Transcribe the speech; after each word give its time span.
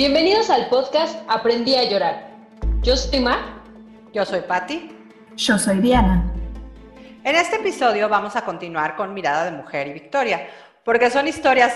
Bienvenidos 0.00 0.48
al 0.48 0.70
podcast 0.70 1.14
Aprendí 1.28 1.74
a 1.74 1.84
llorar. 1.84 2.30
Yo 2.80 2.96
soy 2.96 3.20
Mar. 3.20 3.38
Yo 4.14 4.24
soy 4.24 4.40
Patti. 4.40 4.90
Yo 5.36 5.58
soy 5.58 5.76
Diana. 5.80 6.24
En 7.22 7.36
este 7.36 7.56
episodio 7.56 8.08
vamos 8.08 8.34
a 8.34 8.46
continuar 8.46 8.96
con 8.96 9.12
Mirada 9.12 9.44
de 9.44 9.50
Mujer 9.50 9.88
y 9.88 9.92
Victoria, 9.92 10.48
porque 10.86 11.10
son 11.10 11.28
historias 11.28 11.74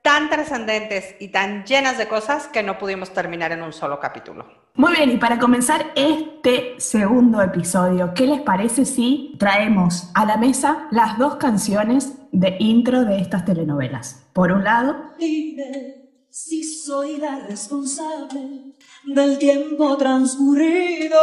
tan 0.00 0.30
trascendentes 0.30 1.16
y 1.20 1.28
tan 1.28 1.66
llenas 1.66 1.98
de 1.98 2.08
cosas 2.08 2.48
que 2.48 2.62
no 2.62 2.78
pudimos 2.78 3.10
terminar 3.10 3.52
en 3.52 3.62
un 3.62 3.74
solo 3.74 4.00
capítulo. 4.00 4.46
Muy 4.72 4.94
bien, 4.94 5.10
y 5.10 5.18
para 5.18 5.38
comenzar 5.38 5.84
este 5.96 6.76
segundo 6.78 7.42
episodio, 7.42 8.14
¿qué 8.14 8.26
les 8.26 8.40
parece 8.40 8.86
si 8.86 9.34
traemos 9.38 10.10
a 10.14 10.24
la 10.24 10.38
mesa 10.38 10.86
las 10.92 11.18
dos 11.18 11.36
canciones 11.36 12.14
de 12.32 12.56
intro 12.58 13.04
de 13.04 13.18
estas 13.18 13.44
telenovelas? 13.44 14.26
Por 14.32 14.50
un 14.50 14.64
lado, 14.64 15.12
Dime 15.18 16.05
si 16.38 16.62
soy 16.62 17.16
la 17.16 17.38
responsable 17.48 18.74
del 19.06 19.38
tiempo 19.38 19.96
transcurrido. 19.96 21.16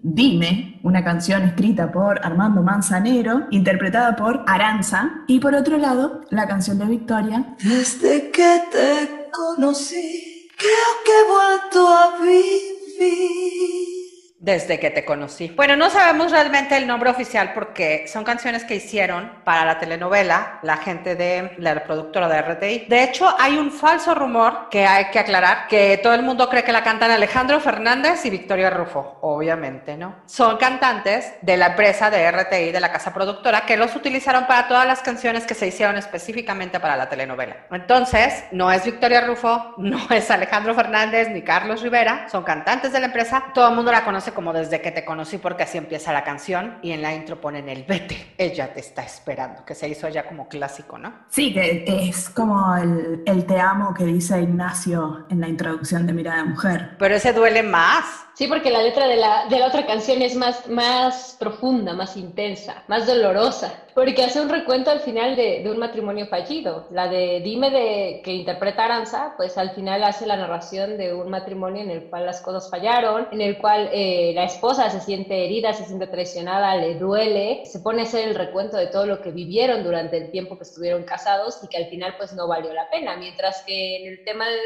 Dime, 0.00 0.80
una 0.82 1.04
canción 1.04 1.42
escrita 1.42 1.92
por 1.92 2.24
Armando 2.24 2.62
Manzanero, 2.62 3.46
interpretada 3.50 4.16
por 4.16 4.44
Aranza, 4.46 5.24
y 5.26 5.40
por 5.40 5.54
otro 5.54 5.76
lado, 5.76 6.22
la 6.30 6.46
canción 6.46 6.78
de 6.78 6.86
Victoria, 6.86 7.54
Desde 7.62 8.30
que 8.30 8.62
te 8.72 9.28
conocí, 9.30 10.48
creo 10.56 10.90
que 11.04 11.12
he 11.12 11.24
vuelto 11.30 11.86
a 11.86 12.18
vivir. 12.22 13.97
Desde 14.40 14.78
que 14.78 14.90
te 14.90 15.04
conocí. 15.04 15.48
Bueno, 15.56 15.74
no 15.74 15.90
sabemos 15.90 16.30
realmente 16.30 16.76
el 16.76 16.86
nombre 16.86 17.10
oficial 17.10 17.54
porque 17.54 18.06
son 18.06 18.22
canciones 18.22 18.62
que 18.62 18.76
hicieron 18.76 19.32
para 19.44 19.64
la 19.64 19.80
telenovela 19.80 20.60
la 20.62 20.76
gente 20.76 21.16
de 21.16 21.56
la 21.58 21.82
productora 21.82 22.28
de 22.28 22.42
RTI. 22.42 22.86
De 22.88 23.02
hecho, 23.02 23.34
hay 23.36 23.56
un 23.56 23.72
falso 23.72 24.14
rumor 24.14 24.68
que 24.70 24.86
hay 24.86 25.06
que 25.06 25.18
aclarar, 25.18 25.66
que 25.66 25.98
todo 26.00 26.14
el 26.14 26.22
mundo 26.22 26.48
cree 26.48 26.62
que 26.62 26.70
la 26.70 26.84
cantan 26.84 27.10
Alejandro 27.10 27.58
Fernández 27.58 28.24
y 28.26 28.30
Victoria 28.30 28.70
Rufo. 28.70 29.18
Obviamente, 29.22 29.96
¿no? 29.96 30.14
Son 30.26 30.56
cantantes 30.56 31.34
de 31.42 31.56
la 31.56 31.68
empresa 31.68 32.08
de 32.08 32.30
RTI, 32.30 32.70
de 32.70 32.80
la 32.80 32.92
casa 32.92 33.12
productora, 33.12 33.62
que 33.62 33.76
los 33.76 33.96
utilizaron 33.96 34.46
para 34.46 34.68
todas 34.68 34.86
las 34.86 35.00
canciones 35.00 35.46
que 35.46 35.54
se 35.54 35.66
hicieron 35.66 35.96
específicamente 35.96 36.78
para 36.78 36.96
la 36.96 37.08
telenovela. 37.08 37.66
Entonces, 37.72 38.44
no 38.52 38.70
es 38.70 38.84
Victoria 38.84 39.22
Rufo, 39.22 39.74
no 39.78 39.98
es 40.10 40.30
Alejandro 40.30 40.76
Fernández 40.76 41.28
ni 41.30 41.42
Carlos 41.42 41.82
Rivera, 41.82 42.28
son 42.28 42.44
cantantes 42.44 42.92
de 42.92 43.00
la 43.00 43.06
empresa. 43.06 43.46
Todo 43.52 43.68
el 43.70 43.74
mundo 43.74 43.90
la 43.90 44.04
conoce 44.04 44.27
como 44.32 44.52
desde 44.52 44.80
que 44.80 44.90
te 44.90 45.04
conocí 45.04 45.38
porque 45.38 45.62
así 45.62 45.78
empieza 45.78 46.12
la 46.12 46.24
canción 46.24 46.78
y 46.82 46.92
en 46.92 47.02
la 47.02 47.14
intro 47.14 47.40
ponen 47.40 47.68
el 47.68 47.84
vete, 47.84 48.34
ella 48.38 48.72
te 48.72 48.80
está 48.80 49.02
esperando, 49.02 49.64
que 49.64 49.74
se 49.74 49.88
hizo 49.88 50.08
ya 50.08 50.26
como 50.26 50.48
clásico, 50.48 50.98
¿no? 50.98 51.12
sí, 51.28 51.52
que 51.52 51.84
es 51.86 52.28
como 52.30 52.76
el, 52.76 53.22
el 53.26 53.46
te 53.46 53.60
amo 53.60 53.94
que 53.94 54.04
dice 54.04 54.40
Ignacio 54.40 55.26
en 55.30 55.40
la 55.40 55.48
introducción 55.48 56.06
de 56.06 56.12
Mirada 56.12 56.38
de 56.38 56.44
Mujer. 56.44 56.96
Pero 56.98 57.14
ese 57.14 57.32
duele 57.32 57.62
más. 57.62 58.27
Sí, 58.38 58.46
porque 58.46 58.70
la 58.70 58.82
letra 58.82 59.08
de 59.08 59.16
la, 59.16 59.46
de 59.50 59.58
la 59.58 59.66
otra 59.66 59.84
canción 59.84 60.22
es 60.22 60.36
más, 60.36 60.68
más 60.68 61.36
profunda, 61.40 61.92
más 61.92 62.16
intensa, 62.16 62.84
más 62.86 63.04
dolorosa. 63.04 63.82
Porque 63.96 64.22
hace 64.22 64.40
un 64.40 64.48
recuento 64.48 64.92
al 64.92 65.00
final 65.00 65.34
de, 65.34 65.64
de 65.64 65.68
un 65.68 65.78
matrimonio 65.80 66.28
fallido. 66.28 66.86
La 66.92 67.08
de 67.08 67.40
Dime 67.40 67.72
de 67.72 68.20
que 68.22 68.32
interpreta 68.32 68.84
Aranza, 68.84 69.34
pues 69.36 69.58
al 69.58 69.70
final 69.70 70.04
hace 70.04 70.24
la 70.24 70.36
narración 70.36 70.96
de 70.98 71.14
un 71.14 71.30
matrimonio 71.30 71.82
en 71.82 71.90
el 71.90 72.04
cual 72.04 72.26
las 72.26 72.40
cosas 72.40 72.70
fallaron, 72.70 73.26
en 73.32 73.40
el 73.40 73.58
cual 73.58 73.90
eh, 73.92 74.30
la 74.36 74.44
esposa 74.44 74.88
se 74.88 75.00
siente 75.00 75.44
herida, 75.44 75.72
se 75.72 75.86
siente 75.86 76.06
traicionada, 76.06 76.76
le 76.76 76.94
duele, 76.94 77.66
se 77.66 77.80
pone 77.80 78.02
a 78.02 78.04
hacer 78.04 78.28
el 78.28 78.36
recuento 78.36 78.76
de 78.76 78.86
todo 78.86 79.04
lo 79.04 79.20
que 79.20 79.32
vivieron 79.32 79.82
durante 79.82 80.16
el 80.16 80.30
tiempo 80.30 80.56
que 80.56 80.62
estuvieron 80.62 81.02
casados 81.02 81.58
y 81.64 81.66
que 81.66 81.78
al 81.78 81.86
final 81.86 82.14
pues 82.16 82.32
no 82.34 82.46
valió 82.46 82.72
la 82.72 82.88
pena. 82.88 83.16
Mientras 83.16 83.64
que 83.66 83.96
en 83.96 84.12
el 84.12 84.24
tema 84.24 84.48
de 84.48 84.58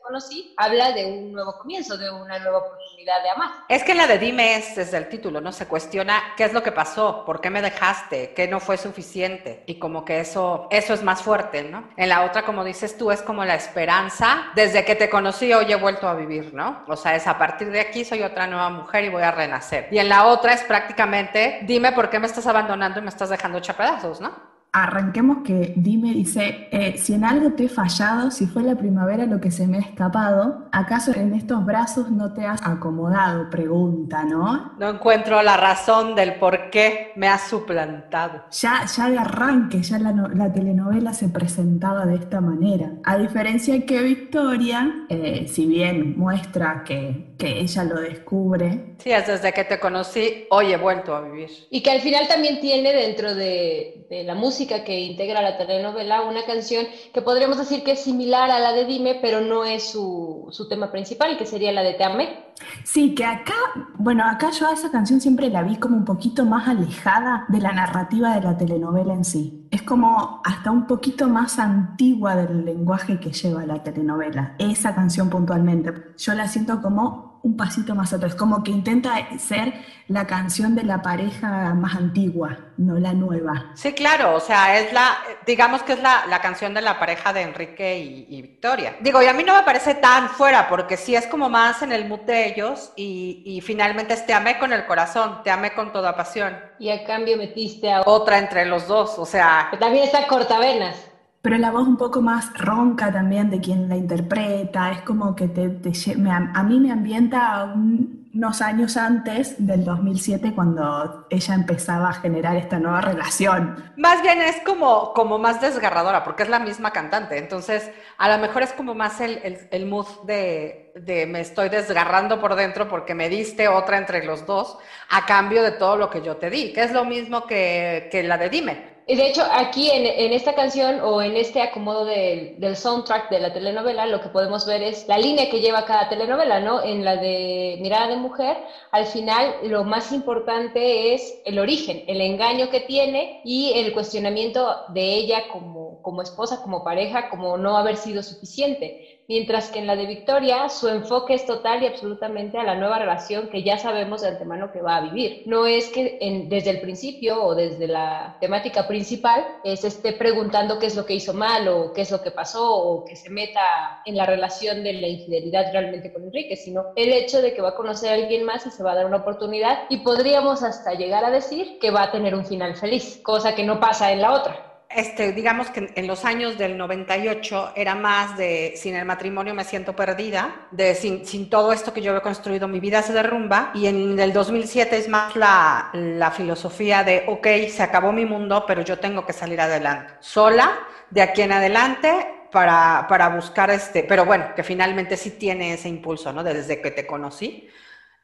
conocí, 0.00 0.54
habla 0.56 0.92
de 0.92 1.06
un 1.06 1.32
nuevo 1.32 1.58
comienzo, 1.58 1.96
de 1.96 2.10
una 2.10 2.38
nueva 2.38 2.58
oportunidad 2.58 3.22
de 3.22 3.30
amar. 3.30 3.50
Es 3.68 3.84
que 3.84 3.94
la 3.94 4.06
de 4.06 4.18
Dime 4.18 4.56
es 4.56 4.76
desde 4.76 4.96
el 4.96 5.08
título, 5.08 5.40
¿no? 5.40 5.52
Se 5.52 5.66
cuestiona 5.66 6.34
qué 6.36 6.44
es 6.44 6.52
lo 6.52 6.62
que 6.62 6.72
pasó, 6.72 7.24
por 7.24 7.40
qué 7.40 7.50
me 7.50 7.62
dejaste, 7.62 8.32
qué 8.34 8.48
no 8.48 8.60
fue 8.60 8.76
suficiente. 8.76 9.64
Y 9.66 9.78
como 9.78 10.04
que 10.04 10.20
eso, 10.20 10.68
eso 10.70 10.94
es 10.94 11.02
más 11.02 11.22
fuerte, 11.22 11.62
¿no? 11.62 11.88
En 11.96 12.08
la 12.08 12.24
otra, 12.24 12.44
como 12.44 12.64
dices 12.64 12.96
tú, 12.96 13.10
es 13.10 13.22
como 13.22 13.44
la 13.44 13.54
esperanza. 13.54 14.50
Desde 14.54 14.84
que 14.84 14.94
te 14.94 15.10
conocí, 15.10 15.52
hoy 15.52 15.72
he 15.72 15.76
vuelto 15.76 16.08
a 16.08 16.14
vivir, 16.14 16.54
¿no? 16.54 16.84
O 16.86 16.96
sea, 16.96 17.14
es 17.14 17.26
a 17.26 17.38
partir 17.38 17.70
de 17.70 17.80
aquí 17.80 18.04
soy 18.04 18.22
otra 18.22 18.46
nueva 18.46 18.70
mujer 18.70 19.04
y 19.04 19.08
voy 19.08 19.22
a 19.22 19.30
renacer. 19.30 19.88
Y 19.90 19.98
en 19.98 20.08
la 20.08 20.26
otra 20.26 20.52
es 20.52 20.62
prácticamente, 20.62 21.60
dime 21.62 21.92
por 21.92 22.10
qué 22.10 22.18
me 22.18 22.26
estás 22.26 22.46
abandonando 22.46 22.98
y 22.98 23.02
me 23.02 23.08
estás 23.08 23.30
dejando 23.30 23.58
hecha 23.58 23.76
pedazos, 23.76 24.20
¿no? 24.20 24.57
Arranquemos 24.72 25.38
que 25.44 25.72
Dime 25.76 26.12
dice, 26.12 26.68
eh, 26.70 26.96
si 26.98 27.14
en 27.14 27.24
algo 27.24 27.52
te 27.52 27.64
he 27.64 27.68
fallado, 27.68 28.30
si 28.30 28.46
fue 28.46 28.62
la 28.62 28.76
primavera 28.76 29.26
lo 29.26 29.40
que 29.40 29.50
se 29.50 29.66
me 29.66 29.78
ha 29.78 29.80
escapado, 29.80 30.68
¿acaso 30.72 31.12
en 31.14 31.34
estos 31.34 31.64
brazos 31.64 32.10
no 32.10 32.32
te 32.32 32.44
has 32.44 32.62
acomodado? 32.62 33.48
Pregunta, 33.50 34.24
¿no? 34.24 34.72
No 34.78 34.90
encuentro 34.90 35.42
la 35.42 35.56
razón 35.56 36.14
del 36.14 36.34
por 36.34 36.70
qué 36.70 37.12
me 37.16 37.28
has 37.28 37.48
suplantado. 37.48 38.44
Ya, 38.50 38.84
ya 38.84 39.10
de 39.10 39.18
arranque, 39.18 39.82
ya 39.82 39.98
la, 39.98 40.12
la 40.12 40.52
telenovela 40.52 41.12
se 41.12 41.28
presentaba 41.28 42.04
de 42.06 42.16
esta 42.16 42.40
manera. 42.40 42.92
A 43.04 43.16
diferencia 43.16 43.84
que 43.86 44.02
Victoria, 44.02 45.06
eh, 45.08 45.46
si 45.48 45.66
bien 45.66 46.18
muestra 46.18 46.82
que, 46.84 47.34
que 47.38 47.60
ella 47.60 47.84
lo 47.84 48.00
descubre, 48.00 48.96
Sí, 48.98 49.12
es 49.12 49.26
desde 49.28 49.52
que 49.52 49.62
te 49.64 49.78
conocí, 49.78 50.46
hoy 50.50 50.72
he 50.72 50.76
vuelto 50.76 51.14
a 51.14 51.20
vivir. 51.20 51.50
Y 51.70 51.82
que 51.82 51.90
al 51.92 52.00
final 52.00 52.26
también 52.26 52.60
tiene 52.60 52.92
dentro 52.92 53.32
de, 53.32 54.06
de 54.10 54.24
la 54.24 54.34
música 54.34 54.57
que 54.66 55.00
integra 55.00 55.42
la 55.42 55.56
telenovela 55.56 56.22
una 56.22 56.44
canción 56.44 56.86
que 57.12 57.22
podríamos 57.22 57.58
decir 57.58 57.84
que 57.84 57.92
es 57.92 58.00
similar 58.00 58.50
a 58.50 58.58
la 58.58 58.72
de 58.72 58.84
Dime, 58.84 59.18
pero 59.20 59.40
no 59.40 59.64
es 59.64 59.90
su, 59.90 60.48
su 60.50 60.68
tema 60.68 60.90
principal, 60.90 61.36
que 61.36 61.46
sería 61.46 61.72
la 61.72 61.82
de 61.82 61.94
Te 61.94 62.04
amé. 62.04 62.48
Sí, 62.84 63.14
que 63.14 63.24
acá, 63.24 63.54
bueno, 63.98 64.24
acá 64.24 64.50
yo 64.50 64.66
a 64.66 64.72
esa 64.72 64.90
canción 64.90 65.20
siempre 65.20 65.48
la 65.48 65.62
vi 65.62 65.76
como 65.76 65.96
un 65.96 66.04
poquito 66.04 66.44
más 66.44 66.66
alejada 66.66 67.44
de 67.48 67.60
la 67.60 67.72
narrativa 67.72 68.34
de 68.34 68.42
la 68.42 68.56
telenovela 68.56 69.14
en 69.14 69.24
sí. 69.24 69.68
Es 69.70 69.82
como 69.82 70.40
hasta 70.44 70.70
un 70.70 70.86
poquito 70.86 71.28
más 71.28 71.58
antigua 71.58 72.34
del 72.34 72.64
lenguaje 72.64 73.20
que 73.20 73.30
lleva 73.30 73.64
la 73.66 73.82
telenovela. 73.82 74.54
Esa 74.58 74.94
canción 74.94 75.30
puntualmente. 75.30 75.92
Yo 76.16 76.34
la 76.34 76.48
siento 76.48 76.82
como 76.82 77.27
un 77.42 77.56
pasito 77.56 77.94
más 77.94 78.12
atrás, 78.12 78.34
como 78.34 78.62
que 78.62 78.70
intenta 78.70 79.38
ser 79.38 79.72
la 80.08 80.26
canción 80.26 80.74
de 80.74 80.84
la 80.84 81.02
pareja 81.02 81.74
más 81.74 81.94
antigua, 81.96 82.58
no 82.78 82.98
la 82.98 83.12
nueva. 83.12 83.72
Sí, 83.74 83.92
claro, 83.92 84.34
o 84.34 84.40
sea, 84.40 84.78
es 84.78 84.92
la, 84.92 85.18
digamos 85.46 85.82
que 85.82 85.92
es 85.92 86.02
la, 86.02 86.24
la 86.28 86.40
canción 86.40 86.74
de 86.74 86.80
la 86.80 86.98
pareja 86.98 87.32
de 87.32 87.42
Enrique 87.42 87.98
y, 87.98 88.26
y 88.28 88.42
Victoria. 88.42 88.96
Digo, 89.00 89.22
y 89.22 89.26
a 89.26 89.34
mí 89.34 89.44
no 89.44 89.54
me 89.54 89.62
parece 89.62 89.94
tan 89.94 90.28
fuera, 90.30 90.68
porque 90.68 90.96
sí 90.96 91.14
es 91.14 91.26
como 91.26 91.48
más 91.48 91.82
en 91.82 91.92
el 91.92 92.08
mood 92.08 92.20
de 92.20 92.48
ellos 92.48 92.92
y, 92.96 93.42
y 93.44 93.60
finalmente 93.60 94.14
es 94.14 94.24
te 94.26 94.32
amé 94.32 94.58
con 94.58 94.72
el 94.72 94.86
corazón, 94.86 95.42
te 95.44 95.50
amé 95.50 95.72
con 95.74 95.92
toda 95.92 96.16
pasión. 96.16 96.58
Y 96.78 96.90
a 96.90 97.04
cambio 97.04 97.36
metiste 97.36 97.92
a 97.92 98.02
Otra 98.06 98.38
entre 98.38 98.64
los 98.64 98.86
dos, 98.86 99.18
o 99.18 99.26
sea, 99.26 99.68
que 99.70 99.76
también 99.76 100.04
está 100.04 100.26
Cortavenas. 100.26 100.96
Pero 101.42 101.56
la 101.58 101.70
voz 101.70 101.86
un 101.88 101.96
poco 101.96 102.20
más 102.20 102.52
ronca 102.58 103.12
también 103.12 103.50
de 103.50 103.60
quien 103.60 103.88
la 103.88 103.96
interpreta, 103.96 104.90
es 104.92 105.02
como 105.02 105.34
que 105.34 105.48
te, 105.48 105.68
te 105.70 105.92
me 106.16 106.30
a 106.32 106.62
mí 106.62 106.80
me 106.80 106.92
ambienta 106.92 107.64
un- 107.74 108.30
unos 108.34 108.60
años 108.62 108.96
antes 108.96 109.54
del 109.58 109.84
2007 109.84 110.52
cuando 110.54 111.26
ella 111.30 111.54
empezaba 111.54 112.10
a 112.10 112.12
generar 112.14 112.56
esta 112.56 112.78
nueva 112.78 113.00
relación. 113.00 113.76
más 113.96 114.22
bien 114.22 114.40
es 114.42 114.56
como, 114.64 115.12
como 115.12 115.38
más 115.38 115.60
desgarradora, 115.60 116.22
porque 116.24 116.44
es 116.44 116.48
la 116.48 116.58
misma 116.60 116.92
cantante, 116.92 117.38
entonces 117.38 117.90
a 118.16 118.28
lo 118.28 118.38
mejor 118.38 118.62
es 118.62 118.72
como 118.72 118.94
más 118.94 119.20
el, 119.20 119.38
el, 119.42 119.68
el 119.70 119.86
mood 119.86 120.06
de, 120.24 120.92
de 120.94 121.26
me 121.26 121.40
estoy 121.40 121.68
desgarrando 121.68 122.40
por 122.40 122.54
dentro 122.54 122.88
porque 122.88 123.14
me 123.14 123.28
diste 123.28 123.66
otra 123.68 123.98
entre 123.98 124.24
los 124.24 124.46
dos 124.46 124.78
a 125.10 125.26
cambio 125.26 125.62
de 125.62 125.72
todo 125.72 125.96
lo 125.96 126.10
que 126.10 126.22
yo 126.22 126.36
te 126.36 126.48
di, 126.50 126.72
que 126.72 126.82
es 126.84 126.92
lo 126.92 127.04
mismo 127.04 127.46
que, 127.46 128.08
que 128.12 128.22
la 128.22 128.38
de 128.38 128.48
Dime. 128.50 128.97
De 129.08 129.26
hecho, 129.26 129.42
aquí 129.50 129.90
en, 129.90 130.04
en 130.04 130.34
esta 130.34 130.54
canción 130.54 131.00
o 131.00 131.22
en 131.22 131.34
este 131.34 131.62
acomodo 131.62 132.04
del, 132.04 132.60
del 132.60 132.76
soundtrack 132.76 133.30
de 133.30 133.40
la 133.40 133.54
telenovela, 133.54 134.04
lo 134.04 134.20
que 134.20 134.28
podemos 134.28 134.66
ver 134.66 134.82
es 134.82 135.08
la 135.08 135.16
línea 135.16 135.48
que 135.48 135.60
lleva 135.60 135.86
cada 135.86 136.10
telenovela, 136.10 136.60
¿no? 136.60 136.82
En 136.84 137.02
la 137.06 137.16
de 137.16 137.78
Mirada 137.80 138.08
de 138.08 138.16
Mujer, 138.16 138.58
al 138.90 139.06
final 139.06 139.54
lo 139.62 139.82
más 139.84 140.12
importante 140.12 141.14
es 141.14 141.40
el 141.46 141.58
origen, 141.58 142.04
el 142.06 142.20
engaño 142.20 142.68
que 142.68 142.80
tiene 142.80 143.40
y 143.44 143.72
el 143.76 143.94
cuestionamiento 143.94 144.76
de 144.88 145.14
ella 145.14 145.48
como, 145.50 146.02
como 146.02 146.20
esposa, 146.20 146.60
como 146.60 146.84
pareja, 146.84 147.30
como 147.30 147.56
no 147.56 147.78
haber 147.78 147.96
sido 147.96 148.22
suficiente. 148.22 149.07
Mientras 149.28 149.70
que 149.70 149.78
en 149.78 149.86
la 149.86 149.94
de 149.94 150.06
Victoria, 150.06 150.70
su 150.70 150.88
enfoque 150.88 151.34
es 151.34 151.44
total 151.44 151.82
y 151.82 151.86
absolutamente 151.86 152.56
a 152.56 152.64
la 152.64 152.76
nueva 152.76 152.98
relación 152.98 153.46
que 153.50 153.62
ya 153.62 153.76
sabemos 153.76 154.22
de 154.22 154.28
antemano 154.28 154.72
que 154.72 154.80
va 154.80 154.96
a 154.96 155.02
vivir. 155.02 155.42
No 155.44 155.66
es 155.66 155.90
que 155.90 156.16
desde 156.48 156.70
el 156.70 156.80
principio 156.80 157.44
o 157.44 157.54
desde 157.54 157.86
la 157.88 158.38
temática 158.40 158.88
principal 158.88 159.44
se 159.62 159.86
esté 159.86 160.14
preguntando 160.14 160.78
qué 160.78 160.86
es 160.86 160.96
lo 160.96 161.04
que 161.04 161.12
hizo 161.12 161.34
mal 161.34 161.68
o 161.68 161.92
qué 161.92 162.00
es 162.00 162.10
lo 162.10 162.22
que 162.22 162.30
pasó 162.30 162.74
o 162.74 163.04
que 163.04 163.16
se 163.16 163.28
meta 163.28 163.60
en 164.06 164.16
la 164.16 164.24
relación 164.24 164.82
de 164.82 164.94
la 164.94 165.08
infidelidad 165.08 165.66
realmente 165.72 166.10
con 166.10 166.24
Enrique, 166.24 166.56
sino 166.56 166.86
el 166.94 167.12
hecho 167.12 167.42
de 167.42 167.52
que 167.52 167.60
va 167.60 167.68
a 167.70 167.74
conocer 167.74 168.10
a 168.10 168.14
alguien 168.14 168.44
más 168.44 168.64
y 168.64 168.70
se 168.70 168.82
va 168.82 168.92
a 168.92 168.94
dar 168.94 169.04
una 169.04 169.18
oportunidad 169.18 169.78
y 169.90 169.98
podríamos 169.98 170.62
hasta 170.62 170.94
llegar 170.94 171.26
a 171.26 171.30
decir 171.30 171.76
que 171.78 171.90
va 171.90 172.04
a 172.04 172.10
tener 172.10 172.34
un 172.34 172.46
final 172.46 172.74
feliz, 172.76 173.20
cosa 173.22 173.54
que 173.54 173.62
no 173.62 173.78
pasa 173.78 174.10
en 174.10 174.22
la 174.22 174.32
otra. 174.32 174.67
Este, 174.90 175.32
digamos 175.32 175.68
que 175.70 175.92
en 175.94 176.06
los 176.06 176.24
años 176.24 176.56
del 176.56 176.78
98 176.78 177.72
era 177.76 177.94
más 177.94 178.38
de 178.38 178.72
sin 178.76 178.96
el 178.96 179.04
matrimonio 179.04 179.54
me 179.54 179.64
siento 179.64 179.94
perdida, 179.94 180.66
de 180.70 180.94
sin, 180.94 181.26
sin 181.26 181.50
todo 181.50 181.72
esto 181.72 181.92
que 181.92 182.00
yo 182.00 182.16
he 182.16 182.22
construido, 182.22 182.68
mi 182.68 182.80
vida 182.80 183.02
se 183.02 183.12
derrumba, 183.12 183.70
y 183.74 183.86
en 183.86 184.18
el 184.18 184.32
2007 184.32 184.96
es 184.96 185.08
más 185.08 185.36
la, 185.36 185.90
la 185.92 186.30
filosofía 186.30 187.04
de, 187.04 187.24
ok, 187.26 187.46
se 187.68 187.82
acabó 187.82 188.12
mi 188.12 188.24
mundo, 188.24 188.64
pero 188.66 188.82
yo 188.82 188.98
tengo 188.98 189.26
que 189.26 189.34
salir 189.34 189.60
adelante, 189.60 190.14
sola, 190.20 190.78
de 191.10 191.22
aquí 191.22 191.42
en 191.42 191.52
adelante, 191.52 192.34
para, 192.50 193.04
para 193.08 193.28
buscar 193.28 193.70
este, 193.70 194.04
pero 194.04 194.24
bueno, 194.24 194.54
que 194.56 194.62
finalmente 194.62 195.18
sí 195.18 195.32
tiene 195.32 195.74
ese 195.74 195.90
impulso, 195.90 196.32
¿no? 196.32 196.42
Desde 196.42 196.80
que 196.80 196.90
te 196.90 197.06
conocí 197.06 197.68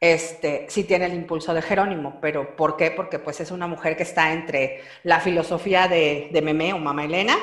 este, 0.01 0.67
sí 0.69 0.85
tiene 0.85 1.07
el 1.07 1.15
impulso 1.15 1.55
de 1.55 1.63
Jerónimo, 1.63 2.19
pero 2.21 2.57
¿por 2.57 2.77
qué? 2.77 2.91
Porque 2.91 3.19
pues 3.19 3.41
es 3.41 3.51
una 3.51 3.67
mujer 3.67 3.97
que 3.97 4.03
está 4.03 4.33
entre 4.33 4.83
la 5.03 5.21
filosofía 5.21 5.89
de, 5.89 6.29
de 6.33 6.43
Memé 6.43 6.73
o 6.73 6.79
Mamá 6.79 7.05
Elena 7.05 7.37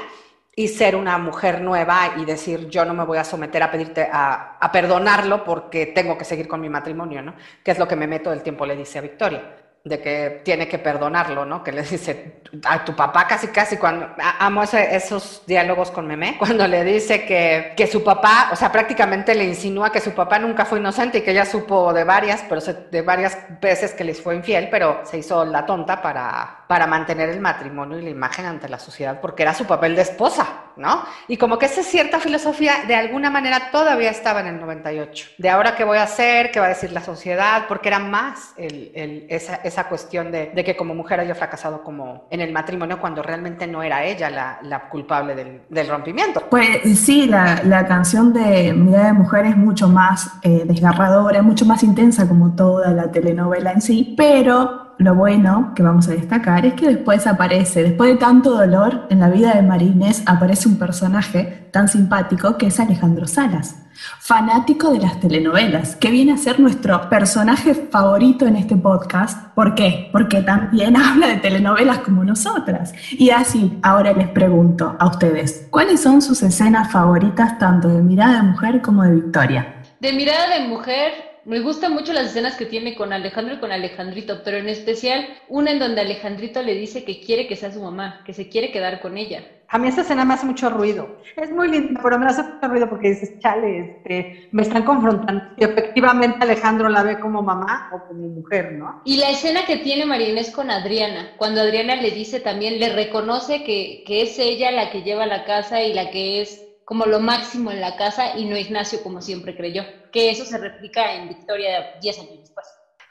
y 0.55 0.67
ser 0.67 0.95
una 0.95 1.17
mujer 1.17 1.61
nueva 1.61 2.13
y 2.17 2.25
decir 2.25 2.67
yo 2.69 2.85
no 2.85 2.93
me 2.93 3.05
voy 3.05 3.17
a 3.17 3.23
someter 3.23 3.63
a 3.63 3.71
pedirte 3.71 4.07
a, 4.11 4.57
a, 4.59 4.71
perdonarlo 4.71 5.43
porque 5.43 5.87
tengo 5.87 6.17
que 6.17 6.25
seguir 6.25 6.47
con 6.47 6.59
mi 6.59 6.69
matrimonio, 6.69 7.21
¿no? 7.21 7.35
Que 7.63 7.71
es 7.71 7.79
lo 7.79 7.87
que 7.87 7.95
Memé 7.95 8.19
todo 8.19 8.33
el 8.33 8.43
tiempo 8.43 8.65
le 8.65 8.75
dice 8.75 8.99
a 8.99 9.01
Victoria 9.01 9.41
de 9.83 9.99
que 9.99 10.41
tiene 10.43 10.67
que 10.67 10.77
perdonarlo, 10.77 11.43
¿no? 11.45 11.63
Que 11.63 11.71
le 11.71 11.81
dice 11.81 12.41
a 12.65 12.85
tu 12.85 12.95
papá 12.95 13.25
casi 13.27 13.47
casi 13.47 13.77
cuando 13.77 14.09
amo 14.39 14.63
esos 14.63 15.43
diálogos 15.47 15.89
con 15.89 16.05
Meme, 16.05 16.35
cuando 16.39 16.67
le 16.67 16.83
dice 16.83 17.25
que, 17.25 17.73
que, 17.75 17.87
su 17.87 18.03
papá, 18.03 18.49
o 18.51 18.55
sea, 18.55 18.71
prácticamente 18.71 19.33
le 19.33 19.45
insinúa 19.45 19.91
que 19.91 19.99
su 19.99 20.11
papá 20.11 20.37
nunca 20.37 20.65
fue 20.65 20.79
inocente 20.79 21.19
y 21.19 21.21
que 21.21 21.31
ella 21.31 21.45
supo 21.45 21.93
de 21.93 22.03
varias, 22.03 22.43
pero 22.47 22.61
de 22.61 23.01
varias 23.01 23.37
veces 23.59 23.93
que 23.93 24.03
les 24.03 24.21
fue 24.21 24.35
infiel, 24.35 24.67
pero 24.69 25.01
se 25.03 25.17
hizo 25.17 25.45
la 25.45 25.65
tonta 25.65 26.01
para, 26.01 26.65
para 26.67 26.85
mantener 26.85 27.29
el 27.29 27.39
matrimonio 27.39 27.97
y 27.97 28.03
la 28.03 28.09
imagen 28.11 28.45
ante 28.45 28.69
la 28.69 28.77
sociedad 28.77 29.19
porque 29.19 29.43
era 29.43 29.53
su 29.53 29.65
papel 29.65 29.95
de 29.95 30.03
esposa, 30.03 30.45
¿no? 30.81 31.03
Y 31.27 31.37
como 31.37 31.57
que 31.57 31.67
esa 31.67 31.83
cierta 31.83 32.19
filosofía 32.19 32.73
de 32.87 32.95
alguna 32.95 33.29
manera 33.29 33.69
todavía 33.71 34.09
estaba 34.09 34.41
en 34.41 34.47
el 34.47 34.59
98. 34.59 35.29
De 35.37 35.49
ahora 35.49 35.75
qué 35.75 35.83
voy 35.83 35.97
a 35.97 36.03
hacer, 36.03 36.51
qué 36.51 36.59
va 36.59 36.65
a 36.65 36.69
decir 36.69 36.91
la 36.91 37.01
sociedad, 37.01 37.65
porque 37.67 37.87
era 37.89 37.99
más 37.99 38.53
esa 38.57 39.61
esa 39.63 39.87
cuestión 39.87 40.31
de, 40.31 40.51
que 40.65 40.75
como 40.75 40.93
mujer 40.93 41.19
haya 41.19 41.35
fracasado 41.35 41.83
como 41.83 42.27
en 42.29 42.41
el 42.41 42.51
matrimonio 42.51 42.99
cuando 42.99 43.21
realmente 43.21 43.67
no 43.67 43.83
era 43.83 44.03
ella 44.03 44.29
la, 44.61 44.89
culpable 44.89 45.35
del, 45.35 45.87
rompimiento. 45.87 46.43
Pues 46.49 46.99
sí, 46.99 47.27
la, 47.27 47.85
canción 47.87 48.33
de 48.33 48.73
Mirada 48.73 49.07
de 49.07 49.13
Mujer 49.13 49.45
es 49.45 49.57
mucho 49.57 49.87
más 49.87 50.29
eh, 50.43 50.63
desgarradora, 50.65 51.41
mucho 51.41 51.65
más 51.65 51.83
intensa 51.83 52.27
como 52.27 52.55
toda 52.55 52.91
la 52.91 53.11
telenovela 53.11 53.71
en 53.71 53.81
sí, 53.81 54.13
pero 54.17 54.90
lo 54.97 55.15
bueno 55.15 55.73
que 55.75 55.83
vamos 55.83 56.07
a 56.07 56.11
destacar 56.11 56.65
es 56.65 56.73
que 56.73 56.87
después 56.87 57.25
aparece, 57.25 57.83
después 57.83 58.11
de 58.11 58.17
tanto 58.17 58.51
dolor 58.51 59.07
en 59.09 59.19
la 59.19 59.29
vida 59.29 59.53
de 59.53 59.61
Marines, 59.61 60.23
aparece 60.25 60.69
un 60.69 60.77
personaje 60.77 61.69
tan 61.71 61.87
simpático 61.87 62.57
que 62.57 62.67
es 62.67 62.79
Alejandro 62.79 63.27
Salas, 63.27 63.77
fanático 64.19 64.91
de 64.91 64.99
las 64.99 65.19
telenovelas, 65.19 65.95
que 65.95 66.11
viene 66.11 66.33
a 66.33 66.37
ser 66.37 66.59
nuestro 66.59 67.09
personaje 67.09 67.73
favorito 67.73 68.45
en 68.45 68.55
este 68.55 68.75
podcast. 68.75 69.53
¿Por 69.55 69.75
qué? 69.75 70.09
Porque 70.11 70.41
también 70.41 70.95
habla 70.97 71.27
de 71.27 71.37
telenovelas 71.37 71.99
como 71.99 72.23
nosotras. 72.23 72.93
Y 73.11 73.31
así, 73.31 73.79
ahora 73.83 74.13
les 74.13 74.29
pregunto 74.29 74.95
a 74.99 75.07
ustedes, 75.07 75.67
¿cuáles 75.71 76.01
son 76.01 76.21
sus 76.21 76.43
escenas 76.43 76.91
favoritas 76.91 77.57
tanto 77.57 77.87
de 77.87 78.01
Mirada 78.01 78.37
de 78.37 78.43
Mujer 78.43 78.81
como 78.81 79.03
de 79.03 79.15
Victoria? 79.15 79.75
De 79.99 80.13
Mirada 80.13 80.59
de 80.59 80.67
Mujer 80.67 81.30
me 81.45 81.59
gustan 81.59 81.93
mucho 81.93 82.13
las 82.13 82.27
escenas 82.27 82.55
que 82.55 82.65
tiene 82.65 82.95
con 82.95 83.13
Alejandro 83.13 83.55
y 83.55 83.59
con 83.59 83.71
Alejandrito, 83.71 84.41
pero 84.43 84.57
en 84.57 84.69
especial 84.69 85.25
una 85.49 85.71
en 85.71 85.79
donde 85.79 86.01
Alejandrito 86.01 86.61
le 86.61 86.75
dice 86.75 87.03
que 87.03 87.19
quiere 87.19 87.47
que 87.47 87.55
sea 87.55 87.71
su 87.71 87.81
mamá, 87.81 88.21
que 88.25 88.33
se 88.33 88.49
quiere 88.49 88.71
quedar 88.71 89.01
con 89.01 89.17
ella. 89.17 89.43
A 89.73 89.77
mí 89.77 89.87
esa 89.87 90.01
escena 90.01 90.25
me 90.25 90.33
hace 90.33 90.45
mucho 90.45 90.69
ruido. 90.69 91.17
Es 91.37 91.49
muy 91.49 91.69
linda, 91.69 92.01
pero 92.03 92.19
me 92.19 92.25
hace 92.25 92.43
mucho 92.43 92.67
ruido 92.67 92.89
porque 92.89 93.11
dices, 93.11 93.39
chale, 93.39 93.79
este, 93.79 94.49
me 94.51 94.63
están 94.63 94.83
confrontando. 94.83 95.45
Y 95.57 95.63
efectivamente 95.63 96.39
Alejandro 96.41 96.89
la 96.89 97.03
ve 97.03 97.19
como 97.19 97.41
mamá 97.41 97.89
o 97.93 98.05
como 98.05 98.27
mujer, 98.27 98.73
¿no? 98.73 99.01
Y 99.05 99.17
la 99.17 99.29
escena 99.29 99.65
que 99.65 99.77
tiene 99.77 100.05
María 100.05 100.31
con 100.53 100.69
Adriana, 100.69 101.31
cuando 101.37 101.61
Adriana 101.61 101.95
le 101.95 102.11
dice 102.11 102.41
también, 102.41 102.79
le 102.79 102.93
reconoce 102.93 103.63
que, 103.63 104.03
que 104.05 104.23
es 104.23 104.37
ella 104.39 104.71
la 104.71 104.91
que 104.91 105.03
lleva 105.03 105.25
la 105.25 105.45
casa 105.45 105.81
y 105.81 105.93
la 105.93 106.11
que 106.11 106.41
es 106.41 106.70
como 106.85 107.05
lo 107.05 107.19
máximo 107.19 107.71
en 107.71 107.81
la 107.81 107.95
casa 107.95 108.35
y 108.35 108.45
no 108.45 108.57
Ignacio 108.57 109.01
como 109.01 109.21
siempre 109.21 109.55
creyó. 109.55 109.83
Que 110.11 110.29
eso 110.29 110.45
se 110.45 110.57
replica 110.57 111.13
en 111.13 111.29
Victoria 111.29 111.85
10 112.01 112.19
años 112.19 112.39
después. 112.39 112.65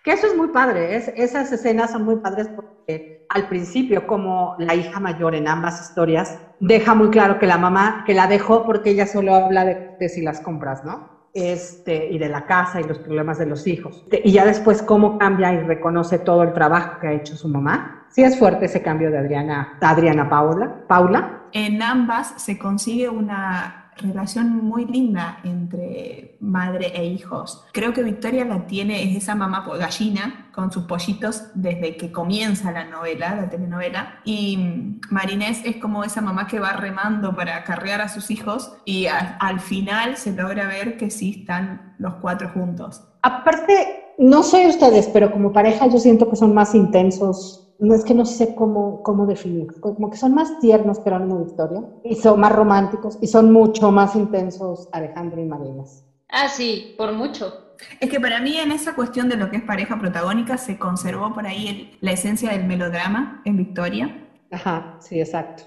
Que 0.05 0.13
eso 0.13 0.27
es 0.27 0.35
muy 0.35 0.49
padre, 0.49 0.97
es, 0.97 1.09
esas 1.15 1.53
escenas 1.53 1.93
son 1.93 2.05
muy 2.05 2.17
padres 2.17 2.49
porque 2.55 3.27
al 3.29 3.49
principio, 3.49 4.07
como 4.07 4.55
la 4.59 4.75
hija 4.75 4.99
mayor 4.99 5.35
en 5.35 5.47
ambas 5.47 5.81
historias, 5.81 6.39
deja 6.59 6.95
muy 6.95 7.11
claro 7.11 7.39
que 7.39 7.47
la 7.47 7.59
mamá, 7.59 8.03
que 8.07 8.15
la 8.15 8.27
dejó 8.27 8.65
porque 8.65 8.91
ella 8.91 9.07
solo 9.07 9.35
habla 9.35 9.65
de, 9.65 9.97
de 10.01 10.09
si 10.09 10.23
las 10.23 10.41
compras, 10.41 10.85
¿no? 10.85 11.29
Este, 11.33 12.09
y 12.11 12.19
de 12.19 12.29
la 12.29 12.45
casa 12.45 12.81
y 12.81 12.85
los 12.85 12.99
problemas 12.99 13.39
de 13.39 13.47
los 13.47 13.67
hijos. 13.67 14.05
Y 14.11 14.33
ya 14.33 14.45
después 14.45 14.83
cómo 14.83 15.17
cambia 15.19 15.53
y 15.53 15.59
reconoce 15.59 16.19
todo 16.19 16.43
el 16.43 16.53
trabajo 16.53 16.99
que 17.01 17.07
ha 17.07 17.13
hecho 17.13 17.37
su 17.37 17.49
mamá. 17.49 18.07
Sí 18.11 18.23
es 18.25 18.37
fuerte 18.37 18.65
ese 18.65 18.83
cambio 18.83 19.11
de 19.11 19.19
Adriana, 19.19 19.79
Adriana 19.81 20.29
Paula, 20.29 20.85
Paula, 20.89 21.40
en 21.53 21.83
ambas 21.83 22.35
se 22.43 22.59
consigue 22.59 23.09
una 23.09 23.81
relación 24.01 24.65
muy 24.65 24.85
linda 24.87 25.41
entre 25.45 26.37
madre 26.41 26.93
e 26.95 27.05
hijos. 27.05 27.65
Creo 27.73 27.93
que 27.93 28.03
Victoria 28.03 28.45
la 28.45 28.67
tiene, 28.67 29.03
es 29.03 29.23
esa 29.23 29.35
mamá 29.35 29.65
gallina 29.79 30.49
con 30.53 30.73
sus 30.73 30.85
pollitos 30.85 31.45
desde 31.55 31.97
que 31.97 32.11
comienza 32.11 32.73
la 32.73 32.85
novela, 32.85 33.35
la 33.35 33.51
telenovela, 33.51 34.21
y 34.25 34.99
Marinés 35.11 35.63
es 35.65 35.77
como 35.77 36.05
esa 36.05 36.21
mamá 36.21 36.47
que 36.47 36.61
va 36.61 36.73
remando 36.73 37.35
para 37.35 37.57
acarrear 37.57 38.01
a 38.01 38.09
sus 38.09 38.31
hijos 38.31 38.73
y 38.85 39.07
al 39.07 39.61
final 39.61 40.17
se 40.17 40.33
logra 40.33 40.67
ver 40.67 40.97
que 40.97 41.11
sí 41.11 41.41
están 41.41 41.95
los 41.99 42.15
cuatro 42.15 42.51
juntos. 42.51 43.03
Aparte, 43.23 44.15
no 44.19 44.43
sé 44.43 44.67
ustedes, 44.67 45.09
pero 45.09 45.31
como 45.31 45.53
pareja 45.53 45.87
yo 45.89 45.99
siento 45.99 46.29
que 46.31 46.37
son 46.37 46.55
más 46.55 46.75
intensos 46.75 47.70
no 47.81 47.95
es 47.95 48.05
que 48.05 48.15
no 48.15 48.27
sé 48.27 48.55
cómo, 48.55 49.03
cómo 49.03 49.27
definir, 49.27 49.69
como 49.81 50.11
que 50.11 50.17
son 50.17 50.35
más 50.35 50.59
tiernos 50.61 50.99
que 50.99 51.05
Jerónimo 51.05 51.45
Victoria, 51.45 51.83
y 52.05 52.15
son 52.15 52.39
más 52.41 52.53
románticos, 52.53 53.19
y 53.21 53.27
son 53.27 53.53
mucho 53.53 53.91
más 53.91 54.15
intensos 54.15 54.89
Alejandro 54.93 55.41
y 55.41 55.47
Marinas. 55.47 56.05
Ah, 56.29 56.49
sí, 56.49 56.95
por 56.97 57.13
mucho. 57.13 57.71
Es 57.99 58.11
que 58.11 58.21
para 58.21 58.41
mí 58.41 58.57
en 58.59 58.73
esa 58.73 58.95
cuestión 58.95 59.29
de 59.29 59.37
lo 59.37 59.51
que 59.51 59.57
es 59.57 59.63
pareja 59.63 59.99
protagónica 59.99 60.59
se 60.59 60.79
conservó 60.79 61.33
por 61.33 61.47
ahí 61.47 61.97
la 62.01 62.13
esencia 62.13 62.51
del 62.53 62.67
melodrama 62.67 63.41
en 63.45 63.57
Victoria. 63.57 64.29
Ajá, 64.51 64.97
sí, 65.01 65.19
exacto. 65.19 65.65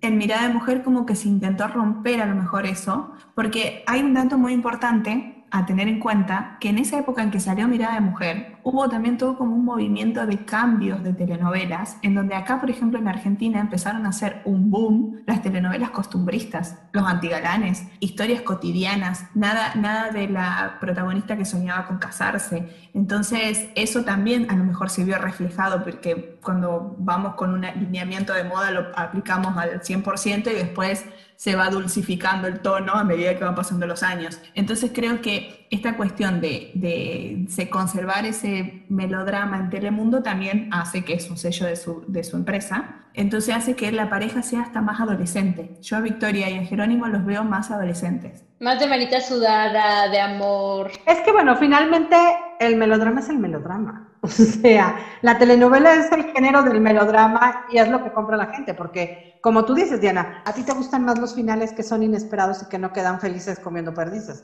En 0.00 0.18
Mirada 0.18 0.48
de 0.48 0.54
Mujer 0.54 0.82
como 0.82 1.06
que 1.06 1.14
se 1.14 1.28
intentó 1.28 1.68
romper 1.68 2.20
a 2.20 2.26
lo 2.26 2.34
mejor 2.34 2.66
eso, 2.66 3.12
porque 3.34 3.84
hay 3.86 4.02
un 4.02 4.14
dato 4.14 4.36
muy 4.36 4.52
importante 4.52 5.43
a 5.54 5.64
tener 5.66 5.86
en 5.86 6.00
cuenta 6.00 6.56
que 6.58 6.70
en 6.70 6.78
esa 6.78 6.98
época 6.98 7.22
en 7.22 7.30
que 7.30 7.38
salió 7.38 7.68
Mirada 7.68 7.94
de 7.94 8.00
Mujer, 8.00 8.56
hubo 8.64 8.88
también 8.88 9.16
todo 9.16 9.38
como 9.38 9.54
un 9.54 9.64
movimiento 9.64 10.26
de 10.26 10.44
cambios 10.44 11.04
de 11.04 11.12
telenovelas, 11.12 11.96
en 12.02 12.16
donde 12.16 12.34
acá, 12.34 12.60
por 12.60 12.70
ejemplo, 12.70 12.98
en 12.98 13.06
Argentina 13.06 13.60
empezaron 13.60 14.04
a 14.04 14.08
hacer 14.08 14.42
un 14.46 14.68
boom 14.68 15.22
las 15.26 15.42
telenovelas 15.42 15.90
costumbristas, 15.90 16.82
los 16.90 17.06
antigalanes, 17.06 17.86
historias 18.00 18.42
cotidianas, 18.42 19.26
nada, 19.36 19.76
nada 19.76 20.10
de 20.10 20.28
la 20.28 20.78
protagonista 20.80 21.36
que 21.36 21.44
soñaba 21.44 21.86
con 21.86 21.98
casarse. 21.98 22.68
Entonces, 22.92 23.68
eso 23.76 24.02
también 24.02 24.50
a 24.50 24.56
lo 24.56 24.64
mejor 24.64 24.90
se 24.90 25.04
vio 25.04 25.18
reflejado, 25.18 25.84
porque 25.84 26.33
cuando 26.44 26.94
vamos 26.98 27.34
con 27.34 27.52
un 27.52 27.64
alineamiento 27.64 28.32
de 28.32 28.44
moda 28.44 28.70
lo 28.70 28.96
aplicamos 28.96 29.56
al 29.56 29.80
100% 29.80 30.52
y 30.52 30.54
después 30.54 31.04
se 31.36 31.56
va 31.56 31.68
dulcificando 31.68 32.46
el 32.46 32.60
tono 32.60 32.92
a 32.92 33.04
medida 33.04 33.36
que 33.36 33.44
van 33.44 33.54
pasando 33.54 33.86
los 33.86 34.02
años. 34.02 34.38
Entonces 34.54 34.92
creo 34.94 35.20
que 35.20 35.66
esta 35.70 35.96
cuestión 35.96 36.40
de, 36.40 36.70
de, 36.74 37.68
conservar 37.70 38.24
ese 38.24 38.84
melodrama 38.88 39.58
en 39.58 39.70
Telemundo 39.70 40.22
también 40.22 40.68
hace 40.72 41.04
que 41.04 41.14
es 41.14 41.28
un 41.28 41.36
sello 41.36 41.66
de 41.66 41.76
su, 41.76 42.04
de 42.06 42.22
su 42.22 42.36
empresa. 42.36 43.00
Entonces 43.14 43.54
hace 43.54 43.74
que 43.74 43.90
la 43.90 44.08
pareja 44.08 44.42
sea 44.42 44.62
hasta 44.62 44.80
más 44.80 45.00
adolescente. 45.00 45.76
Yo 45.80 45.96
a 45.96 46.00
Victoria 46.00 46.50
y 46.50 46.58
a 46.58 46.66
Jerónimo 46.66 47.06
los 47.08 47.24
veo 47.24 47.44
más 47.44 47.70
adolescentes. 47.70 48.44
Más 48.60 48.78
de 48.78 48.86
manita 48.86 49.20
sudada, 49.20 50.08
de 50.08 50.20
amor. 50.20 50.90
Es 51.06 51.20
que 51.20 51.32
bueno, 51.32 51.56
finalmente 51.56 52.16
el 52.60 52.76
melodrama 52.76 53.20
es 53.20 53.28
el 53.28 53.38
melodrama. 53.38 54.03
O 54.28 54.28
sea, 54.28 54.94
la 55.20 55.36
telenovela 55.36 55.96
es 55.96 56.10
el 56.12 56.24
género 56.24 56.62
del 56.62 56.80
melodrama 56.80 57.52
y 57.66 57.78
es 57.78 57.88
lo 57.88 58.00
que 58.00 58.10
compra 58.10 58.36
la 58.38 58.46
gente, 58.46 58.74
porque 58.74 59.10
como 59.40 59.64
tú 59.64 59.74
dices, 59.74 60.00
Diana, 60.00 60.26
a 60.44 60.52
ti 60.54 60.64
te 60.64 60.72
gustan 60.72 61.04
más 61.04 61.18
los 61.18 61.34
finales 61.34 61.72
que 61.74 61.82
son 61.82 62.02
inesperados 62.02 62.62
y 62.62 62.66
que 62.66 62.78
no 62.78 62.90
quedan 62.90 63.20
felices 63.20 63.58
comiendo 63.60 63.92
perdices. 63.92 64.42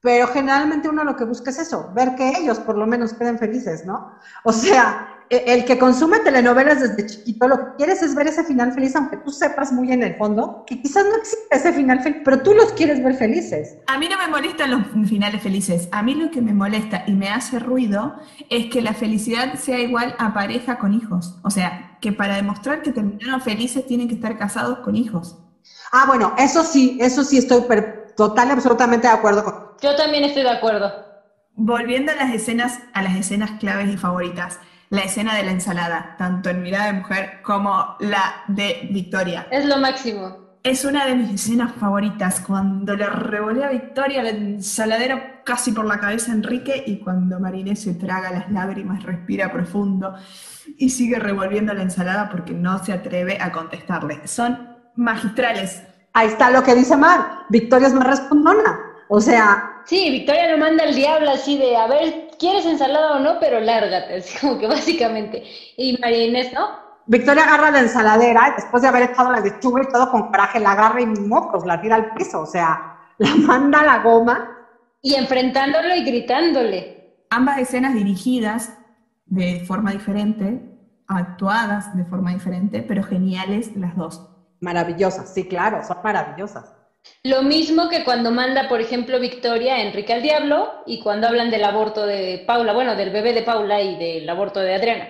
Pero 0.00 0.26
generalmente 0.26 0.88
uno 0.88 1.04
lo 1.04 1.14
que 1.14 1.24
busca 1.24 1.50
es 1.50 1.58
eso, 1.58 1.86
ver 1.90 2.14
que 2.14 2.30
ellos 2.38 2.58
por 2.60 2.76
lo 2.76 2.86
menos 2.86 3.14
queden 3.14 3.38
felices, 3.38 3.84
¿no? 3.84 4.04
O 4.42 4.52
sea, 4.52 4.98
el 5.30 5.64
que 5.64 5.78
consume 5.78 6.18
telenovelas 6.20 6.80
desde 6.80 7.06
chiquito, 7.06 7.46
lo 7.46 7.56
que 7.58 7.76
quieres 7.76 8.02
es 8.02 8.16
ver 8.16 8.26
ese 8.26 8.42
final 8.42 8.72
feliz, 8.72 8.96
aunque 8.96 9.16
tú 9.18 9.30
sepas 9.30 9.72
muy 9.72 9.92
en 9.92 10.02
el 10.02 10.16
fondo 10.16 10.64
que 10.66 10.82
quizás 10.82 11.04
no 11.04 11.16
existe 11.16 11.46
ese 11.52 11.72
final 11.72 12.00
feliz, 12.02 12.22
pero 12.24 12.42
tú 12.42 12.52
los 12.52 12.72
quieres 12.72 13.02
ver 13.02 13.14
felices. 13.14 13.76
A 13.86 13.96
mí 13.96 14.08
no 14.08 14.18
me 14.18 14.26
molestan 14.26 14.72
los 14.72 15.08
finales 15.08 15.40
felices. 15.40 15.88
A 15.92 16.02
mí 16.02 16.14
lo 16.14 16.32
que 16.32 16.42
me 16.42 16.52
molesta 16.52 17.04
y 17.06 17.12
me 17.12 17.28
hace 17.28 17.60
ruido 17.60 18.16
es 18.48 18.66
que 18.66 18.82
la 18.82 18.92
felicidad 18.92 19.54
sea 19.54 19.78
igual 19.78 20.16
a 20.18 20.34
pareja 20.34 20.78
con 20.78 20.94
hijos. 20.94 21.36
O 21.44 21.50
sea, 21.50 21.96
que 22.00 22.12
para 22.12 22.34
demostrar 22.34 22.82
que 22.82 22.90
terminaron 22.90 23.40
felices 23.40 23.86
tienen 23.86 24.08
que 24.08 24.14
estar 24.14 24.36
casados 24.36 24.80
con 24.80 24.96
hijos. 24.96 25.38
Ah, 25.92 26.04
bueno, 26.08 26.34
eso 26.38 26.64
sí, 26.64 26.98
eso 27.00 27.22
sí 27.22 27.38
estoy 27.38 27.62
total 28.16 28.48
y 28.48 28.50
absolutamente 28.50 29.06
de 29.06 29.12
acuerdo 29.12 29.44
con. 29.44 29.54
Yo 29.80 29.94
también 29.94 30.24
estoy 30.24 30.42
de 30.42 30.50
acuerdo. 30.50 30.92
Volviendo 31.54 32.10
a 32.10 32.16
las 32.16 32.34
escenas, 32.34 32.80
a 32.94 33.02
las 33.02 33.16
escenas 33.16 33.52
claves 33.60 33.92
y 33.92 33.96
favoritas, 33.96 34.58
la 34.90 35.02
escena 35.02 35.36
de 35.36 35.44
la 35.44 35.52
ensalada, 35.52 36.16
tanto 36.18 36.50
en 36.50 36.62
Mirada 36.62 36.86
de 36.86 36.94
Mujer 36.94 37.40
como 37.42 37.96
la 38.00 38.42
de 38.48 38.88
Victoria. 38.90 39.46
Es 39.50 39.64
lo 39.64 39.78
máximo. 39.78 40.50
Es 40.62 40.84
una 40.84 41.06
de 41.06 41.14
mis 41.14 41.30
escenas 41.30 41.72
favoritas, 41.72 42.40
cuando 42.40 42.94
le 42.94 43.06
revolea 43.06 43.68
a 43.68 43.70
Victoria 43.70 44.22
la 44.22 44.30
ensaladera 44.30 45.42
casi 45.44 45.72
por 45.72 45.86
la 45.86 45.98
cabeza 45.98 46.32
a 46.32 46.34
Enrique 46.34 46.84
y 46.86 46.98
cuando 46.98 47.40
Marinés 47.40 47.82
se 47.82 47.94
traga 47.94 48.30
las 48.30 48.50
lágrimas, 48.50 49.02
respira 49.04 49.50
profundo 49.50 50.16
y 50.76 50.90
sigue 50.90 51.18
revolviendo 51.18 51.72
la 51.72 51.82
ensalada 51.82 52.28
porque 52.28 52.52
no 52.52 52.84
se 52.84 52.92
atreve 52.92 53.38
a 53.40 53.52
contestarle. 53.52 54.26
Son 54.26 54.76
magistrales. 54.96 55.82
Ahí 56.12 56.28
está 56.28 56.50
lo 56.50 56.62
que 56.62 56.74
dice 56.74 56.96
Mar. 56.96 57.44
Victoria 57.48 57.86
es 57.86 57.94
más 57.94 58.06
respondona. 58.06 58.80
O 59.08 59.20
sea... 59.20 59.82
Sí, 59.86 60.10
Victoria 60.10 60.50
lo 60.50 60.58
manda 60.58 60.84
al 60.84 60.94
diablo 60.94 61.30
así 61.30 61.56
de, 61.56 61.76
a 61.76 61.86
ver, 61.86 62.29
¿quieres 62.40 62.66
ensalada 62.66 63.16
o 63.16 63.20
no? 63.20 63.38
Pero 63.38 63.60
lárgate, 63.60 64.16
así 64.16 64.36
como 64.40 64.58
que 64.58 64.66
básicamente. 64.66 65.44
Y 65.76 65.96
María 65.98 66.26
Inés, 66.26 66.52
¿no? 66.52 66.68
Victoria 67.06 67.44
agarra 67.44 67.70
la 67.70 67.80
ensaladera 67.80 68.48
y 68.48 68.54
después 68.56 68.82
de 68.82 68.88
haber 68.88 69.10
echado 69.10 69.30
la 69.30 69.40
lechuga 69.40 69.82
y 69.82 69.92
todo 69.92 70.10
con 70.10 70.28
coraje, 70.28 70.58
la 70.58 70.72
agarra 70.72 71.00
y 71.00 71.06
mocos, 71.06 71.64
la 71.66 71.80
tira 71.80 71.96
al 71.96 72.14
piso. 72.14 72.40
O 72.40 72.46
sea, 72.46 72.98
la 73.18 73.36
manda 73.36 73.80
a 73.80 73.84
la 73.84 73.98
goma. 74.02 74.56
Y 75.02 75.14
enfrentándolo 75.14 75.94
y 75.94 76.04
gritándole. 76.04 77.24
Ambas 77.30 77.58
escenas 77.58 77.94
dirigidas 77.94 78.76
de 79.26 79.64
forma 79.66 79.92
diferente, 79.92 80.60
actuadas 81.06 81.96
de 81.96 82.04
forma 82.04 82.32
diferente, 82.32 82.82
pero 82.82 83.02
geniales 83.02 83.74
las 83.76 83.96
dos. 83.96 84.26
Maravillosas, 84.60 85.32
sí, 85.32 85.44
claro, 85.44 85.82
son 85.84 85.98
maravillosas. 86.04 86.79
Lo 87.24 87.42
mismo 87.42 87.88
que 87.88 88.04
cuando 88.04 88.30
manda, 88.30 88.68
por 88.68 88.80
ejemplo, 88.80 89.20
Victoria 89.20 89.74
a 89.74 89.82
Enrique 89.82 90.12
al 90.12 90.22
Diablo 90.22 90.82
y 90.86 91.02
cuando 91.02 91.26
hablan 91.26 91.50
del 91.50 91.64
aborto 91.64 92.06
de 92.06 92.44
Paula, 92.46 92.72
bueno, 92.72 92.96
del 92.96 93.10
bebé 93.10 93.34
de 93.34 93.42
Paula 93.42 93.80
y 93.80 93.98
del 93.98 94.28
aborto 94.28 94.60
de 94.60 94.74
Adriana. 94.74 95.08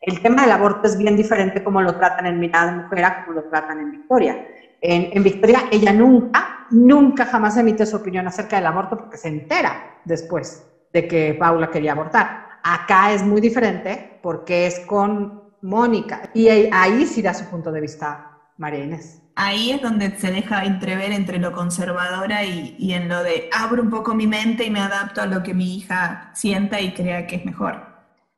El 0.00 0.20
tema 0.22 0.42
del 0.42 0.52
aborto 0.52 0.86
es 0.86 0.96
bien 0.96 1.16
diferente 1.16 1.62
como 1.64 1.82
lo 1.82 1.96
tratan 1.96 2.26
en 2.26 2.38
Mirada 2.38 2.72
Mujer 2.72 3.04
como 3.24 3.40
lo 3.40 3.48
tratan 3.48 3.80
en 3.80 3.90
Victoria. 3.90 4.36
En, 4.80 5.22
Victoria, 5.22 5.64
ella 5.72 5.92
nunca, 5.92 6.66
nunca 6.70 7.26
jamás 7.26 7.56
emite 7.56 7.84
su 7.84 7.96
opinión 7.96 8.26
acerca 8.26 8.56
del 8.56 8.66
aborto 8.66 8.96
porque 8.96 9.16
se 9.16 9.28
entera 9.28 10.00
después 10.04 10.62
de 10.92 11.08
que 11.08 11.34
Paula 11.34 11.70
quería 11.70 11.92
abortar. 11.92 12.46
Acá 12.62 13.12
es 13.12 13.22
muy 13.22 13.40
diferente 13.40 14.18
porque 14.22 14.66
es 14.66 14.80
con 14.80 15.42
Mónica 15.62 16.30
y 16.32 16.48
ahí 16.70 17.06
sí 17.06 17.22
da 17.22 17.34
su 17.34 17.46
punto 17.46 17.72
de 17.72 17.80
vista 17.80 18.38
María 18.56 18.84
Inés. 18.84 19.20
Ahí 19.40 19.70
es 19.70 19.80
donde 19.80 20.18
se 20.18 20.32
deja 20.32 20.64
entrever 20.64 21.12
entre 21.12 21.38
lo 21.38 21.52
conservadora 21.52 22.44
y, 22.44 22.92
en 22.92 23.08
lo 23.08 23.22
de 23.22 23.48
abro 23.52 23.80
un 23.80 23.88
poco 23.88 24.12
mi 24.12 24.26
mente 24.26 24.64
y 24.64 24.70
me 24.70 24.80
adapto 24.80 25.22
a 25.22 25.26
lo 25.26 25.44
que 25.44 25.54
mi 25.54 25.76
hija 25.76 26.32
sienta 26.34 26.80
y 26.80 26.92
crea 26.92 27.28
que 27.28 27.36
es 27.36 27.44
mejor. 27.44 27.86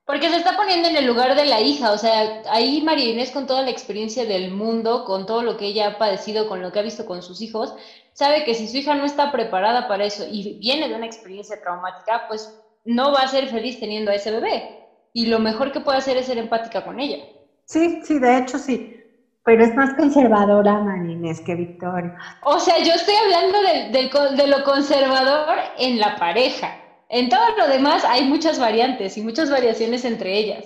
Porque 0.04 0.28
se 0.28 0.37
está 0.37 0.59
poniendo 0.59 0.90
en 0.90 0.97
el 0.97 1.07
lugar 1.07 1.35
de 1.37 1.47
la 1.47 1.62
hija, 1.62 1.92
o 1.92 1.97
sea, 1.97 2.42
ahí 2.50 2.83
María 2.83 3.12
Inés 3.12 3.30
con 3.30 3.47
toda 3.47 3.62
la 3.62 3.71
experiencia 3.71 4.26
del 4.26 4.50
mundo, 4.50 5.07
con 5.07 5.25
todo 5.25 5.42
lo 5.42 5.57
que 5.57 5.69
ella 5.69 5.88
ha 5.88 5.99
padecido, 5.99 6.47
con 6.50 6.61
lo 6.61 6.71
que 6.71 6.80
ha 6.80 6.83
visto 6.83 7.07
con 7.07 7.23
sus 7.23 7.40
hijos, 7.40 7.75
sabe 8.12 8.45
que 8.45 8.54
si 8.54 8.69
su 8.69 8.76
hija 8.76 8.95
no 8.95 9.07
está 9.07 9.33
preparada 9.33 9.88
para 9.88 10.04
eso 10.04 10.26
y 10.30 10.59
viene 10.61 10.90
de 10.90 10.97
una 10.97 11.07
experiencia 11.07 11.62
traumática, 11.62 12.28
pues 12.28 12.61
no 12.85 13.11
va 13.11 13.21
a 13.21 13.28
ser 13.28 13.49
feliz 13.49 13.80
teniendo 13.80 14.11
a 14.11 14.16
ese 14.16 14.33
bebé. 14.33 14.87
Y 15.14 15.26
lo 15.26 15.38
mejor 15.38 15.73
que 15.73 15.80
puede 15.80 15.97
hacer 15.97 16.19
es 16.19 16.26
ser 16.26 16.37
empática 16.37 16.85
con 16.85 17.00
ella. 17.00 17.25
Sí, 17.64 18.02
sí, 18.04 18.19
de 18.19 18.37
hecho 18.37 18.59
sí. 18.59 19.00
Pero 19.45 19.65
es 19.65 19.75
más 19.75 19.95
conservadora 19.95 20.81
Marines 20.81 21.41
que 21.41 21.55
Victoria. 21.55 22.17
O 22.43 22.59
sea, 22.59 22.79
yo 22.79 22.93
estoy 22.93 23.15
hablando 23.15 23.59
de, 23.63 24.37
de, 24.37 24.47
lo 24.47 24.65
conservador 24.65 25.57
en 25.79 25.99
la 25.99 26.17
pareja. 26.17 26.77
En 27.09 27.29
todo 27.29 27.57
lo 27.57 27.69
demás 27.69 28.05
hay 28.05 28.25
muchas 28.29 28.61
variantes 28.61 29.17
y 29.17 29.23
muchas 29.23 29.51
variaciones 29.51 30.05
entre 30.05 30.37
ellas. 30.37 30.65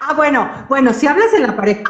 Ah, 0.00 0.14
bueno, 0.14 0.66
bueno, 0.68 0.92
si 0.92 1.06
hablas 1.06 1.32
de 1.32 1.40
la 1.40 1.54
pareja, 1.54 1.84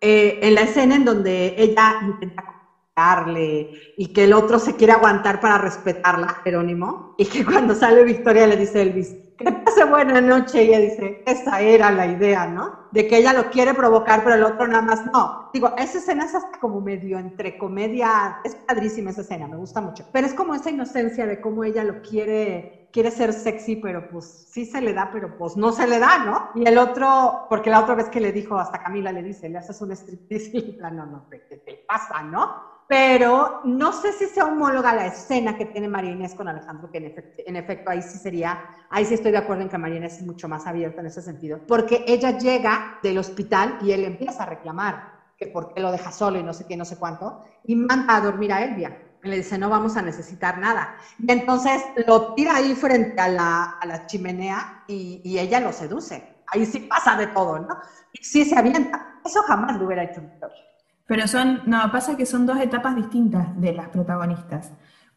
eh, 0.00 0.38
en 0.42 0.54
la 0.54 0.62
escena 0.62 0.96
en 0.96 1.04
donde 1.04 1.54
ella 1.56 1.94
intenta 2.02 2.59
darle 3.00 3.66
y 3.96 4.06
que 4.08 4.24
el 4.24 4.32
otro 4.32 4.58
se 4.58 4.74
quiere 4.74 4.92
aguantar 4.92 5.38
para 5.40 5.58
respetarla, 5.58 6.28
Jerónimo, 6.44 6.98
y 7.16 7.26
que 7.26 7.44
cuando 7.44 7.74
sale 7.74 8.04
Victoria 8.04 8.46
le 8.46 8.56
dice 8.56 8.82
Elvis, 8.82 9.14
que 9.36 9.52
pase 9.64 9.84
buena 9.84 10.20
noche, 10.20 10.62
y 10.64 10.68
ella 10.68 10.78
dice, 10.80 11.18
esa 11.24 11.60
era 11.60 11.90
la 11.90 12.06
idea, 12.06 12.46
¿no? 12.46 12.70
De 12.90 13.06
que 13.06 13.16
ella 13.18 13.32
lo 13.32 13.44
quiere 13.44 13.74
provocar, 13.74 14.22
pero 14.22 14.34
el 14.34 14.42
otro 14.42 14.66
nada 14.66 14.82
más 14.82 15.00
no. 15.12 15.32
Digo, 15.52 15.70
esa 15.76 15.98
escena 15.98 16.24
es 16.24 16.34
hasta 16.34 16.58
como 16.58 16.80
medio 16.80 17.18
entre 17.18 17.56
comedia, 17.56 18.36
es 18.42 18.54
padrísima 18.66 19.10
esa 19.10 19.22
escena, 19.22 19.48
me 19.48 19.56
gusta 19.56 19.80
mucho, 19.80 20.04
pero 20.12 20.26
es 20.26 20.34
como 20.34 20.54
esa 20.54 20.70
inocencia 20.70 21.26
de 21.26 21.38
cómo 21.38 21.64
ella 21.64 21.84
lo 21.84 21.96
quiere, 21.96 22.66
quiere 22.92 23.10
ser 23.10 23.32
sexy, 23.32 23.76
pero 23.76 24.02
pues 24.02 24.26
sí 24.48 24.66
se 24.66 24.80
le 24.80 24.92
da, 24.92 25.08
pero 25.10 25.30
pues 25.30 25.56
no 25.56 25.72
se 25.72 25.86
le 25.86 25.98
da, 25.98 26.18
¿no? 26.18 26.38
Y 26.54 26.66
el 26.68 26.78
otro, 26.78 27.34
porque 27.48 27.70
la 27.70 27.80
otra 27.80 27.94
vez 27.94 28.08
que 28.10 28.20
le 28.20 28.32
dijo, 28.32 28.58
hasta 28.58 28.78
Camila 28.78 29.12
le 29.12 29.22
dice, 29.22 29.48
le 29.48 29.58
haces 29.58 29.80
un 29.80 29.92
striptease 29.92 30.48
y 30.58 30.76
no, 30.92 31.06
no, 31.06 31.24
¿qué 31.48 31.58
te 31.64 31.80
pasa, 31.86 32.22
no? 32.22 32.46
Pero 32.90 33.60
no 33.62 33.92
sé 33.92 34.12
si 34.12 34.26
sea 34.26 34.46
homóloga 34.46 34.92
la 34.92 35.06
escena 35.06 35.56
que 35.56 35.66
tiene 35.66 35.86
María 35.86 36.10
Inés 36.10 36.34
con 36.34 36.48
Alejandro, 36.48 36.90
que 36.90 36.98
en 36.98 37.54
efecto, 37.54 37.88
ahí 37.88 38.02
sí 38.02 38.18
sería, 38.18 38.58
ahí 38.90 39.04
sí 39.04 39.14
estoy 39.14 39.30
de 39.30 39.38
acuerdo 39.38 39.62
en 39.62 39.68
que 39.68 39.78
María 39.78 39.98
Inés 39.98 40.18
es 40.18 40.26
mucho 40.26 40.48
más 40.48 40.66
abierta 40.66 41.00
en 41.00 41.06
ese 41.06 41.22
sentido, 41.22 41.60
porque 41.68 42.04
ella 42.08 42.36
llega 42.36 42.98
del 43.00 43.18
hospital 43.18 43.78
y 43.80 43.92
él 43.92 44.02
empieza 44.02 44.42
a 44.42 44.46
reclamar 44.46 45.04
que 45.36 45.46
por 45.46 45.72
qué 45.72 45.80
lo 45.80 45.92
deja 45.92 46.10
solo 46.10 46.40
y 46.40 46.42
no 46.42 46.52
sé 46.52 46.66
qué, 46.66 46.76
no 46.76 46.84
sé 46.84 46.96
cuánto, 46.96 47.44
y 47.62 47.76
manda 47.76 48.16
a 48.16 48.20
dormir 48.20 48.52
a 48.52 48.64
Elvia. 48.64 48.98
le 49.22 49.36
dice, 49.36 49.56
no 49.56 49.68
vamos 49.68 49.96
a 49.96 50.02
necesitar 50.02 50.58
nada. 50.58 50.96
Y 51.16 51.30
entonces 51.30 51.80
lo 52.08 52.34
tira 52.34 52.56
ahí 52.56 52.74
frente 52.74 53.20
a 53.20 53.28
la, 53.28 54.04
chimenea 54.06 54.82
y, 54.88 55.20
y, 55.22 55.38
ella 55.38 55.60
lo 55.60 55.72
seduce. 55.72 56.42
Ahí 56.48 56.66
sí 56.66 56.80
pasa 56.80 57.14
de 57.14 57.28
todo, 57.28 57.60
¿no? 57.60 57.68
Y 58.10 58.24
sí 58.24 58.44
se 58.44 58.58
avienta. 58.58 59.20
Eso 59.24 59.42
jamás 59.42 59.78
lo 59.78 59.86
hubiera 59.86 60.02
hecho 60.02 60.20
Victoria. 60.20 60.69
Pero 61.10 61.26
son, 61.26 61.62
no, 61.66 61.90
pasa 61.90 62.16
que 62.16 62.24
son 62.24 62.46
dos 62.46 62.60
etapas 62.60 62.94
distintas 62.94 63.60
de 63.60 63.72
las 63.72 63.88
protagonistas, 63.88 64.70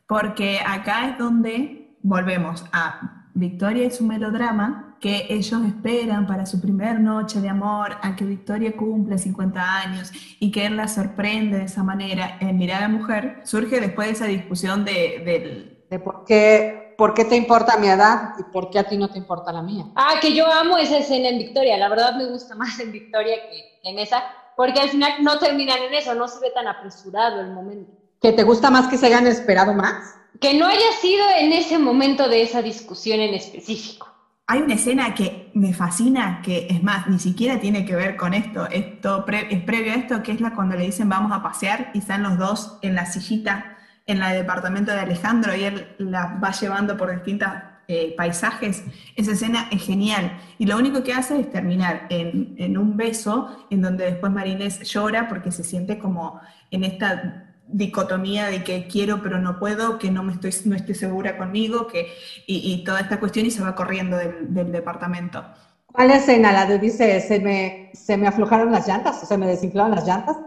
porque 0.07 0.59
acá 0.65 1.07
es 1.09 1.19
donde 1.19 1.95
volvemos 2.01 2.65
a 2.73 3.27
Victoria 3.35 3.85
y 3.85 3.91
su 3.91 4.03
melodrama, 4.03 4.97
que 4.99 5.27
ellos 5.29 5.63
esperan 5.63 6.25
para 6.25 6.47
su 6.47 6.59
primer 6.59 6.99
noche 6.99 7.41
de 7.41 7.49
amor, 7.49 7.97
a 8.01 8.15
que 8.15 8.25
Victoria 8.25 8.75
cumple 8.75 9.19
50 9.19 9.61
años 9.61 10.11
y 10.39 10.49
que 10.49 10.65
él 10.65 10.77
la 10.77 10.87
sorprende 10.87 11.59
de 11.59 11.65
esa 11.65 11.83
manera 11.83 12.37
en 12.39 12.57
Mirada 12.57 12.87
Mujer, 12.87 13.41
surge 13.43 13.79
después 13.79 14.07
de 14.07 14.13
esa 14.13 14.25
discusión 14.25 14.83
de, 14.85 15.77
de 15.91 15.99
por 15.99 16.25
qué 16.25 16.83
¿por 16.97 17.13
qué 17.13 17.25
te 17.25 17.35
importa 17.35 17.77
mi 17.77 17.87
edad 17.87 18.33
y 18.39 18.43
por 18.51 18.69
qué 18.69 18.79
a 18.79 18.83
ti 18.83 18.97
no 18.97 19.09
te 19.09 19.17
importa 19.17 19.51
la 19.51 19.61
mía? 19.61 19.85
Ah, 19.95 20.15
que 20.21 20.33
yo 20.33 20.51
amo 20.51 20.77
esa 20.77 20.97
escena 20.97 21.29
en 21.29 21.37
Victoria, 21.37 21.77
la 21.77 21.89
verdad 21.89 22.15
me 22.15 22.25
gusta 22.25 22.55
más 22.55 22.79
en 22.79 22.91
Victoria 22.91 23.35
que 23.49 23.89
en 23.89 23.99
esa, 23.99 24.23
porque 24.55 24.79
al 24.79 24.89
final 24.89 25.13
no 25.21 25.39
terminan 25.39 25.79
en 25.83 25.93
eso, 25.93 26.13
no 26.15 26.27
se 26.27 26.39
ve 26.39 26.51
tan 26.51 26.67
apresurado 26.67 27.41
el 27.41 27.51
momento. 27.51 27.91
¿Que 28.21 28.31
te 28.31 28.43
gusta 28.43 28.69
más 28.69 28.87
que 28.87 28.97
se 28.97 29.07
hayan 29.07 29.27
esperado 29.27 29.73
más? 29.73 30.15
Que 30.39 30.53
no 30.53 30.65
haya 30.65 30.91
sido 31.01 31.23
en 31.37 31.53
ese 31.53 31.77
momento 31.77 32.29
de 32.29 32.41
esa 32.41 32.61
discusión 32.61 33.19
en 33.19 33.33
específico. 33.33 34.07
Hay 34.47 34.61
una 34.61 34.73
escena 34.73 35.15
que 35.15 35.51
me 35.53 35.73
fascina, 35.73 36.41
que 36.43 36.67
es 36.69 36.83
más, 36.83 37.07
ni 37.07 37.17
siquiera 37.17 37.59
tiene 37.59 37.85
que 37.85 37.95
ver 37.95 38.17
con 38.17 38.33
esto, 38.33 38.67
esto 38.69 39.25
es 39.27 39.63
previo 39.63 39.93
a 39.93 39.95
esto, 39.95 40.21
que 40.21 40.33
es 40.33 40.41
la 40.41 40.53
cuando 40.53 40.75
le 40.75 40.85
dicen 40.85 41.07
vamos 41.07 41.31
a 41.31 41.41
pasear 41.41 41.91
y 41.93 41.99
están 41.99 42.23
los 42.23 42.37
dos 42.37 42.77
en 42.81 42.95
la 42.95 43.05
sillita 43.05 43.77
en 44.05 44.21
el 44.21 44.33
departamento 44.33 44.91
de 44.91 44.99
Alejandro 44.99 45.55
y 45.55 45.63
él 45.63 45.95
la 45.97 46.39
va 46.43 46.51
llevando 46.51 46.97
por 46.97 47.11
distintas 47.11 47.72
eh, 47.87 48.13
paisajes, 48.15 48.83
esa 49.15 49.31
escena 49.31 49.67
es 49.71 49.83
genial. 49.83 50.39
Y 50.57 50.65
lo 50.65 50.77
único 50.77 51.03
que 51.03 51.13
hace 51.13 51.39
es 51.39 51.51
terminar 51.51 52.07
en, 52.09 52.77
un 52.77 52.95
beso, 52.95 53.65
en 53.69 53.81
donde 53.81 54.05
después 54.05 54.31
Marinés 54.31 54.79
llora 54.89 55.27
porque 55.27 55.51
se 55.51 55.63
siente 55.63 55.99
como 55.99 56.39
en 56.71 56.85
esta 56.85 57.49
dicotomía 57.67 58.47
de 58.47 58.63
que 58.63 58.87
quiero 58.87 59.21
pero 59.21 59.39
no 59.39 59.59
puedo, 59.59 59.99
que 59.99 60.11
no, 60.11 60.23
me 60.23 60.33
estoy, 60.33 60.51
no 60.65 60.75
estoy 60.75 60.95
segura 60.95 61.37
conmigo, 61.37 61.87
que, 61.87 62.07
y, 62.47 62.83
toda 62.85 63.01
esta 63.01 63.19
cuestión 63.19 63.45
y 63.45 63.51
se 63.51 63.61
va 63.61 63.75
corriendo 63.75 64.15
del, 64.15 64.71
departamento. 64.71 65.43
¿Cuál 65.85 66.11
escena? 66.11 66.53
La 66.53 66.65
de 66.65 66.79
dice, 66.79 67.19
se 67.19 67.39
me, 67.39 67.91
se 67.93 68.15
me 68.15 68.27
aflojaron 68.27 68.71
las 68.71 68.87
llantas, 68.87 69.21
o 69.23 69.25
se 69.25 69.37
me 69.37 69.47
desinflaron 69.47 69.91
las 69.91 70.07
llantas, 70.07 70.37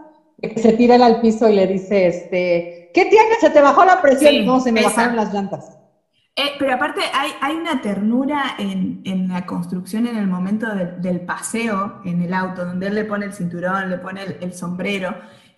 que 0.41 0.59
se 0.59 0.73
tira 0.73 0.95
él 0.95 1.03
al 1.03 1.21
piso 1.21 1.49
y 1.49 1.55
le 1.55 1.67
dice, 1.67 2.07
este, 2.07 2.91
¿qué 2.93 3.05
tienes? 3.05 3.39
¿Se 3.41 3.49
te 3.49 3.61
bajó 3.61 3.85
la 3.85 4.01
presión? 4.01 4.45
no, 4.45 4.59
se 4.59 4.71
me 4.71 4.83
bajaron 4.83 5.15
las 5.15 5.33
llantas. 5.33 5.77
Eh, 6.39 6.53
pero 6.59 6.75
aparte 6.75 7.01
hay, 7.15 7.31
hay 7.41 7.55
una 7.55 7.81
ternura 7.81 8.57
en, 8.59 9.01
en, 9.05 9.27
la 9.27 9.47
construcción 9.47 10.05
en 10.05 10.17
el 10.17 10.27
momento 10.27 10.67
del 10.99 11.21
paseo 11.21 11.99
en 12.05 12.21
el 12.21 12.31
auto, 12.31 12.63
donde 12.63 12.85
él 12.85 12.93
le 12.93 13.05
pone 13.05 13.25
el 13.25 13.33
cinturón, 13.33 13.89
le 13.89 13.97
pone 13.97 14.21
el, 14.39 14.53
sombrero, 14.53 15.15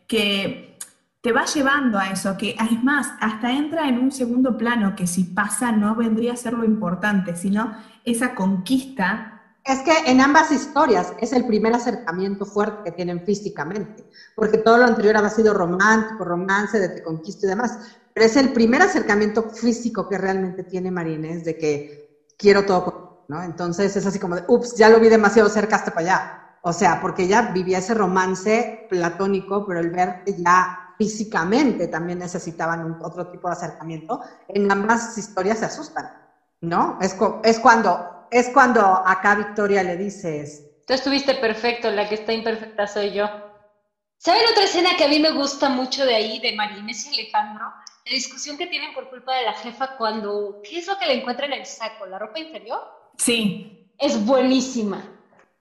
que 0.07 0.77
te 1.19 1.33
va 1.33 1.43
llevando 1.43 1.99
a 1.99 2.11
eso, 2.11 2.37
que 2.37 2.51
es 2.51 2.81
más, 2.81 3.11
hasta 3.19 3.51
entra 3.51 3.89
en 3.89 3.99
un 3.99 4.09
segundo 4.09 4.57
plano, 4.57 4.95
que 4.95 5.05
si 5.05 5.25
pasa 5.25 5.73
no 5.73 5.95
vendría 5.95 6.31
a 6.31 6.37
ser 6.37 6.53
lo 6.53 6.63
importante, 6.63 7.35
sino 7.35 7.73
esa 8.05 8.33
conquista 8.33 9.38
Es 9.65 9.83
que 9.83 9.91
en 10.05 10.21
ambas 10.21 10.51
historias 10.51 11.13
es 11.17 11.33
el 11.33 11.45
primer 11.45 11.73
acercamiento 11.73 12.45
fuerte 12.45 12.81
que 12.83 12.91
tienen 12.91 13.23
físicamente, 13.23 14.07
porque 14.35 14.57
todo 14.57 14.77
lo 14.77 14.85
anterior 14.85 15.17
ha 15.17 15.29
sido 15.29 15.53
romántico, 15.53 16.23
romance, 16.23 16.79
de 16.79 16.89
te 16.89 17.01
conquisto 17.01 17.45
y 17.45 17.49
demás, 17.49 17.77
pero 18.13 18.25
es 18.25 18.35
el 18.35 18.51
primer 18.51 18.81
acercamiento 18.81 19.43
físico 19.49 20.07
que 20.07 20.17
realmente 20.17 20.63
tiene 20.63 20.91
Marines 20.91 21.43
de 21.43 21.57
que 21.57 21.83
quiero 22.37 22.65
todo, 22.65 23.25
¿no? 23.27 23.43
Entonces 23.43 23.95
es 23.95 24.05
así 24.05 24.17
como 24.17 24.35
de, 24.35 24.43
ups, 24.47 24.73
ya 24.75 24.89
lo 24.89 24.99
vi 24.99 25.09
demasiado 25.09 25.49
cerca 25.49 25.75
hasta 25.75 25.91
para 25.91 26.07
allá. 26.07 26.23
O 26.61 26.73
sea, 26.73 26.99
porque 26.99 27.23
ella 27.23 27.41
vivía 27.41 27.77
ese 27.77 27.93
romance 27.93 28.85
platónico, 28.89 29.65
pero 29.65 29.79
el 29.79 29.89
ver 29.89 30.15
que 30.25 30.33
ya 30.33 30.67
físicamente 30.97 31.87
también 31.87 32.19
necesitaban 32.19 32.97
otro 32.99 33.27
tipo 33.27 33.47
de 33.47 33.53
acercamiento, 33.53 34.19
en 34.47 34.69
ambas 34.71 35.15
historias 35.17 35.59
se 35.59 35.65
asustan, 35.65 36.09
¿no? 36.61 36.97
Es 36.99 37.59
cuando 37.59 38.18
es 38.31 38.49
cuando 38.49 38.81
acá 38.81 39.35
Victoria 39.35 39.83
le 39.83 39.97
dices... 39.97 40.65
Tú 40.85 40.93
estuviste 40.93 41.35
perfecto, 41.35 41.91
la 41.91 42.09
que 42.09 42.15
está 42.15 42.33
imperfecta 42.33 42.87
soy 42.87 43.11
yo. 43.11 43.27
¿Saben 44.17 44.41
otra 44.51 44.63
escena 44.63 44.89
que 44.97 45.05
a 45.05 45.07
mí 45.07 45.19
me 45.19 45.31
gusta 45.31 45.69
mucho 45.69 46.05
de 46.05 46.15
ahí, 46.15 46.39
de 46.39 46.55
Marines 46.55 47.05
y 47.05 47.13
Alejandro? 47.13 47.65
La 48.05 48.11
discusión 48.11 48.57
que 48.57 48.67
tienen 48.67 48.93
por 48.93 49.09
culpa 49.09 49.35
de 49.35 49.43
la 49.43 49.53
jefa 49.53 49.95
cuando... 49.97 50.61
¿Qué 50.63 50.79
es 50.79 50.87
lo 50.87 50.97
que 50.97 51.05
le 51.05 51.13
encuentra 51.13 51.45
en 51.45 51.53
el 51.53 51.65
saco? 51.65 52.05
¿La 52.05 52.19
ropa 52.19 52.39
interior? 52.39 52.79
Sí. 53.17 53.93
Es 53.97 54.25
buenísima. 54.25 55.03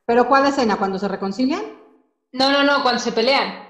¿Pero 0.07 0.27
cuál 0.27 0.47
escena? 0.47 0.77
¿Cuando 0.77 0.99
se 0.99 1.09
reconcilian? 1.09 1.63
No, 2.33 2.51
no, 2.51 2.65
no, 2.65 2.83
cuando 2.83 3.01
se 3.01 3.13
pelean. 3.13 3.69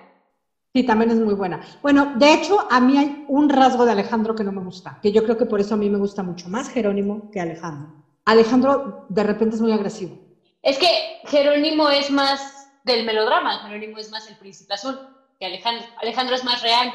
Sí, 0.73 0.85
también 0.85 1.11
es 1.11 1.17
muy 1.19 1.35
buena. 1.35 1.61
Bueno, 1.83 2.15
de 2.17 2.35
hecho, 2.35 2.67
a 2.71 2.81
mí 2.81 2.97
hay 2.97 3.25
un 3.29 3.49
rasgo 3.49 3.85
de 3.85 3.93
Alejandro 3.93 4.35
que 4.35 4.45
no 4.45 4.53
me 4.53 4.63
gusta, 4.63 5.01
que 5.03 5.11
yo 5.11 5.25
creo 5.25 5.37
que 5.37 5.47
por 5.47 5.61
eso 5.61 5.75
a 5.75 5.79
mí 5.79 5.91
me 5.91 5.99
gusta 5.99 6.23
mucho 6.23 6.49
más 6.49 6.69
Jerónimo 6.69 7.31
que 7.31 7.41
Alejandro. 7.41 7.98
Alejandro 8.29 9.07
de 9.09 9.25
repente 9.25 9.57
es 9.57 9.63
muy 9.63 9.73
agresivo. 9.73 10.19
Es 10.63 10.77
que 10.77 10.87
Jerónimo 11.29 11.89
es 11.89 12.11
más 12.11 12.69
del 12.85 13.07
melodrama, 13.07 13.61
Jerónimo 13.61 13.97
es 13.97 14.11
más 14.11 14.29
el 14.29 14.37
príncipe 14.37 14.75
azul 14.75 14.99
que 15.41 15.47
Alejandro. 15.47 15.87
Alejandro 16.03 16.37
es 16.37 16.45
más 16.45 16.63
real. 16.63 16.93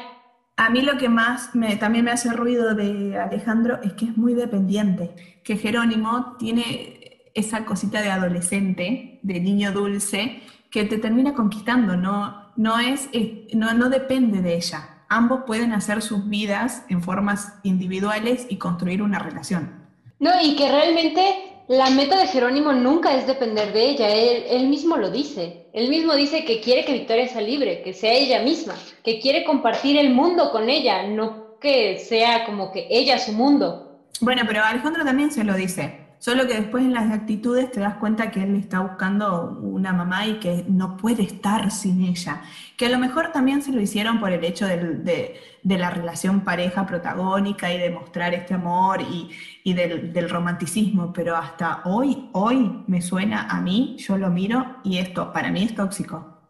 A 0.56 0.70
mí 0.70 0.82
lo 0.82 0.96
que 0.96 1.08
más 1.08 1.52
me, 1.56 1.74
también 1.74 2.04
me 2.04 2.12
hace 2.12 2.32
ruido 2.32 2.76
de 2.76 3.18
Alejandro 3.18 3.80
es 3.82 3.94
que 3.94 4.04
es 4.04 4.16
muy 4.16 4.34
dependiente, 4.34 5.40
que 5.42 5.56
Jerónimo 5.56 6.36
tiene 6.38 7.30
esa 7.34 7.64
cosita 7.64 8.00
de 8.00 8.12
adolescente, 8.12 9.18
de 9.20 9.40
niño 9.40 9.72
dulce, 9.72 10.40
que 10.70 10.84
te 10.84 10.98
termina 10.98 11.34
conquistando, 11.34 11.96
no, 11.96 12.52
no, 12.54 12.78
es, 12.78 13.08
no, 13.52 13.74
no 13.74 13.88
depende 13.88 14.40
de 14.40 14.54
ella. 14.54 15.04
Ambos 15.08 15.40
pueden 15.48 15.72
hacer 15.72 16.00
sus 16.00 16.28
vidas 16.28 16.84
en 16.88 17.02
formas 17.02 17.58
individuales 17.64 18.46
y 18.48 18.58
construir 18.58 19.02
una 19.02 19.18
relación. 19.18 19.83
No, 20.24 20.30
y 20.40 20.56
que 20.56 20.70
realmente 20.70 21.20
la 21.68 21.90
meta 21.90 22.18
de 22.18 22.26
Jerónimo 22.26 22.72
nunca 22.72 23.14
es 23.14 23.26
depender 23.26 23.74
de 23.74 23.90
ella, 23.90 24.08
él, 24.08 24.68
mismo 24.68 24.96
lo 24.96 25.10
dice. 25.10 25.66
Él 25.74 25.90
mismo 25.90 26.14
dice 26.14 26.46
que 26.46 26.62
quiere 26.62 26.86
que 26.86 26.94
Victoria 26.94 27.28
sea 27.28 27.42
libre, 27.42 27.82
que 27.82 27.92
sea 27.92 28.14
ella 28.14 28.40
misma, 28.40 28.74
que 29.04 29.20
quiere 29.20 29.44
compartir 29.44 29.98
el 29.98 30.14
mundo 30.14 30.50
con 30.50 30.70
ella, 30.70 31.02
no 31.06 31.58
que 31.60 31.98
sea 31.98 32.46
como 32.46 32.72
que 32.72 32.86
ella 32.88 33.18
su 33.18 33.32
mundo. 33.32 34.00
Bueno, 34.22 34.44
pero 34.46 34.64
Alejandro 34.64 35.04
también 35.04 35.30
se 35.30 35.44
lo 35.44 35.52
dice. 35.52 36.03
Solo 36.24 36.46
que 36.46 36.54
después 36.54 36.82
en 36.82 36.94
las 36.94 37.12
actitudes 37.12 37.70
te 37.70 37.80
das 37.80 37.96
cuenta 37.96 38.30
que 38.30 38.42
él 38.42 38.56
está 38.56 38.80
buscando 38.80 39.58
una 39.60 39.92
mamá 39.92 40.26
y 40.26 40.40
que 40.40 40.64
no 40.66 40.96
puede 40.96 41.22
estar 41.22 41.70
sin 41.70 42.00
ella. 42.00 42.40
Que 42.78 42.86
a 42.86 42.88
lo 42.88 42.98
mejor 42.98 43.30
también 43.30 43.60
se 43.60 43.72
lo 43.72 43.80
hicieron 43.82 44.20
por 44.20 44.32
el 44.32 44.42
hecho 44.42 44.66
de, 44.66 45.38
la 45.64 45.90
relación 45.90 46.40
pareja 46.40 46.86
protagónica 46.86 47.70
y 47.70 47.78
de 47.78 47.90
mostrar 47.90 48.32
este 48.32 48.54
amor 48.54 49.02
y, 49.02 49.74
del, 49.74 50.14
del, 50.14 50.30
romanticismo, 50.30 51.12
pero 51.12 51.36
hasta 51.36 51.82
hoy, 51.84 52.30
hoy 52.32 52.84
me 52.86 53.02
suena 53.02 53.46
a 53.50 53.60
mí, 53.60 53.96
yo 53.98 54.16
lo 54.16 54.30
miro 54.30 54.76
y 54.82 54.96
esto 54.96 55.30
para 55.30 55.52
mí 55.52 55.64
es 55.64 55.74
tóxico. 55.74 56.40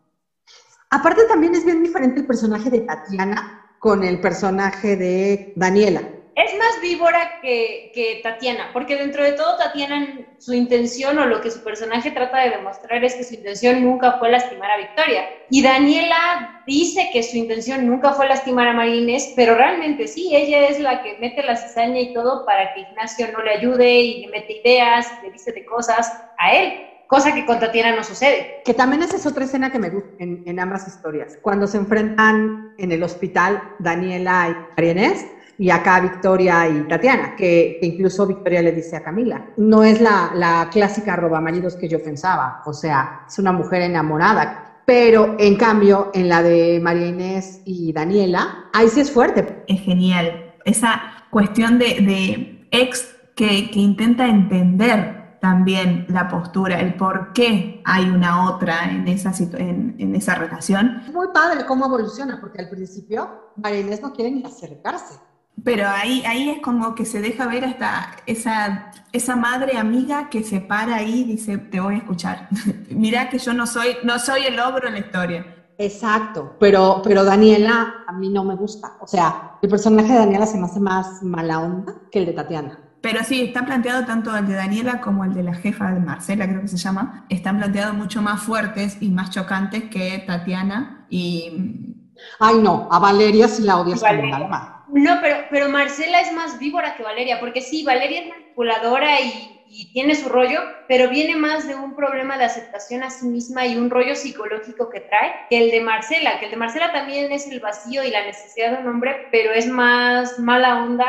Aparte 0.89 1.23
también 1.27 1.57
es 1.57 1.65
bien 1.65 1.83
diferente 1.83 2.21
el 2.21 2.27
personaje 2.29 2.71
de 2.71 2.83
Tatiana 2.83 3.75
con 3.81 4.05
el 4.05 4.21
personaje 4.21 4.97
de 4.97 5.53
Daniela 5.57 6.14
es 6.37 6.59
más 6.59 6.81
víbora 6.83 7.41
que, 7.41 8.21
Tatiana, 8.23 8.71
porque 8.73 8.97
dentro 8.97 9.23
de 9.23 9.33
todo 9.33 9.57
Tatiana, 9.57 10.27
su 10.39 10.53
intención 10.53 11.19
o 11.19 11.27
lo 11.27 11.41
que 11.41 11.51
su 11.51 11.63
personaje 11.63 12.11
trata 12.11 12.41
de 12.41 12.51
demostrar 12.51 13.05
es 13.05 13.15
que 13.15 13.25
su 13.25 13.35
intención 13.35 13.83
nunca 13.85 14.19
fue 14.19 14.31
lastimar 14.31 14.71
a 14.71 14.79
Victoria. 14.79 15.29
Y 15.51 15.63
Daniela 15.63 16.63
dice 16.67 17.11
que 17.13 17.23
su 17.23 17.37
intención 17.37 17.87
nunca 17.87 18.13
fue 18.13 18.29
lastimar 18.29 18.69
a 18.69 18.73
Marines, 18.73 19.33
pero 19.37 19.55
realmente 19.55 20.09
sí, 20.09 20.35
ella 20.35 20.69
es 20.69 20.81
la 20.81 21.03
que 21.03 21.17
mete 21.21 21.43
la 21.43 21.57
cizaña 21.57 22.01
y 22.01 22.15
todo 22.15 22.45
para 22.45 22.75
que 22.75 22.81
Ignacio 22.81 23.29
no 23.33 23.43
le 23.43 23.53
ayude 23.53 23.93
y 24.01 24.21
le 24.23 24.29
mete 24.29 24.61
ideas 24.61 25.07
le 25.23 25.31
dice 25.31 25.53
de 25.53 25.65
cosas 25.65 26.13
a 26.39 26.55
él. 26.55 26.81
Cosa 27.07 27.35
que 27.35 27.45
con 27.45 27.61
Tatiana 27.61 27.95
no 27.95 28.03
sucede. 28.03 28.63
Que 28.65 28.75
también 28.75 29.03
esa 29.03 29.17
es 29.17 29.27
otra 29.27 29.45
escena 29.45 29.71
que 29.71 29.79
me 29.79 29.91
gusta 29.91 30.09
en, 30.19 30.59
ambas 30.59 30.89
historias. 30.89 31.39
Cuando 31.43 31.67
se 31.67 31.77
enfrentan 31.77 32.75
en 32.79 32.93
el 32.93 33.03
hospital 33.03 33.63
Daniela 33.79 34.49
y 34.49 34.75
Marianés, 34.75 35.27
y 35.59 35.71
acá 35.71 36.01
Victoria 36.01 36.69
y 36.69 36.89
Tatiana, 36.89 37.37
que, 37.37 37.79
incluso 37.83 38.27
Victoria 38.27 38.63
le 38.63 38.73
dice 38.73 38.97
a 38.97 39.03
Camila, 39.03 39.47
no 39.57 39.83
es 39.85 40.01
la, 40.01 40.33
la 40.35 40.69
clásica 40.71 41.17
roba 41.17 41.41
maridos 41.41 41.77
que 41.77 41.89
yo 41.89 42.03
pensaba, 42.03 42.63
o 42.67 42.73
sea, 42.73 43.25
es 43.29 43.39
una 43.39 43.53
mujer 43.53 43.83
enamorada, 43.83 44.83
pero 44.87 45.37
en 45.39 45.57
cambio 45.57 46.11
en 46.13 46.29
la 46.29 46.43
de 46.43 46.79
María 46.83 47.07
Inés 47.07 47.63
y 47.65 47.93
Daniela, 47.93 48.67
ahí 48.73 48.89
sí 48.89 49.01
es 49.01 49.11
fuerte. 49.11 49.65
Es 49.67 49.81
genial, 49.81 50.55
esa 50.65 51.01
cuestión 51.31 51.79
de, 51.79 51.87
de 52.01 52.69
ex 52.71 53.15
que, 53.35 53.71
que 53.71 53.79
intenta 53.79 54.27
entender 54.27 55.39
también 55.41 56.07
la 56.09 56.29
postura, 56.29 56.81
el 56.81 56.95
por 56.95 57.33
qué 57.35 57.83
hay 57.85 58.09
una 58.09 58.51
otra 58.51 58.91
en 58.91 59.07
esa, 59.09 59.33
en, 59.59 59.95
en 59.99 60.15
esa 60.15 60.35
relación. 60.37 61.03
Es 61.07 61.13
muy 61.13 61.29
padre 61.35 61.67
cómo 61.67 61.87
evoluciona, 61.87 62.41
porque 62.41 62.63
al 62.63 62.71
principio 62.71 63.53
María 63.57 63.81
Inés 63.81 64.01
no 64.01 64.13
quiere 64.13 64.31
ni 64.31 64.43
acercarse. 64.43 65.19
Pero 65.63 65.87
ahí, 65.89 66.25
ahí 66.27 66.51
es 66.51 66.61
como 66.61 66.95
que 66.95 67.05
se 67.05 67.21
deja 67.21 67.47
ver 67.47 67.65
hasta 67.65 68.17
esa, 68.27 68.93
esa 69.13 69.37
madre 69.37 69.79
amiga 69.79 70.29
que 70.29 70.43
se 70.43 70.61
para 70.61 70.97
ahí 70.97 71.21
y 71.21 71.25
dice, 71.25 71.59
te 71.59 71.81
voy 71.81 71.95
a 71.95 71.99
escuchar. 71.99 72.49
Mira 72.91 73.31
que 73.31 73.39
yo 73.39 73.55
no 73.55 73.67
soy, 73.67 73.97
no 74.03 74.19
soy 74.19 74.45
el 74.47 74.59
ogro 74.59 74.89
en 74.89 74.95
la 74.95 75.01
historia. 75.01 75.47
Exacto, 75.77 76.57
pero, 76.61 77.01
pero 77.03 77.25
Daniela 77.25 77.95
a 78.07 78.13
mí 78.13 78.29
no 78.29 78.45
me 78.45 78.55
gusta. 78.55 78.93
O 79.01 79.07
sea, 79.07 79.59
el 79.61 79.69
personaje 79.69 80.13
de 80.13 80.19
Daniela 80.21 80.47
se 80.47 80.59
me 80.59 80.67
hace 80.67 80.81
más 80.81 81.23
mala 81.23 81.61
onda 81.61 81.95
que 82.13 82.21
el 82.21 82.27
de 82.27 82.33
Tatiana. 82.33 82.79
Pero 83.01 83.23
sí, 83.23 83.43
está 83.43 83.67
planteado 83.67 84.07
tanto 84.07 84.35
el 84.37 84.47
de 84.47 84.55
Daniela 84.55 85.01
como 85.01 85.25
el 85.25 85.35
de 85.35 85.43
la 85.43 85.55
jefa 85.55 85.93
de 85.93 86.01
Marcela, 86.01 86.49
creo 86.49 86.63
que 86.63 86.69
se 86.69 86.79
llama, 86.79 87.27
están 87.29 87.59
planteados 87.59 87.95
mucho 87.95 88.23
más 88.23 88.43
fuertes 88.43 88.97
y 89.01 89.11
más 89.11 89.31
chocantes 89.31 89.85
que 89.91 90.25
Tatiana 90.27 91.07
y... 91.11 91.97
Ay, 92.41 92.57
no, 92.63 92.89
a 92.91 92.99
Valeria 92.99 93.49
sí 93.49 93.63
la 93.63 93.79
odias 93.79 94.01
como 94.01 94.23
un 94.23 94.33
alma. 94.33 94.74
No, 94.95 95.19
pero, 95.21 95.39
pero 95.51 95.69
Marcela 95.69 96.21
es 96.21 96.33
más 96.33 96.57
víbora 96.61 96.95
que 96.95 97.03
Valeria, 97.03 97.41
porque 97.41 97.61
sí, 97.61 97.83
Valeria 97.83 98.21
es 98.21 98.29
manipuladora 98.29 99.21
y, 99.21 99.51
tiene 99.93 100.15
su 100.15 100.29
rollo, 100.29 100.61
pero 100.87 101.11
viene 101.11 101.35
más 101.35 101.67
de 101.67 101.75
un 101.75 101.97
problema 101.97 102.39
de 102.39 102.45
aceptación 102.45 103.03
a 103.03 103.11
sí 103.11 103.27
misma 103.27 103.67
y 103.67 103.77
un 103.77 103.91
rollo 103.91 104.15
psicológico 104.15 104.89
que 104.89 105.01
trae 105.01 105.35
que 105.51 105.65
el 105.65 105.73
de 105.73 105.81
Marcela, 105.81 106.39
que 106.39 106.45
el 106.45 106.53
de 106.53 106.57
Marcela 106.57 106.93
también 106.93 107.33
es 107.33 107.49
el 107.49 107.59
vacío 107.59 108.05
y 108.05 108.11
la 108.11 108.25
necesidad 108.25 108.71
de 108.71 108.79
un 108.79 108.87
hombre, 108.87 109.27
pero 109.33 109.53
es 109.53 109.67
más 109.67 110.39
mala 110.39 110.85
onda 110.85 111.07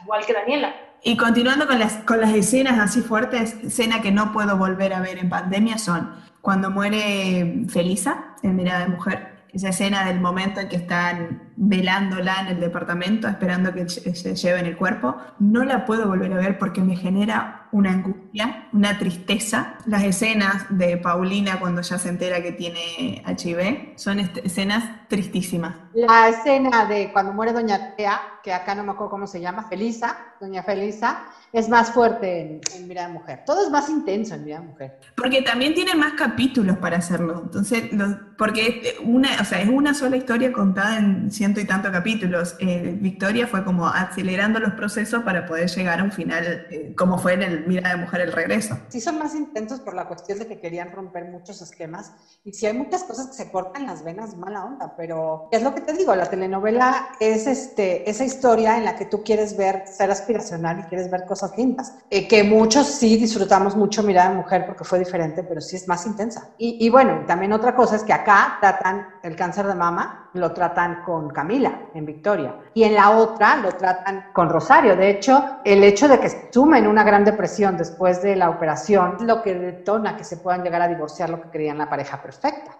igual 0.00 0.24
que 0.24 0.32
Daniela. 0.32 0.76
Y 1.02 1.16
continuando 1.16 1.66
con 1.66 1.80
las, 1.80 1.94
con 2.04 2.20
las 2.20 2.32
escenas 2.32 2.78
así 2.78 3.00
fuertes, 3.00 3.56
escena 3.64 4.00
que 4.00 4.12
no 4.12 4.32
puedo 4.32 4.56
volver 4.56 4.92
a 4.92 5.00
ver 5.00 5.18
en 5.18 5.28
pandemia 5.28 5.78
son 5.78 6.14
cuando 6.40 6.70
muere 6.70 7.64
Felisa 7.68 8.36
en 8.44 8.54
Mirada 8.54 8.84
de 8.84 8.90
Mujer, 8.90 9.34
esa 9.52 9.70
escena 9.70 10.04
del 10.04 10.20
momento 10.20 10.60
en 10.60 10.68
que 10.68 10.76
están 10.76 11.52
velándola 11.56 12.40
en 12.40 12.48
el 12.48 12.60
departamento, 12.60 13.28
esperando 13.28 13.72
que 13.72 13.88
se 13.88 14.34
lleven 14.34 14.66
el 14.66 14.76
cuerpo, 14.76 15.16
no 15.38 15.64
la 15.64 15.84
puedo 15.84 16.08
volver 16.08 16.32
a 16.32 16.36
ver 16.36 16.58
porque 16.58 16.80
me 16.80 16.96
genera 16.96 17.68
una 17.74 17.90
angustia, 17.90 18.68
una 18.72 18.98
tristeza. 18.98 19.74
Las 19.86 20.04
escenas 20.04 20.66
de 20.70 20.96
Paulina 20.96 21.58
cuando 21.58 21.82
ya 21.82 21.98
se 21.98 22.08
entera 22.08 22.40
que 22.40 22.52
tiene 22.52 23.22
HIV 23.26 23.94
son 23.96 24.20
escenas 24.20 25.08
tristísimas. 25.08 25.74
La 25.92 26.28
escena 26.28 26.86
de 26.86 27.12
cuando 27.12 27.32
muere 27.32 27.52
Doña 27.52 27.94
Tea, 27.96 28.20
que 28.42 28.52
acá 28.52 28.74
no 28.74 28.84
me 28.84 28.92
acuerdo 28.92 29.10
cómo 29.10 29.26
se 29.26 29.40
llama, 29.40 29.64
Felisa, 29.68 30.16
Doña 30.40 30.62
Felisa, 30.62 31.24
es 31.52 31.68
más 31.68 31.92
fuerte 31.92 32.40
en, 32.40 32.60
en 32.74 32.88
Mirada 32.88 33.08
Mujer. 33.08 33.42
Todo 33.44 33.64
es 33.64 33.70
más 33.70 33.88
intenso 33.88 34.34
en 34.34 34.44
Mirada 34.44 34.62
Mujer. 34.62 34.98
Porque 35.16 35.42
también 35.42 35.74
tiene 35.74 35.94
más 35.94 36.12
capítulos 36.12 36.78
para 36.78 36.98
hacerlo. 36.98 37.42
Entonces, 37.44 37.90
porque 38.38 38.96
una, 39.04 39.30
o 39.40 39.44
sea, 39.44 39.60
es 39.60 39.68
una 39.68 39.94
sola 39.94 40.16
historia 40.16 40.52
contada 40.52 40.98
en 40.98 41.30
ciento 41.44 41.60
y 41.60 41.66
tanto 41.66 41.92
capítulos. 41.92 42.56
Eh, 42.58 42.96
Victoria 42.98 43.46
fue 43.46 43.64
como 43.64 43.86
acelerando 43.86 44.58
los 44.60 44.72
procesos 44.72 45.22
para 45.24 45.44
poder 45.44 45.68
llegar 45.68 46.00
a 46.00 46.04
un 46.04 46.10
final, 46.10 46.66
eh, 46.70 46.94
como 46.96 47.18
fue 47.18 47.34
en 47.34 47.42
el 47.42 47.66
Mira 47.66 47.90
de 47.90 47.96
Mujer 47.96 48.22
el 48.22 48.32
regreso. 48.32 48.78
Sí, 48.88 48.98
son 48.98 49.18
más 49.18 49.34
intensos 49.34 49.80
por 49.80 49.92
la 49.94 50.06
cuestión 50.06 50.38
de 50.38 50.46
que 50.46 50.58
querían 50.58 50.90
romper 50.90 51.26
muchos 51.26 51.60
esquemas. 51.60 52.12
Y 52.44 52.54
si 52.54 52.64
hay 52.64 52.72
muchas 52.72 53.04
cosas 53.04 53.26
que 53.26 53.34
se 53.34 53.50
cortan 53.50 53.84
las 53.84 54.02
venas, 54.02 54.34
mala 54.36 54.64
onda. 54.64 54.94
Pero 54.96 55.48
es 55.52 55.62
lo 55.62 55.74
que 55.74 55.82
te 55.82 55.92
digo, 55.92 56.14
la 56.16 56.30
telenovela 56.30 57.08
es 57.20 57.46
este, 57.46 58.08
esa 58.08 58.24
historia 58.24 58.78
en 58.78 58.86
la 58.86 58.96
que 58.96 59.04
tú 59.04 59.22
quieres 59.22 59.54
ver, 59.54 59.84
ser 59.86 60.10
aspiracional 60.10 60.80
y 60.80 60.82
quieres 60.84 61.10
ver 61.10 61.26
cosas 61.26 61.52
lindas. 61.58 61.94
Eh, 62.08 62.26
que 62.26 62.42
muchos 62.42 62.86
sí 62.86 63.18
disfrutamos 63.18 63.76
mucho 63.76 64.02
Mirada 64.02 64.30
de 64.30 64.36
Mujer 64.36 64.64
porque 64.64 64.84
fue 64.84 64.98
diferente, 64.98 65.42
pero 65.42 65.60
sí 65.60 65.76
es 65.76 65.86
más 65.88 66.06
intensa. 66.06 66.48
Y, 66.56 66.78
y 66.80 66.88
bueno, 66.88 67.24
también 67.26 67.52
otra 67.52 67.76
cosa 67.76 67.96
es 67.96 68.02
que 68.02 68.14
acá 68.14 68.56
tratan 68.62 69.13
el 69.24 69.36
cáncer 69.36 69.66
de 69.66 69.74
mama, 69.74 70.28
lo 70.34 70.52
tratan 70.52 71.02
con 71.02 71.30
Camila 71.30 71.86
en 71.94 72.04
Victoria. 72.04 72.56
Y 72.74 72.84
en 72.84 72.94
la 72.94 73.10
otra 73.10 73.56
lo 73.56 73.72
tratan 73.72 74.26
con 74.34 74.50
Rosario. 74.50 74.96
De 74.96 75.08
hecho, 75.08 75.60
el 75.64 75.82
hecho 75.82 76.08
de 76.08 76.20
que 76.20 76.50
sumen 76.52 76.86
una 76.86 77.02
gran 77.02 77.24
depresión 77.24 77.78
después 77.78 78.22
de 78.22 78.36
la 78.36 78.50
operación 78.50 79.16
es 79.18 79.22
lo 79.22 79.42
que 79.42 79.54
detona 79.54 80.16
que 80.16 80.24
se 80.24 80.36
puedan 80.36 80.62
llegar 80.62 80.82
a 80.82 80.88
divorciar 80.88 81.30
lo 81.30 81.40
que 81.40 81.48
creían 81.48 81.78
la 81.78 81.88
pareja 81.88 82.20
perfecta. 82.22 82.72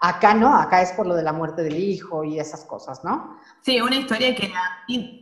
Acá 0.00 0.32
no, 0.32 0.56
acá 0.56 0.80
es 0.80 0.92
por 0.92 1.06
lo 1.06 1.14
de 1.14 1.22
la 1.22 1.34
muerte 1.34 1.62
del 1.62 1.76
hijo 1.76 2.24
y 2.24 2.40
esas 2.40 2.64
cosas, 2.64 3.04
¿no? 3.04 3.38
Sí, 3.60 3.78
una 3.82 3.96
historia 3.96 4.34
que 4.34 4.50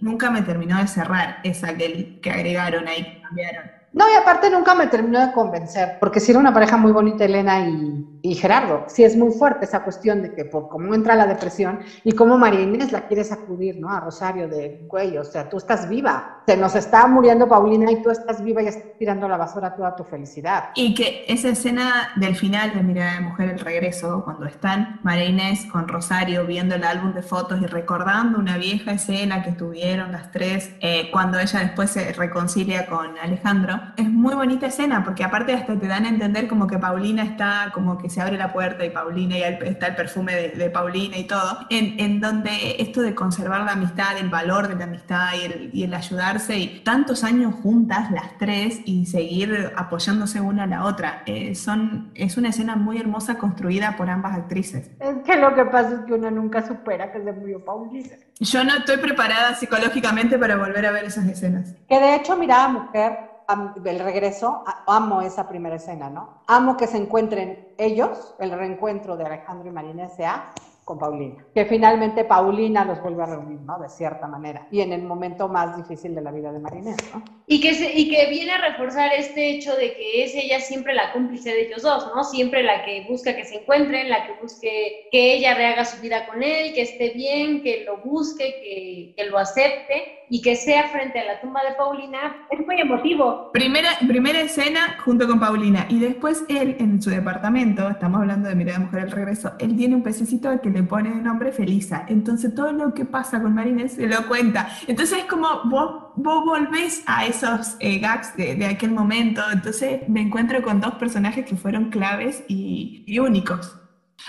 nunca 0.00 0.30
me 0.30 0.42
terminó 0.42 0.78
de 0.78 0.86
cerrar, 0.86 1.38
esa 1.42 1.76
que, 1.76 2.20
que 2.20 2.30
agregaron 2.30 2.86
ahí, 2.86 3.02
que 3.02 3.22
cambiaron. 3.22 3.78
No, 3.92 4.04
y 4.08 4.14
aparte 4.14 4.50
nunca 4.50 4.74
me 4.74 4.86
terminó 4.86 5.18
de 5.26 5.32
convencer, 5.32 5.96
porque 5.98 6.20
si 6.20 6.30
era 6.30 6.38
una 6.38 6.52
pareja 6.52 6.76
muy 6.76 6.92
bonita 6.92 7.24
Elena 7.24 7.60
y, 7.60 8.17
y 8.22 8.34
Gerardo. 8.34 8.84
Sí 8.88 9.04
es 9.04 9.16
muy 9.16 9.32
fuerte 9.32 9.64
esa 9.64 9.82
cuestión 9.84 10.22
de 10.22 10.34
que 10.34 10.44
por 10.44 10.68
cómo 10.68 10.94
entra 10.94 11.14
la 11.14 11.26
depresión 11.26 11.80
y 12.04 12.12
cómo 12.12 12.38
María 12.38 12.60
Inés 12.60 12.92
la 12.92 13.06
quiere 13.06 13.24
sacudir, 13.24 13.78
¿no? 13.78 13.90
A 13.90 14.00
Rosario 14.00 14.48
de, 14.48 14.84
güey, 14.88 15.16
o 15.18 15.24
sea, 15.24 15.48
tú 15.48 15.58
estás 15.58 15.88
viva. 15.88 16.42
Se 16.46 16.56
nos 16.56 16.74
está 16.74 17.06
muriendo 17.06 17.48
Paulina 17.48 17.90
y 17.90 18.02
tú 18.02 18.10
estás 18.10 18.42
viva 18.42 18.62
y 18.62 18.68
estás 18.68 18.98
tirando 18.98 19.28
la 19.28 19.36
basura 19.36 19.74
toda 19.74 19.94
tu 19.94 20.04
felicidad. 20.04 20.70
Y 20.74 20.94
que 20.94 21.24
esa 21.28 21.50
escena 21.50 22.10
del 22.16 22.36
final 22.36 22.72
de 22.74 22.82
Mirada 22.82 23.14
de 23.14 23.20
Mujer, 23.20 23.50
el 23.50 23.60
regreso, 23.60 24.22
cuando 24.24 24.46
están 24.46 25.00
María 25.02 25.26
Inés 25.26 25.66
con 25.70 25.88
Rosario 25.88 26.46
viendo 26.46 26.74
el 26.74 26.84
álbum 26.84 27.12
de 27.12 27.22
fotos 27.22 27.60
y 27.60 27.66
recordando 27.66 28.38
una 28.38 28.56
vieja 28.56 28.92
escena 28.92 29.42
que 29.42 29.52
tuvieron 29.52 30.12
las 30.12 30.32
tres, 30.32 30.72
eh, 30.80 31.10
cuando 31.12 31.38
ella 31.38 31.60
después 31.60 31.90
se 31.90 32.12
reconcilia 32.12 32.86
con 32.86 33.18
Alejandro, 33.18 33.80
es 33.96 34.08
muy 34.08 34.34
bonita 34.34 34.66
escena, 34.66 35.04
porque 35.04 35.24
aparte 35.24 35.52
hasta 35.52 35.78
te 35.78 35.86
dan 35.86 36.06
a 36.06 36.08
entender 36.08 36.48
como 36.48 36.66
que 36.66 36.78
Paulina 36.78 37.22
está, 37.22 37.70
como 37.72 37.98
que 37.98 38.07
se 38.10 38.20
abre 38.20 38.36
la 38.36 38.52
puerta 38.52 38.84
y 38.84 38.90
Paulina, 38.90 39.38
y 39.38 39.42
está 39.42 39.88
el 39.88 39.96
perfume 39.96 40.34
de, 40.34 40.70
Paulina 40.70 41.16
y 41.16 41.24
todo, 41.24 41.66
en, 41.70 41.98
en, 41.98 42.20
donde 42.20 42.76
esto 42.78 43.00
de 43.00 43.14
conservar 43.14 43.62
la 43.62 43.72
amistad, 43.72 44.18
el 44.18 44.28
valor 44.28 44.68
de 44.68 44.76
la 44.76 44.84
amistad 44.84 45.28
y 45.40 45.44
el, 45.44 45.70
y 45.72 45.84
el 45.84 45.94
ayudarse, 45.94 46.56
y 46.58 46.80
tantos 46.80 47.24
años 47.24 47.54
juntas 47.62 48.10
las 48.10 48.36
tres 48.38 48.80
y 48.84 49.06
seguir 49.06 49.72
apoyándose 49.76 50.40
una 50.40 50.64
a 50.64 50.66
la 50.66 50.84
otra, 50.84 51.22
eh, 51.26 51.54
son, 51.54 52.10
es 52.14 52.36
una 52.36 52.50
escena 52.50 52.76
muy 52.76 52.98
hermosa 52.98 53.38
construida 53.38 53.96
por 53.96 54.10
ambas 54.10 54.36
actrices. 54.36 54.90
Es 55.00 55.16
que 55.24 55.36
lo 55.36 55.54
que 55.54 55.64
pasa 55.64 55.94
es 55.94 56.00
que 56.06 56.14
uno 56.14 56.30
nunca 56.30 56.66
supera 56.66 57.12
que 57.12 57.22
se 57.22 57.32
murió 57.32 57.64
Paulina. 57.64 58.16
Yo 58.40 58.64
no 58.64 58.76
estoy 58.76 58.98
preparada 58.98 59.54
psicológicamente 59.54 60.38
para 60.38 60.56
volver 60.56 60.86
a 60.86 60.92
ver 60.92 61.04
esas 61.04 61.26
escenas. 61.26 61.74
Que 61.88 61.98
de 61.98 62.16
hecho, 62.16 62.36
miraba 62.36 62.68
mujer, 62.68 63.27
el 63.48 63.98
regreso, 63.98 64.62
amo 64.86 65.22
esa 65.22 65.48
primera 65.48 65.76
escena, 65.76 66.10
¿no? 66.10 66.42
Amo 66.46 66.76
que 66.76 66.86
se 66.86 66.98
encuentren 66.98 67.68
ellos, 67.78 68.34
el 68.38 68.50
reencuentro 68.50 69.16
de 69.16 69.24
Alejandro 69.24 69.68
y 69.68 69.72
Marina 69.72 70.06
S.A., 70.06 70.52
con 70.88 70.98
Paulina. 70.98 71.44
Que 71.54 71.66
finalmente 71.66 72.24
Paulina 72.24 72.82
los 72.82 73.02
vuelve 73.02 73.22
a 73.22 73.26
reunir, 73.26 73.60
¿no? 73.60 73.78
De 73.78 73.90
cierta 73.90 74.26
manera. 74.26 74.66
Y 74.70 74.80
en 74.80 74.94
el 74.94 75.02
momento 75.02 75.46
más 75.46 75.76
difícil 75.76 76.14
de 76.14 76.22
la 76.22 76.30
vida 76.30 76.50
de 76.50 76.60
Marinés, 76.60 76.96
¿no? 77.12 77.22
Y 77.46 77.60
que, 77.60 77.72
y 77.94 78.08
que 78.08 78.26
viene 78.30 78.52
a 78.52 78.70
reforzar 78.70 79.12
este 79.12 79.50
hecho 79.50 79.76
de 79.76 79.92
que 79.92 80.24
es 80.24 80.34
ella 80.34 80.60
siempre 80.60 80.94
la 80.94 81.12
cómplice 81.12 81.50
de 81.50 81.66
ellos 81.66 81.82
dos, 81.82 82.10
¿no? 82.14 82.24
Siempre 82.24 82.62
la 82.62 82.86
que 82.86 83.04
busca 83.06 83.36
que 83.36 83.44
se 83.44 83.56
encuentren, 83.56 84.08
la 84.08 84.26
que 84.26 84.40
busque 84.40 85.08
que 85.12 85.34
ella 85.34 85.54
rehaga 85.54 85.84
su 85.84 86.00
vida 86.00 86.26
con 86.26 86.42
él, 86.42 86.72
que 86.72 86.82
esté 86.82 87.10
bien, 87.10 87.62
que 87.62 87.84
lo 87.84 87.98
busque, 87.98 88.44
que, 88.44 89.14
que 89.14 89.30
lo 89.30 89.36
acepte 89.36 90.17
y 90.30 90.42
que 90.42 90.56
sea 90.56 90.88
frente 90.88 91.18
a 91.18 91.24
la 91.24 91.40
tumba 91.40 91.62
de 91.62 91.74
Paulina. 91.76 92.36
Es 92.50 92.64
muy 92.66 92.80
emotivo. 92.80 93.50
Primera, 93.52 93.90
primera 94.06 94.40
escena 94.40 94.96
junto 95.04 95.26
con 95.26 95.40
Paulina. 95.40 95.86
Y 95.88 95.98
después 95.98 96.44
él, 96.48 96.76
en 96.78 97.00
su 97.00 97.10
departamento, 97.10 97.88
estamos 97.88 98.20
hablando 98.20 98.48
de 98.48 98.54
Mirada 98.54 98.78
Mujer 98.80 99.04
el 99.04 99.10
Regreso, 99.10 99.52
él 99.58 99.76
tiene 99.76 99.94
un 99.94 100.02
pececito 100.02 100.60
que 100.60 100.70
le 100.70 100.82
pone 100.82 101.10
de 101.10 101.16
nombre 101.16 101.52
Felisa. 101.52 102.04
Entonces 102.08 102.54
todo 102.54 102.72
lo 102.72 102.94
que 102.94 103.04
pasa 103.04 103.40
con 103.40 103.54
Marines 103.54 103.92
se 103.92 104.06
lo 104.06 104.26
cuenta. 104.26 104.68
Entonces 104.86 105.18
es 105.18 105.24
como 105.24 105.48
vos, 105.64 106.12
vos 106.16 106.44
volvés 106.44 107.02
a 107.06 107.26
esos 107.26 107.76
eh, 107.80 107.98
gags 107.98 108.36
de, 108.36 108.54
de, 108.54 108.66
aquel 108.66 108.90
momento. 108.90 109.42
Entonces 109.52 110.08
me 110.08 110.20
encuentro 110.20 110.62
con 110.62 110.80
dos 110.80 110.94
personajes 110.94 111.44
que 111.44 111.56
fueron 111.56 111.90
claves 111.90 112.44
y, 112.48 113.04
y 113.06 113.18
únicos. 113.18 113.77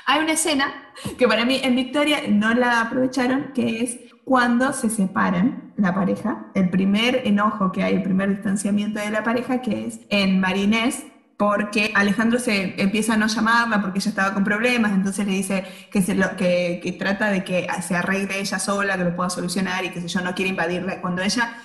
Hay 0.06 0.22
una 0.22 0.34
escena 0.34 0.74
que 1.18 1.28
para 1.28 1.46
mí 1.46 1.60
en 1.64 1.76
Victoria 1.76 2.22
no 2.28 2.54
la 2.54 2.82
aprovecharon, 2.82 3.52
que 3.54 3.84
es 3.84 3.98
cuando 4.24 4.74
se 4.74 4.90
separan 4.90 5.74
la 5.78 5.94
pareja, 5.94 6.48
el 6.54 6.70
primer 6.70 7.28
enojo 7.28 7.72
que 7.72 7.84
hay, 7.84 7.96
el 7.96 8.04
primer 8.04 8.30
distanciamiento 8.30 9.00
de 9.00 9.10
la 9.10 9.24
pareja, 9.24 9.62
que 9.62 9.88
es 9.88 10.02
en 10.10 10.40
Marinés, 10.40 11.06
porque 11.38 11.92
Alejandro 11.96 12.38
se 12.38 12.80
empieza 12.82 13.14
a 13.14 13.18
no 13.18 13.28
llamarla 13.28 13.82
porque 13.82 14.00
ella 14.00 14.10
estaba 14.10 14.34
con 14.34 14.44
problemas, 14.44 14.92
entonces 14.92 15.26
le 15.26 15.32
dice 15.32 15.66
que, 15.90 16.02
se 16.02 16.14
lo, 16.14 16.36
que, 16.36 16.82
que, 16.84 16.92
trata 16.92 17.32
de 17.32 17.44
que 17.44 17.66
se 17.82 17.96
arregle 17.96 18.40
ella 18.40 18.60
sola, 18.60 18.98
que 18.98 19.06
lo 19.06 19.16
pueda 19.16 19.30
solucionar 19.30 19.86
y 19.86 19.90
que 19.90 20.02
si 20.02 20.08
yo 20.08 20.20
no 20.22 20.36
quiere 20.36 20.50
invadirla. 20.50 21.00
Cuando 21.00 21.22
ella 21.22 21.58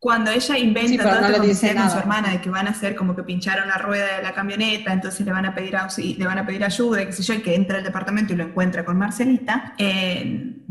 cuando 0.00 0.30
ella 0.30 0.56
inventa 0.56 1.02
todo 1.02 1.20
no 1.20 1.44
esto 1.44 1.66
con 1.76 1.90
su 1.90 1.98
hermana 1.98 2.30
de 2.30 2.40
que 2.40 2.48
van 2.48 2.66
a 2.66 2.70
hacer 2.70 2.96
como 2.96 3.14
que 3.14 3.22
pincharon 3.22 3.68
la 3.68 3.76
rueda 3.76 4.16
de 4.16 4.22
la 4.22 4.32
camioneta, 4.32 4.94
entonces 4.94 5.26
le 5.26 5.30
van 5.30 5.44
a 5.44 5.54
pedir 5.54 5.76
le 6.16 6.26
van 6.26 6.38
a 6.38 6.46
pedir 6.46 6.64
ayuda, 6.64 7.04
qué 7.04 7.12
sé 7.12 7.22
yo, 7.22 7.34
y 7.34 7.42
que 7.42 7.54
entra 7.54 7.76
al 7.76 7.84
departamento 7.84 8.32
y 8.32 8.36
lo 8.36 8.44
encuentra 8.44 8.82
con 8.82 8.96
Marcelita, 8.96 9.74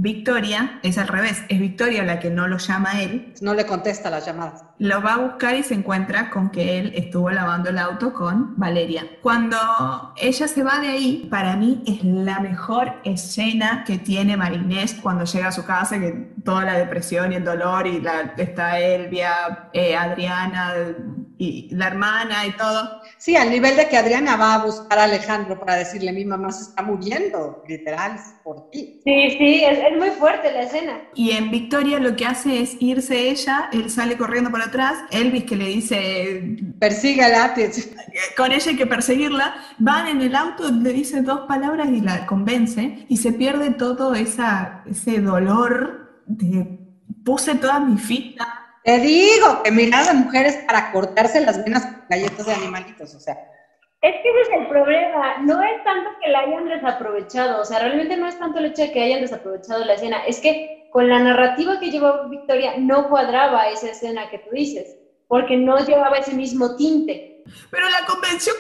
Victoria 0.02 0.80
es 0.82 0.98
al 0.98 1.10
revés, 1.10 1.44
es 1.50 1.60
Victoria 1.60 2.04
la 2.04 2.20
que 2.20 2.30
no 2.30 2.48
lo 2.48 2.58
llama 2.58 2.92
a 2.92 3.02
él. 3.02 3.34
No 3.42 3.54
le 3.54 3.66
contesta 3.66 4.10
las 4.10 4.26
llamadas. 4.26 4.64
Lo 4.78 5.02
va 5.02 5.16
a 5.16 5.18
buscar 5.18 5.56
y 5.56 5.64
se 5.64 5.74
encuentra 5.74 6.30
con 6.30 6.52
que 6.52 6.80
él 6.80 6.94
estuvo 6.96 7.30
lavando 7.30 7.70
el 7.70 7.78
auto 7.78 8.14
con 8.14 8.58
Valeria. 8.58 9.06
Cuando 9.22 9.58
ella 10.16 10.48
se 10.48 10.64
va 10.64 10.80
de 10.80 10.88
ahí, 10.88 11.28
para 11.30 11.58
mí 11.58 11.84
es 11.86 12.02
la 12.04 12.40
mejor 12.40 12.94
escena 13.04 13.84
que 13.86 13.98
tiene 13.98 14.38
Marinés 14.38 14.96
cuando 14.96 15.26
llega 15.26 15.50
a 15.50 15.52
su 15.52 15.66
casa, 15.66 16.00
que 16.00 16.32
toda 16.46 16.64
la 16.64 16.78
depresión 16.78 17.34
y 17.34 17.36
el 17.36 17.44
dolor 17.44 17.86
y 17.86 18.00
la, 18.00 18.34
está 18.38 18.80
él 18.80 19.10
eh, 19.74 19.96
Adriana 19.96 20.74
y 21.40 21.74
la 21.74 21.88
hermana 21.88 22.46
y 22.46 22.52
todo. 22.52 23.02
Sí, 23.18 23.36
al 23.38 23.50
nivel 23.50 23.78
de 23.78 23.88
que 23.88 23.98
Adriana 23.98 24.36
va 24.36 24.56
a 24.56 24.66
buscar 24.66 25.00
a 25.00 25.06
Alejandro 25.06 25.58
para 25.58 25.76
decirle, 25.76 26.12
mi 26.12 26.26
mamá 26.26 26.52
se 26.52 26.64
está 26.64 26.84
muriendo, 26.84 27.64
literal, 27.68 28.20
por 28.44 28.70
ti. 28.70 29.00
Sí, 29.06 29.36
sí, 29.38 29.64
es, 29.64 29.80
es, 29.80 29.98
muy 29.98 30.10
fuerte 30.10 30.52
la 30.52 30.64
escena. 30.64 31.02
Y 31.16 31.32
en 31.32 31.50
Victoria 31.50 32.00
lo 32.00 32.16
que 32.18 32.26
hace 32.26 32.62
es 32.62 32.76
irse 32.82 33.30
ella, 33.30 33.70
él 33.72 33.90
sale 33.90 34.18
corriendo 34.18 34.52
para 34.52 34.66
atrás, 34.66 34.98
Elvis 35.12 35.46
que 35.46 35.56
le 35.56 35.66
dice... 35.66 36.58
Persígala. 36.78 37.56
Con 38.38 38.52
ella 38.52 38.72
hay 38.72 38.78
que 38.78 38.88
perseguirla, 38.88 39.56
van 39.78 40.08
en 40.08 40.22
el 40.22 40.36
auto, 40.36 40.70
le 40.70 40.92
dice 40.92 41.22
dos 41.22 41.42
palabras 41.48 41.88
y 41.90 42.02
la 42.02 42.26
convence, 42.26 43.06
y 43.08 43.18
se 43.18 43.32
pierde 43.32 43.72
todo 43.72 44.14
esa, 44.14 44.84
ese 44.90 45.22
dolor 45.22 46.24
de 46.26 46.80
puse 47.24 47.56
toda 47.56 47.80
mi 47.80 47.98
ficha 47.98 48.69
te 48.84 49.00
digo 49.00 49.64
que 49.64 49.72
mirar 49.72 50.08
a 50.10 50.14
mujeres 50.14 50.58
para 50.68 50.92
cortarse 50.92 51.42
las 51.42 51.64
venas 51.64 51.86
con 51.86 52.06
galletas 52.10 52.46
de 52.46 52.54
animalitos, 52.54 53.14
o 53.14 53.20
sea. 53.20 53.38
Es 54.02 54.16
que 54.24 54.30
ese 54.30 54.42
es 54.42 54.60
el 54.62 54.68
problema, 54.70 55.40
no 55.40 55.62
es 55.62 55.84
tanto 55.84 56.10
que 56.24 56.30
la 56.30 56.40
hayan 56.40 56.70
desaprovechado, 56.70 57.62
o 57.62 57.66
sea, 57.66 57.80
realmente 57.80 58.16
no 58.16 58.28
es 58.28 58.40
tanto 58.40 58.60
el 58.60 58.68
hecho 58.68 58.84
de 58.84 58.92
que 58.94 59.04
hayan 59.04 59.22
desaprovechado 59.22 59.84
la 59.84 59.96
escena, 59.96 60.24
es 60.26 60.40
que 60.40 60.88
con 60.92 61.10
la 61.10 61.20
narrativa 61.20 61.80
que 61.80 61.92
llevó 61.92 62.30
Victoria 62.30 62.76
no 62.78 63.10
cuadraba 63.10 63.70
esa 63.70 63.90
escena 63.90 64.30
que 64.30 64.40
tú 64.40 64.52
dices, 64.52 64.96
porque 65.28 65.58
no 65.58 65.78
llevaba 65.86 66.18
ese 66.18 66.34
mismo 66.34 66.76
tinte. 66.76 67.44
Pero 67.70 67.90
la 67.90 68.06
convención... 68.06 68.56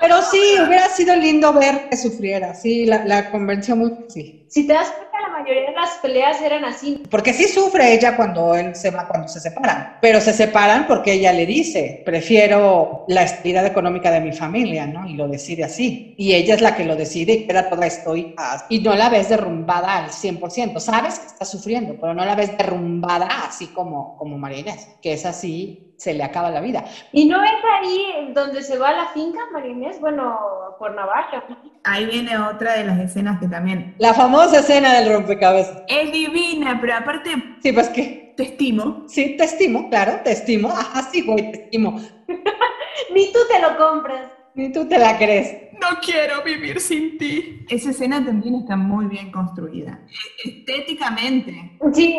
Pero 0.00 0.22
sí, 0.22 0.56
hubiera 0.66 0.88
sido 0.88 1.14
lindo 1.14 1.52
ver 1.52 1.88
que 1.88 1.96
sufriera, 1.96 2.54
sí, 2.54 2.86
la, 2.86 3.04
la 3.04 3.30
convención 3.30 3.78
muy... 3.78 3.92
Sí. 4.08 4.46
Si 4.48 4.66
te 4.66 4.72
das 4.72 4.92
la 5.00 5.07
mayoría 5.40 5.70
de 5.70 5.72
las 5.72 5.98
peleas 5.98 6.40
eran 6.42 6.64
así. 6.64 7.02
Porque 7.10 7.32
sí 7.32 7.44
sufre 7.44 7.94
ella 7.94 8.16
cuando 8.16 8.54
él 8.54 8.74
se 8.74 8.90
va, 8.90 9.06
cuando 9.06 9.28
se 9.28 9.40
separan, 9.40 9.98
pero 10.00 10.20
se 10.20 10.32
separan 10.32 10.86
porque 10.86 11.12
ella 11.14 11.32
le 11.32 11.46
dice, 11.46 12.02
prefiero 12.04 13.04
la 13.08 13.22
estabilidad 13.22 13.66
económica 13.66 14.10
de 14.10 14.20
mi 14.20 14.32
familia, 14.32 14.86
¿no? 14.86 15.06
Y 15.06 15.14
lo 15.14 15.28
decide 15.28 15.64
así. 15.64 16.14
Y 16.16 16.34
ella 16.34 16.54
es 16.54 16.60
la 16.60 16.74
que 16.74 16.84
lo 16.84 16.96
decide 16.96 17.32
y 17.32 17.46
queda 17.46 17.68
toda 17.68 17.86
estoica. 17.86 18.66
Y 18.68 18.80
no 18.80 18.94
la 18.94 19.08
ves 19.08 19.28
derrumbada 19.28 19.96
al 19.96 20.10
100%. 20.10 20.78
Sabes 20.80 21.18
que 21.18 21.26
está 21.26 21.44
sufriendo, 21.44 21.96
pero 22.00 22.14
no 22.14 22.24
la 22.24 22.34
ves 22.34 22.56
derrumbada 22.56 23.28
así 23.46 23.68
como, 23.68 24.16
como 24.16 24.38
María 24.38 24.60
Inés, 24.60 24.88
que 25.00 25.12
es 25.12 25.24
así 25.24 25.87
se 25.98 26.14
le 26.14 26.22
acaba 26.22 26.50
la 26.50 26.60
vida. 26.60 26.84
¿Y 27.12 27.26
no 27.26 27.42
es 27.42 27.50
ahí 27.78 28.32
donde 28.32 28.62
se 28.62 28.78
va 28.78 28.90
a 28.90 28.96
la 28.96 29.06
finca, 29.08 29.40
Marinés? 29.52 30.00
Bueno, 30.00 30.38
por 30.78 30.94
Navarra. 30.94 31.44
Ahí 31.84 32.06
viene 32.06 32.38
otra 32.38 32.74
de 32.74 32.84
las 32.84 32.98
escenas 33.00 33.40
que 33.40 33.48
también... 33.48 33.94
La 33.98 34.14
famosa 34.14 34.60
escena 34.60 34.94
del 34.94 35.12
rompecabezas. 35.12 35.82
Es 35.88 36.12
divina, 36.12 36.78
pero 36.80 36.94
aparte... 36.94 37.30
Sí, 37.62 37.72
pues 37.72 37.88
que... 37.90 38.28
Te 38.38 38.44
estimo. 38.44 39.02
Sí, 39.08 39.36
te 39.36 39.42
estimo, 39.42 39.88
claro, 39.90 40.20
te 40.22 40.30
estimo. 40.30 40.68
Ajá, 40.68 41.02
sí, 41.10 41.22
güey, 41.26 41.50
te 41.50 41.64
estimo. 41.64 41.98
Ni 43.12 43.32
tú 43.32 43.40
te 43.50 43.60
lo 43.60 43.76
compras. 43.76 44.37
Ni 44.58 44.72
tú 44.72 44.88
te 44.88 44.98
la 44.98 45.16
crees. 45.16 45.56
No 45.80 46.00
quiero 46.04 46.42
vivir 46.42 46.80
sin 46.80 47.16
ti. 47.16 47.64
Esa 47.68 47.90
escena 47.90 48.24
también 48.24 48.56
está 48.56 48.76
muy 48.76 49.06
bien 49.06 49.30
construida. 49.30 50.00
Estéticamente. 50.44 51.78
Sí, 51.92 52.18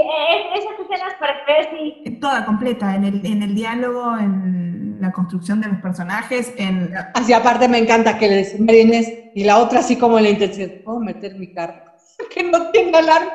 esas 0.56 0.80
escenas 0.80 1.16
para 1.20 1.34
sí. 1.70 2.18
Toda 2.22 2.46
completa, 2.46 2.96
en 2.96 3.04
el, 3.04 3.26
en 3.26 3.44
el 3.44 3.54
diálogo, 3.54 4.18
en 4.18 5.00
la 5.02 5.12
construcción 5.12 5.60
de 5.60 5.68
los 5.68 5.82
personajes, 5.82 6.54
en... 6.56 6.94
Así 7.14 7.34
aparte 7.34 7.68
me 7.68 7.80
encanta 7.80 8.18
que 8.18 8.30
les 8.30 8.58
Marines 8.58 9.14
y 9.36 9.44
la 9.44 9.58
otra 9.58 9.80
así 9.80 9.98
como 9.98 10.18
la 10.18 10.30
intención, 10.30 10.72
¿puedo 10.86 11.02
meter 11.02 11.36
mi 11.36 11.52
carro? 11.52 11.89
Que 12.30 12.44
no 12.44 12.72
tenga 12.72 13.00
alarma 13.00 13.34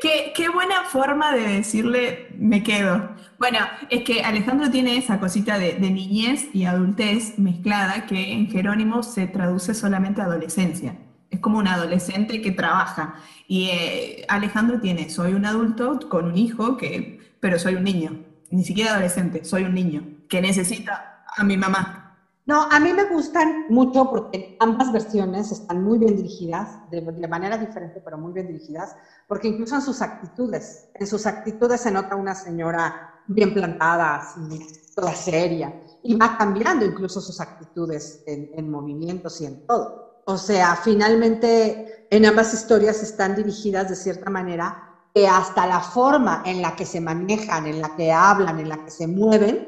¿Qué? 0.00 0.32
Qué, 0.34 0.48
buena 0.48 0.84
forma 0.84 1.34
de 1.34 1.48
decirle 1.48 2.28
me 2.38 2.62
quedo. 2.62 3.10
Bueno, 3.38 3.58
es 3.90 4.04
que 4.04 4.22
Alejandro 4.22 4.70
tiene 4.70 4.96
esa 4.96 5.18
cosita 5.18 5.58
de, 5.58 5.78
niñez 5.78 6.48
y 6.52 6.64
adultez 6.64 7.38
mezclada 7.38 8.06
que 8.06 8.32
en 8.32 8.48
Jerónimo 8.48 9.02
se 9.02 9.26
traduce 9.26 9.74
solamente 9.74 10.20
a 10.20 10.24
adolescencia. 10.24 10.96
Es 11.30 11.40
como 11.40 11.58
un 11.58 11.66
adolescente 11.66 12.40
que 12.40 12.52
trabaja. 12.52 13.16
Y 13.48 13.70
eh, 13.70 14.24
Alejandro 14.28 14.80
tiene, 14.80 15.10
soy 15.10 15.34
un 15.34 15.44
adulto 15.44 15.98
con 16.08 16.26
un 16.26 16.38
hijo, 16.38 16.76
que, 16.76 17.20
pero 17.40 17.58
soy 17.58 17.74
un 17.74 17.84
niño. 17.84 18.20
Ni 18.50 18.64
siquiera 18.64 18.92
adolescente, 18.92 19.44
soy 19.44 19.64
un 19.64 19.74
niño 19.74 20.04
que 20.28 20.40
necesita 20.40 21.24
a 21.36 21.42
mi 21.42 21.56
mamá. 21.56 22.05
No, 22.46 22.64
a 22.70 22.78
mí 22.78 22.92
me 22.92 23.06
gustan 23.06 23.56
mucho 23.68 24.08
porque 24.08 24.54
ambas 24.60 24.92
versiones 24.92 25.50
están 25.50 25.82
muy 25.82 25.98
bien 25.98 26.14
dirigidas, 26.14 26.78
de, 26.88 27.02
manera 27.26 27.58
diferente, 27.58 28.00
pero 28.00 28.18
muy 28.18 28.32
bien 28.32 28.46
dirigidas, 28.46 28.94
porque 29.26 29.48
incluso 29.48 29.74
en 29.74 29.82
sus 29.82 30.00
actitudes, 30.00 30.86
en 30.94 31.08
sus 31.08 31.26
actitudes 31.26 31.80
se 31.80 31.90
nota 31.90 32.14
una 32.14 32.36
señora 32.36 32.94
bien 33.24 33.52
plantada, 33.52 34.14
así, 34.14 34.60
toda 34.94 35.12
seria, 35.12 35.74
y 36.02 36.14
va 36.14 36.36
cambiando 36.38 36.84
incluso 36.84 37.20
sus 37.20 37.40
actitudes 37.40 38.20
en, 38.24 38.48
en 38.52 38.70
movimientos 38.70 39.40
y 39.40 39.46
en 39.46 39.58
todo. 39.66 39.92
O 40.24 40.38
sea, 40.38 40.76
finalmente 40.76 41.84
en 42.08 42.26
ambas 42.26 42.54
historias 42.54 43.02
están 43.02 43.34
dirigidas 43.34 43.88
de 43.88 43.96
cierta 43.96 44.30
manera 44.30 44.76
que 45.12 45.26
hasta 45.26 45.66
la 45.66 45.80
forma 45.80 46.40
en 46.44 46.62
la 46.62 46.76
que 46.76 46.86
se 46.86 47.00
manejan, 47.00 47.66
en 47.66 47.80
la 47.80 47.88
que 47.88 48.12
hablan, 48.12 48.60
en 48.60 48.68
la 48.68 48.76
que 48.76 48.92
se 48.92 49.08
mueven, 49.08 49.58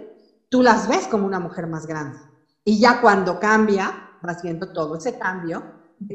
tú 0.49 0.63
las 0.63 0.87
ves 0.87 1.09
como 1.09 1.27
una 1.27 1.41
mujer 1.41 1.67
más 1.67 1.85
grande. 1.85 2.28
Y 2.69 2.79
ya 2.79 3.01
cuando 3.01 3.39
cambia, 3.39 4.19
vas 4.21 4.43
viendo 4.43 4.71
todo 4.71 4.97
ese 4.97 5.17
cambio, 5.17 5.65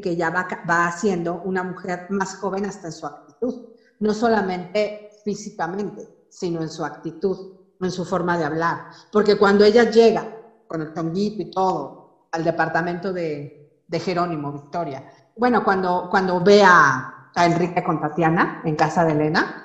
que 0.00 0.14
ya 0.14 0.30
va, 0.30 0.46
va 0.70 0.88
siendo 0.92 1.40
una 1.40 1.64
mujer 1.64 2.06
más 2.10 2.36
joven 2.36 2.64
hasta 2.64 2.86
en 2.86 2.92
su 2.92 3.06
actitud, 3.06 3.64
no 3.98 4.14
solamente 4.14 5.10
físicamente, 5.24 6.08
sino 6.28 6.62
en 6.62 6.68
su 6.68 6.84
actitud, 6.84 7.36
en 7.80 7.90
su 7.90 8.04
forma 8.04 8.38
de 8.38 8.44
hablar. 8.44 8.84
Porque 9.10 9.36
cuando 9.36 9.64
ella 9.64 9.82
llega 9.82 10.30
con 10.64 10.80
el 10.80 10.92
tonguito 10.92 11.42
y 11.42 11.50
todo 11.50 12.28
al 12.30 12.44
departamento 12.44 13.12
de, 13.12 13.82
de 13.88 13.98
Jerónimo, 13.98 14.52
Victoria, 14.52 15.04
bueno, 15.34 15.64
cuando, 15.64 16.06
cuando 16.08 16.40
ve 16.40 16.62
a 16.62 17.32
Enrique 17.34 17.82
con 17.82 17.98
Tatiana 17.98 18.60
en 18.62 18.76
casa 18.76 19.04
de 19.04 19.10
Elena, 19.10 19.63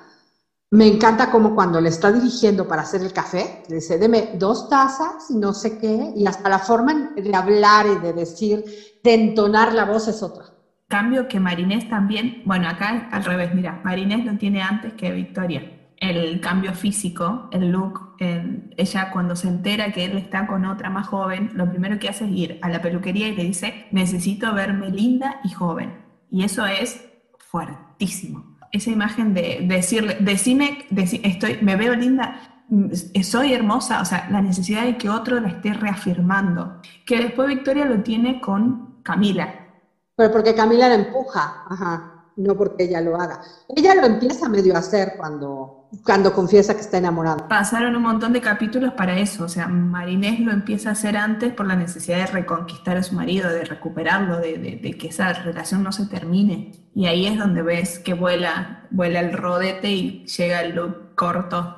me 0.72 0.86
encanta 0.86 1.32
como 1.32 1.56
cuando 1.56 1.82
le 1.82 1.90
está 1.90 2.12
dirigiendo 2.12 2.68
para 2.68 2.84
hacer 2.84 3.02
el 3.02 3.12
café, 3.12 3.64
le 3.70 3.76
dice, 3.76 3.98
deme 3.98 4.32
dos 4.36 4.70
tazas 4.70 5.30
y 5.32 5.36
no 5.36 5.54
sé 5.54 5.80
qué, 5.80 6.14
y 6.16 6.28
hasta 6.28 6.48
la 6.48 6.60
forma 6.60 7.12
de 7.16 7.36
hablar 7.36 7.88
y 7.88 8.00
de 8.00 8.14
decir, 8.14 8.64
de 9.04 9.14
entonar 9.14 9.74
la 9.74 9.86
voz 9.86 10.08
es 10.08 10.22
otra. 10.22 10.46
Cambio 10.88 11.28
que 11.28 11.40
Marinés 11.40 11.90
también, 11.90 12.44
bueno, 12.46 12.68
acá 12.68 13.10
al 13.12 13.24
revés, 13.24 13.54
mira, 13.54 13.82
Marinés 13.84 14.26
lo 14.26 14.38
tiene 14.38 14.62
antes 14.62 14.94
que 14.94 15.12
Victoria. 15.12 15.76
El 15.98 16.40
cambio 16.40 16.74
físico, 16.74 17.50
el 17.52 17.72
look, 17.72 18.16
ella 18.20 19.12
cuando 19.12 19.36
se 19.36 19.50
entera 19.50 19.92
que 19.92 20.06
él 20.06 20.18
está 20.18 20.48
con 20.48 20.66
otra 20.66 20.90
más 20.90 21.08
joven, 21.08 21.52
lo 21.56 21.70
primero 21.70 22.00
que 22.00 22.10
hace 22.10 22.26
es 22.26 22.32
ir 22.32 22.60
a 22.62 22.70
la 22.70 22.82
peluquería 22.82 23.28
y 23.28 23.36
le 23.36 23.44
dice, 23.44 23.88
necesito 23.92 24.54
verme 24.54 24.92
linda 24.92 25.42
y 25.44 25.50
joven. 25.50 26.06
Y 26.32 26.44
eso 26.44 26.66
es 26.66 27.02
fuertísimo 27.38 28.49
esa 28.72 28.92
imagen 28.92 29.34
de, 29.34 29.66
decirle, 29.68 30.18
decime, 30.20 30.86
estoy, 31.24 31.60
me 31.62 31.76
veo 31.76 31.96
linda, 31.96 32.64
mm, 32.70 32.94
soy 33.24 33.54
hermosa, 33.54 34.02
o 34.02 34.06
sea, 34.06 34.28
la 34.32 34.42
necesidad 34.42 34.84
de 34.84 34.98
que 34.98 35.10
otro 35.10 35.40
la 35.40 35.50
esté 35.50 35.74
reafirmando. 35.74 36.82
Que 37.06 37.18
después 37.18 37.48
Victoria 37.48 37.86
lo 37.86 38.02
tiene 38.02 38.42
con 38.42 39.02
Camila. 39.04 39.68
Pero 40.16 40.32
porque 40.32 40.54
Camila 40.54 40.90
la 40.90 40.96
empuja, 40.96 41.64
ajá 41.70 42.16
no 42.40 42.56
porque 42.56 42.86
ella 42.86 43.02
lo 43.02 43.16
haga. 43.16 43.42
Ella 43.68 43.96
lo 43.96 44.06
empieza 44.06 44.50
medio 44.50 44.76
a 44.76 44.80
hacer 44.80 45.14
cuando, 45.18 45.79
cuando 46.04 46.34
confiesa 46.34 46.76
que 46.76 46.82
está 46.82 46.98
enamorada. 46.98 47.48
Pasaron 47.48 47.96
un 47.96 48.04
montón 48.04 48.34
de 48.34 48.42
capítulos 48.42 48.94
para 48.94 49.18
eso, 49.18 49.46
o 49.46 49.50
sea, 49.50 49.68
Marinés 49.68 50.40
lo 50.40 50.52
empieza 50.52 50.90
a 50.90 50.92
hacer 50.92 51.18
antes 51.18 51.54
por 51.54 51.66
la 51.66 51.76
necesidad 51.76 52.18
de 52.18 52.28
reconquistar 52.28 52.98
a 52.98 53.04
su 53.04 53.16
marido, 53.16 53.50
de 53.50 53.66
recuperarlo, 53.66 54.40
de, 54.40 54.96
que 55.00 55.08
esa 55.08 55.34
relación 55.34 55.84
no 55.84 55.92
se 55.92 56.06
termine. 56.06 56.72
Y 56.94 57.08
ahí 57.08 57.26
es 57.26 57.38
donde 57.38 57.62
ves 57.62 58.00
que 58.00 58.14
vuela, 58.14 58.88
vuela 58.92 59.20
el 59.20 59.34
rodete 59.34 59.90
y 59.90 60.26
llega 60.26 60.62
el 60.62 60.76
look 60.76 61.16
corto. 61.16 61.76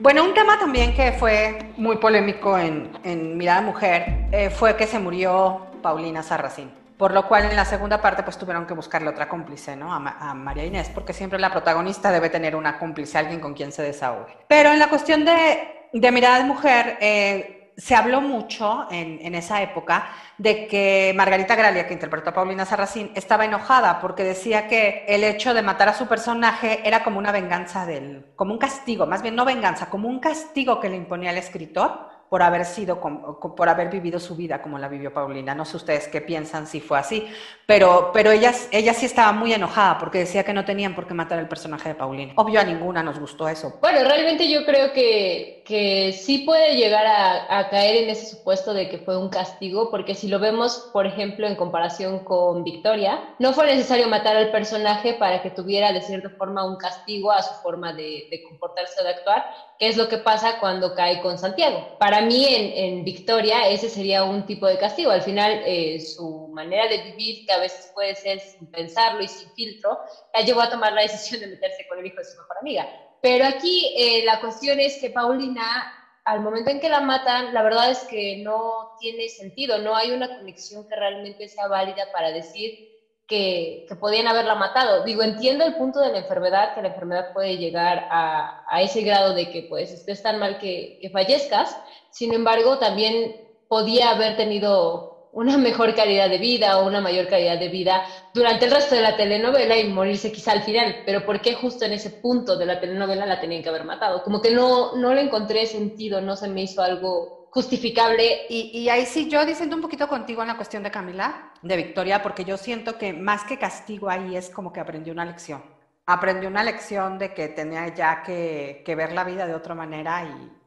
Bueno, 0.00 0.22
un 0.22 0.34
tema 0.34 0.58
también 0.60 0.94
que 0.94 1.12
fue 1.12 1.72
muy 1.76 1.96
polémico 1.96 2.56
en, 2.56 2.92
en 3.02 3.36
Mirada 3.36 3.62
Mujer 3.62 4.28
eh, 4.30 4.50
fue 4.50 4.76
que 4.76 4.86
se 4.86 5.00
murió 5.00 5.66
Paulina 5.82 6.22
Sarracín. 6.22 6.77
Por 6.98 7.12
lo 7.12 7.28
cual 7.28 7.44
en 7.44 7.54
la 7.54 7.64
segunda 7.64 8.02
parte 8.02 8.24
pues 8.24 8.36
tuvieron 8.36 8.66
que 8.66 8.74
buscarle 8.74 9.08
otra 9.08 9.28
cómplice, 9.28 9.76
¿no? 9.76 9.94
A, 9.94 10.34
María 10.34 10.64
Inés, 10.64 10.90
porque 10.92 11.12
siempre 11.12 11.38
la 11.38 11.50
protagonista 11.50 12.10
debe 12.10 12.28
tener 12.28 12.56
una 12.56 12.76
cómplice, 12.78 13.16
alguien 13.16 13.38
con 13.38 13.54
quien 13.54 13.70
se 13.70 13.82
desahogue. 13.82 14.36
Pero 14.48 14.72
en 14.72 14.80
la 14.80 14.88
cuestión 14.88 15.24
de, 15.24 15.88
de 15.92 16.12
mirada 16.12 16.38
de 16.38 16.44
mujer, 16.44 16.98
eh, 17.00 17.72
se 17.76 17.94
habló 17.94 18.20
mucho 18.20 18.88
en, 18.90 19.20
en, 19.22 19.36
esa 19.36 19.62
época 19.62 20.08
de 20.36 20.66
que 20.66 21.12
Margarita 21.14 21.54
Gralia, 21.54 21.86
que 21.86 21.94
interpretó 21.94 22.30
a 22.30 22.34
Paulina 22.34 22.64
Sarracín, 22.64 23.12
estaba 23.14 23.44
enojada 23.44 24.00
porque 24.00 24.24
decía 24.24 24.66
que 24.66 25.04
el 25.06 25.22
hecho 25.22 25.54
de 25.54 25.62
matar 25.62 25.88
a 25.88 25.94
su 25.94 26.08
personaje 26.08 26.80
era 26.84 27.04
como 27.04 27.20
una 27.20 27.30
venganza 27.30 27.86
del, 27.86 28.26
como 28.34 28.52
un 28.52 28.58
castigo, 28.58 29.06
más 29.06 29.22
bien 29.22 29.36
no 29.36 29.44
venganza, 29.44 29.88
como 29.88 30.08
un 30.08 30.18
castigo 30.18 30.80
que 30.80 30.88
le 30.88 30.96
imponía 30.96 31.30
el 31.30 31.38
escritor 31.38 32.17
por 32.28 32.42
haber 32.42 32.64
sido, 32.64 33.00
por 33.00 33.68
haber 33.68 33.88
vivido 33.88 34.20
su 34.20 34.36
vida 34.36 34.60
como 34.60 34.78
la 34.78 34.88
vivió 34.88 35.12
Paulina. 35.12 35.54
No 35.54 35.64
sé 35.64 35.76
ustedes 35.76 36.08
qué 36.08 36.20
piensan 36.20 36.66
si 36.66 36.80
fue 36.80 36.98
así, 36.98 37.26
pero, 37.66 38.10
pero 38.12 38.30
ella, 38.30 38.52
ella 38.70 38.94
sí 38.94 39.06
estaba 39.06 39.32
muy 39.32 39.52
enojada 39.52 39.98
porque 39.98 40.18
decía 40.18 40.44
que 40.44 40.52
no 40.52 40.64
tenían 40.64 40.94
por 40.94 41.06
qué 41.06 41.14
matar 41.14 41.38
al 41.38 41.48
personaje 41.48 41.90
de 41.90 41.94
Paulina. 41.94 42.32
Obvio 42.36 42.60
a 42.60 42.64
ninguna 42.64 43.02
nos 43.02 43.18
gustó 43.18 43.48
eso. 43.48 43.78
Bueno, 43.80 44.00
realmente 44.04 44.50
yo 44.50 44.64
creo 44.64 44.92
que, 44.92 45.62
que 45.66 46.12
sí 46.12 46.38
puede 46.38 46.76
llegar 46.76 47.06
a, 47.06 47.58
a 47.58 47.68
caer 47.70 48.04
en 48.04 48.10
ese 48.10 48.36
supuesto 48.36 48.74
de 48.74 48.88
que 48.88 48.98
fue 48.98 49.16
un 49.16 49.28
castigo, 49.30 49.90
porque 49.90 50.14
si 50.14 50.28
lo 50.28 50.38
vemos, 50.38 50.90
por 50.92 51.06
ejemplo, 51.06 51.46
en 51.46 51.56
comparación 51.56 52.20
con 52.20 52.64
Victoria, 52.64 53.34
no 53.38 53.52
fue 53.52 53.66
necesario 53.66 54.08
matar 54.08 54.36
al 54.36 54.50
personaje 54.50 55.14
para 55.14 55.42
que 55.42 55.50
tuviera 55.50 55.92
de 55.92 56.02
cierta 56.02 56.30
forma 56.30 56.64
un 56.66 56.76
castigo 56.76 57.32
a 57.32 57.42
su 57.42 57.54
forma 57.62 57.92
de, 57.92 58.28
de 58.30 58.42
comportarse 58.48 59.00
o 59.00 59.04
de 59.04 59.10
actuar, 59.10 59.44
que 59.78 59.88
es 59.88 59.96
lo 59.96 60.08
que 60.08 60.18
pasa 60.18 60.58
cuando 60.58 60.94
cae 60.94 61.20
con 61.20 61.38
Santiago. 61.38 61.96
Para 61.98 62.20
mí, 62.20 62.46
en, 62.48 63.04
Victoria, 63.04 63.68
ese 63.68 63.88
sería 63.88 64.24
un 64.24 64.44
tipo 64.44 64.66
de 64.66 64.76
castigo. 64.76 65.12
Al 65.12 65.22
final, 65.22 65.62
eh, 65.64 66.00
su 66.00 66.48
manera 66.48 66.88
de 66.88 67.12
vivir, 67.12 67.46
que 67.46 67.52
a 67.52 67.60
veces 67.60 67.92
puede 67.94 68.16
ser 68.16 68.40
sin 68.40 68.68
pensarlo 68.72 69.22
y 69.22 69.28
sin 69.28 69.48
filtro, 69.52 69.98
la 70.34 70.40
llevó 70.40 70.62
a 70.62 70.70
tomar 70.70 70.92
la 70.92 71.02
decisión 71.02 71.40
de 71.40 71.46
meterse 71.46 71.86
con 71.88 72.00
el 72.00 72.06
hijo 72.06 72.16
de 72.16 72.24
su 72.24 72.36
mejor 72.38 72.56
amiga. 72.60 72.88
Pero 73.20 73.44
aquí 73.44 73.94
eh, 73.96 74.24
la 74.24 74.40
cuestión 74.40 74.80
es 74.80 74.98
que 74.98 75.10
Paulina, 75.10 75.92
al 76.24 76.40
momento 76.40 76.70
en 76.70 76.80
que 76.80 76.88
la 76.88 77.00
matan, 77.00 77.54
la 77.54 77.62
verdad 77.62 77.90
es 77.90 78.00
que 78.00 78.38
no 78.38 78.96
tiene 78.98 79.28
sentido, 79.28 79.78
no 79.78 79.94
hay 79.94 80.10
una 80.10 80.38
conexión 80.38 80.88
que 80.88 80.96
realmente 80.96 81.48
sea 81.48 81.68
válida 81.68 82.10
para 82.12 82.32
decir 82.32 82.87
que, 83.28 83.86
podían 84.00 84.26
haberla 84.26 84.54
matado. 84.54 85.04
Digo, 85.04 85.22
entiendo 85.22 85.64
el 85.64 85.76
punto 85.76 86.00
de 86.00 86.10
la 86.10 86.18
enfermedad, 86.18 86.74
que 86.74 86.82
la 86.82 86.88
enfermedad 86.88 87.32
puede 87.32 87.58
llegar 87.58 88.08
a, 88.10 88.82
ese 88.82 89.02
grado 89.02 89.34
de 89.34 89.50
que 89.50 89.66
pues 89.68 89.92
estés 89.92 90.22
tan 90.22 90.38
mal 90.38 90.58
que, 90.58 90.98
que, 91.00 91.10
fallezcas, 91.10 91.76
sin 92.10 92.32
embargo, 92.32 92.78
también 92.78 93.36
podía 93.68 94.10
haber 94.10 94.36
tenido 94.36 95.28
una 95.32 95.58
mejor 95.58 95.94
calidad 95.94 96.30
de 96.30 96.38
vida 96.38 96.78
o 96.78 96.86
una 96.86 97.02
mayor 97.02 97.28
calidad 97.28 97.58
de 97.58 97.68
vida 97.68 98.02
durante 98.32 98.64
el 98.64 98.70
resto 98.70 98.94
de 98.94 99.02
la 99.02 99.16
telenovela 99.16 99.76
y 99.76 99.84
morirse 99.84 100.32
quizá 100.32 100.52
al 100.52 100.62
final, 100.62 101.02
pero 101.04 101.26
¿por 101.26 101.42
qué 101.42 101.54
justo 101.54 101.84
en 101.84 101.92
ese 101.92 102.10
punto 102.10 102.56
de 102.56 102.66
la 102.66 102.80
telenovela 102.80 103.26
la 103.26 103.40
tenían 103.40 103.62
que 103.62 103.68
haber 103.68 103.84
matado? 103.84 104.22
Como 104.22 104.40
que 104.40 104.52
no, 104.52 104.96
no 104.96 105.12
le 105.12 105.20
encontré 105.20 105.66
sentido, 105.66 106.22
no 106.22 106.34
se 106.34 106.48
me 106.48 106.62
hizo 106.62 106.82
algo 106.82 107.37
justificable. 107.58 108.46
Y, 108.48 108.88
ahí 108.88 109.04
sí, 109.04 109.28
yo 109.28 109.44
diciendo 109.44 109.74
un 109.74 109.82
poquito 109.82 110.06
contigo 110.06 110.42
en 110.42 110.48
la 110.48 110.56
cuestión 110.56 110.84
de 110.84 110.92
Camila, 110.92 111.50
de 111.60 111.76
Victoria, 111.76 112.22
porque 112.22 112.44
yo 112.44 112.56
siento 112.56 112.96
que 112.96 113.12
más 113.12 113.42
que 113.42 113.58
castigo 113.58 114.08
ahí 114.08 114.36
es 114.36 114.48
como 114.48 114.72
que 114.72 114.78
aprendió 114.78 115.12
una 115.12 115.24
lección. 115.24 115.60
aprendió 116.06 116.48
una 116.48 116.62
lección 116.62 117.18
de 117.18 117.34
que 117.34 117.48
tenía 117.48 117.88
ya 117.88 118.22
que, 118.22 118.94
ver 118.96 119.12
la 119.12 119.24
vida 119.24 119.44
de 119.44 119.54
otra 119.56 119.74
manera 119.74 120.12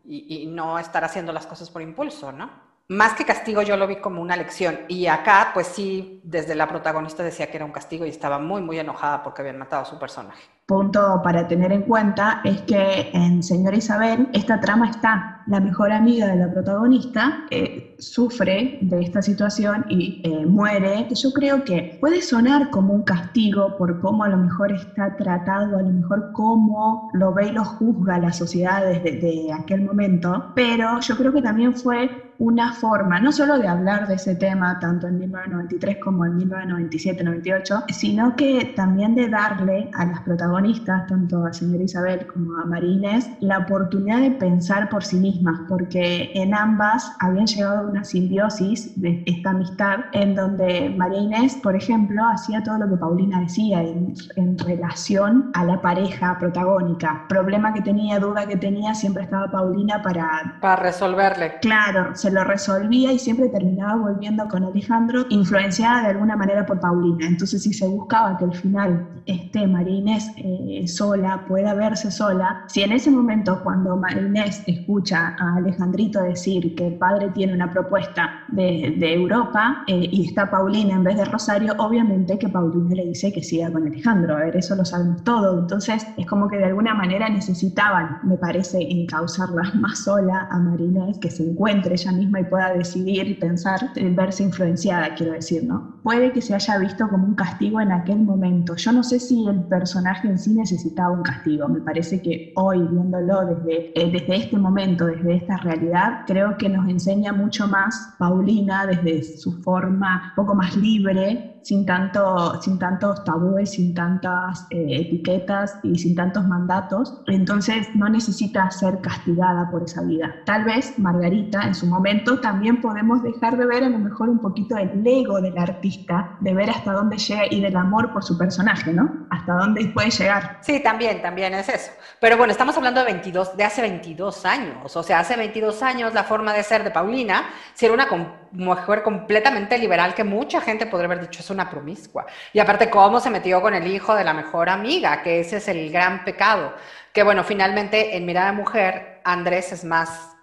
y, 0.06 0.43
y 0.43 0.45
no 0.47 0.77
estar 0.77 1.04
haciendo 1.06 1.32
las 1.32 1.47
cosas 1.47 1.69
por 1.69 1.82
impulso, 1.82 2.34
¿no? 2.34 2.71
más 2.89 3.13
que 3.13 3.23
castigo 3.23 3.62
yo 3.62 3.77
lo 3.77 3.88
vi 3.88 4.01
como 4.01 4.21
una 4.21 4.36
lección. 4.36 4.82
Y 4.89 5.08
acá, 5.08 5.51
pues 5.54 5.67
sí, 5.67 6.19
desde 6.25 6.56
la 6.56 6.67
protagonista 6.67 7.23
decía 7.23 7.49
que 7.49 7.56
era 7.56 7.65
un 7.65 7.71
castigo 7.71 8.06
y 8.06 8.10
estaba 8.10 8.38
muy, 8.38 8.62
muy 8.62 8.77
enojada 8.80 9.23
porque 9.23 9.41
habían 9.41 9.58
matado 9.58 9.84
a 9.84 9.86
su 9.86 9.97
personaje 9.97 10.43
punto 10.71 11.19
para 11.21 11.49
tener 11.49 11.73
en 11.73 11.82
cuenta 11.82 12.39
es 12.45 12.62
que 12.62 13.12
en 13.13 13.43
Señora 13.43 13.75
Isabel 13.75 14.30
esta 14.32 14.62
trama 14.62 14.89
está. 14.89 15.40
La 15.47 15.60
mejor 15.60 15.91
amiga 15.91 16.27
de 16.27 16.36
la 16.36 16.51
protagonista 16.51 17.45
eh, 17.49 17.95
sufre 17.99 18.80
de 18.82 19.01
esta 19.01 19.21
situación 19.21 19.86
y 19.89 20.21
eh, 20.23 20.45
muere. 20.45 21.08
Yo 21.13 21.32
creo 21.32 21.63
que 21.63 21.97
puede 21.99 22.21
sonar 22.21 22.69
como 22.69 22.93
un 22.93 23.04
castigo 23.04 23.77
por 23.77 23.99
cómo 23.99 24.23
a 24.23 24.30
lo 24.30 24.38
mejor 24.38 24.71
está 24.71 25.15
tratado, 25.15 25.77
a 25.77 25.82
lo 25.82 25.89
mejor 25.89 26.32
cómo 26.34 27.10
lo 27.13 27.34
ve 27.34 27.47
y 27.47 27.51
lo 27.51 27.63
juzga 27.63 28.19
la 28.19 28.34
sociedad 28.34 28.84
desde 28.86 29.51
aquel 29.54 29.82
momento, 29.82 30.51
pero 30.56 30.99
yo 30.99 31.15
creo 31.17 31.34
que 31.34 31.41
también 31.41 31.75
fue 31.75 32.10
una 32.41 32.73
forma, 32.73 33.19
no 33.19 33.32
solo 33.32 33.60
de 33.60 33.67
hablar 33.67 34.08
de 34.08 34.15
ese 34.15 34.34
tema, 34.36 34.80
tanto 34.80 35.08
en 35.08 35.19
1993 35.19 35.97
como 36.04 36.25
en 36.25 36.39
1997-98, 36.39 37.86
sino 37.93 38.36
que 38.36 38.73
también 38.75 39.13
de 39.13 39.30
darle 39.30 39.91
a 39.93 40.06
las 40.06 40.21
protagonistas, 40.21 41.06
tanto 41.06 41.45
a 41.45 41.54
señora 41.54 41.84
Isabel 41.84 42.25
como 42.25 42.58
a 42.58 42.65
Marines, 42.65 43.30
la 43.41 43.60
oportunidad 43.60 44.21
de 44.21 44.32
pensar 44.32 44.89
por 44.89 45.04
sí 45.04 45.19
mismas, 45.32 45.60
porque 45.67 46.30
en 46.34 46.54
ambas 46.54 47.12
habían 47.20 47.46
llegado 47.46 47.80
a 47.80 47.89
una 47.89 48.04
simbiosis 48.04 48.91
de 48.96 49.24
esta 49.26 49.52
amistad, 49.52 50.00
en 50.13 50.36
donde 50.36 50.89
María 50.98 51.20
Inés, 51.20 51.58
por 51.62 51.76
ejemplo, 51.76 52.24
hacía 52.28 52.62
todo 52.63 52.78
lo 52.78 52.89
que 52.89 52.98
Paulina 52.98 53.39
decía 53.39 53.82
en, 53.82 54.13
en 54.36 54.58
relación 54.58 55.50
a 55.54 55.63
la 55.63 55.82
pareja 55.82 56.38
protagónica. 56.39 57.26
Problema 57.28 57.74
que 57.74 57.82
tenía, 57.82 58.20
duda 58.20 58.46
que 58.46 58.58
tenía, 58.58 58.94
siempre 58.94 59.24
estaba 59.24 59.50
Paulina 59.50 60.02
para... 60.02 60.58
Para 60.62 60.82
resolverle. 60.84 61.54
Claro, 61.62 62.15
se 62.15 62.32
lo 62.32 62.44
resolvía 62.44 63.12
y 63.12 63.20
siempre 63.20 63.50
terminaba 63.50 63.96
volviendo 63.96 64.48
con 64.48 64.63
Alejandro, 64.63 65.26
influenciada 65.30 66.04
de 66.04 66.08
alguna 66.10 66.36
manera 66.36 66.65
por 66.65 66.80
Paulina. 66.80 67.26
Entonces, 67.28 67.63
si 67.63 67.74
se 67.74 67.88
buscaba 67.88 68.38
que 68.38 68.46
al 68.46 68.56
final 68.56 69.08
esté 69.26 69.67
María 69.67 69.96
Inés 69.96 70.32
eh, 70.38 70.88
sola, 70.88 71.46
pueda 71.48 71.74
verse 71.74 72.12
sola, 72.12 72.63
si 72.67 72.82
en 72.82 72.91
ese 72.91 73.12
momento 73.12 73.62
cuando 73.63 73.96
María 73.96 74.24
Inés 74.24 74.63
escucha 74.67 75.20
a 75.27 75.55
Alejandrito 75.57 76.21
decir 76.21 76.75
que 76.75 76.88
el 76.88 76.95
padre 76.95 77.29
tiene 77.29 77.53
una 77.53 77.69
propuesta 77.69 78.43
de, 78.47 78.95
de 78.97 79.13
Europa 79.13 79.84
eh, 79.88 80.07
y 80.12 80.27
está 80.27 80.49
Paulina 80.49 80.95
en 80.95 81.03
vez 81.03 81.17
de 81.17 81.25
Rosario, 81.25 81.73
obviamente 81.77 82.38
que 82.38 82.49
Paulina 82.49 82.95
le 82.95 83.05
dice 83.07 83.31
que 83.31 83.43
siga 83.43 83.71
con 83.71 83.88
Alejandro. 83.88 84.36
A 84.36 84.39
ver, 84.39 84.55
eso 84.55 84.75
lo 84.75 84.86
sabemos 84.86 85.23
todo. 85.23 85.60
Entonces, 85.60 86.05
es 86.17 86.25
como 86.25 86.47
que 86.47 86.57
de 86.57 86.65
alguna 86.65 86.93
manera 86.93 87.29
necesitaban, 87.29 88.19
me 88.23 88.38
parece, 88.38 88.79
encauzarla 88.81 89.71
más 89.75 89.99
sola 89.99 90.47
a 90.49 90.60
María 90.60 90.88
Inés, 90.88 91.17
que 91.19 91.29
se 91.29 91.43
encuentre 91.43 91.93
ella 91.93 92.12
misma 92.12 92.39
y 92.41 92.45
pueda 92.45 92.73
decidir 92.73 93.27
y 93.27 93.36
pensar, 93.36 93.79
verse 93.95 94.43
influenciada, 94.43 95.13
quiero 95.15 95.34
decir, 95.34 95.63
¿no? 95.63 95.99
Puede 96.03 96.31
que 96.31 96.41
se 96.41 96.55
haya 96.55 96.77
visto 96.79 97.07
como 97.10 97.25
un 97.25 97.36
castigo 97.36 97.79
en 97.79 97.91
aquel 97.91 98.19
momento. 98.19 98.75
Yo 98.75 98.91
no 98.91 99.03
sé 99.03 99.19
si 99.19 99.45
el 99.47 99.63
personaje 99.63 100.27
en 100.27 100.39
sí 100.39 100.53
necesitaba 100.53 101.12
un 101.12 101.21
castigo. 101.21 101.67
Me 101.67 101.81
parece 101.81 102.21
que 102.21 102.51
hoy, 102.55 102.79
viéndolo 102.79 103.45
desde, 103.45 103.91
eh, 103.99 104.12
desde 104.12 104.36
este 104.36 104.57
momento, 104.57 105.05
desde 105.12 105.36
esta 105.36 105.58
realidad, 105.58 106.24
creo 106.26 106.58
que 106.58 106.69
nos 106.69 106.88
enseña 106.89 107.34
mucho 107.34 107.67
más 107.67 108.13
Paulina 108.17 108.86
desde 108.86 109.24
su 109.24 109.62
forma 109.62 110.30
un 110.30 110.36
poco 110.36 110.56
más 110.56 110.76
libre 110.76 111.61
sin, 111.62 111.86
tanto, 111.86 112.62
sin 112.62 112.80
tantos 112.80 113.24
tabúes, 113.24 113.71
sin 113.71 113.93
tantas 113.93 114.65
eh, 114.69 115.02
etiquetas 115.02 115.78
y 115.84 115.97
sin 115.97 116.15
tantos 116.15 116.45
mandatos, 116.45 117.21
entonces 117.28 117.88
no 117.95 118.10
necesita 118.10 118.69
ser 118.71 119.00
castigada 119.02 119.69
por 119.69 119.84
esa 119.84 120.02
vida. 120.04 120.34
Tal 120.45 120.63
vez 120.63 120.97
Margarita 120.97 121.63
en 121.63 121.76
su 121.76 121.86
momento 121.86 122.39
también 122.39 122.82
podemos 122.82 123.24
dejar 123.24 123.58
de 123.58 123.65
ver 123.65 123.84
a 123.84 123.89
lo 123.89 124.00
mejor 124.00 124.30
un 124.30 124.39
poquito 124.39 124.78
el 124.78 125.06
ego 125.06 125.41
del 125.41 125.58
artista, 125.58 126.38
de 126.39 126.54
ver 126.54 126.69
hasta 126.69 126.93
dónde 126.93 127.17
llega 127.17 127.43
y 127.50 127.62
del 127.62 127.76
amor 127.76 128.12
por 128.13 128.24
su 128.24 128.38
personaje, 128.38 128.93
¿no? 128.93 129.28
Hasta 129.30 129.54
dónde 129.54 129.86
puede 129.93 130.10
llegar. 130.10 130.60
Sí, 130.62 130.82
también, 130.82 131.21
también 131.21 131.54
es 131.54 131.69
eso. 131.69 131.91
Pero 132.19 132.38
bueno, 132.38 132.52
estamos 132.52 132.76
hablando 132.78 133.02
de 133.02 133.08
22, 133.08 133.58
de 133.58 133.63
hace 133.63 133.82
22 133.82 134.45
años, 134.45 134.95
o 134.95 135.04
sea, 135.04 135.19
hace 135.19 135.36
22 135.36 135.82
años 135.84 136.13
la 136.13 136.24
forma 136.24 136.54
de 136.54 136.63
ser 136.63 136.84
de 136.84 136.91
Paulina, 136.91 137.45
si 137.74 137.86
era 137.86 137.93
una 137.93 138.08
mujer 138.52 139.04
completamente 139.04 139.78
liberal 139.78 140.13
que 140.13 140.24
mucha 140.24 140.62
gente 140.62 140.86
podría 140.86 141.06
haber 141.06 141.21
dicho 141.21 141.39
es 141.41 141.50
una 141.52 141.70
promiscua. 141.70 142.26
Y 142.54 142.60
aparte, 142.60 142.90
cómo 142.90 143.20
se 143.20 143.30
metió 143.30 143.62
con 143.62 143.74
el 143.74 143.88
hijo 143.88 144.16
de 144.16 144.24
la 144.24 144.34
mejor 144.34 144.70
amiga, 144.70 145.22
que 145.22 145.40
ese 145.40 145.58
es 145.58 145.68
el 145.68 145.92
gran 145.92 146.24
pecado. 146.26 146.74
Que 147.14 147.24
bueno, 147.24 147.44
finalmente 147.44 148.16
en 148.16 148.26
Mirada 148.26 148.54
Mujer, 148.54 149.22
Andrés 149.24 149.72
es 149.72 149.84
más, 149.84 150.36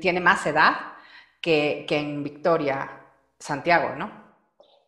tiene 0.00 0.20
más 0.20 0.46
edad 0.46 0.74
que, 1.40 1.84
que 1.88 1.98
en 1.98 2.22
Victoria 2.22 2.90
Santiago, 3.38 3.94
¿no? 3.96 4.22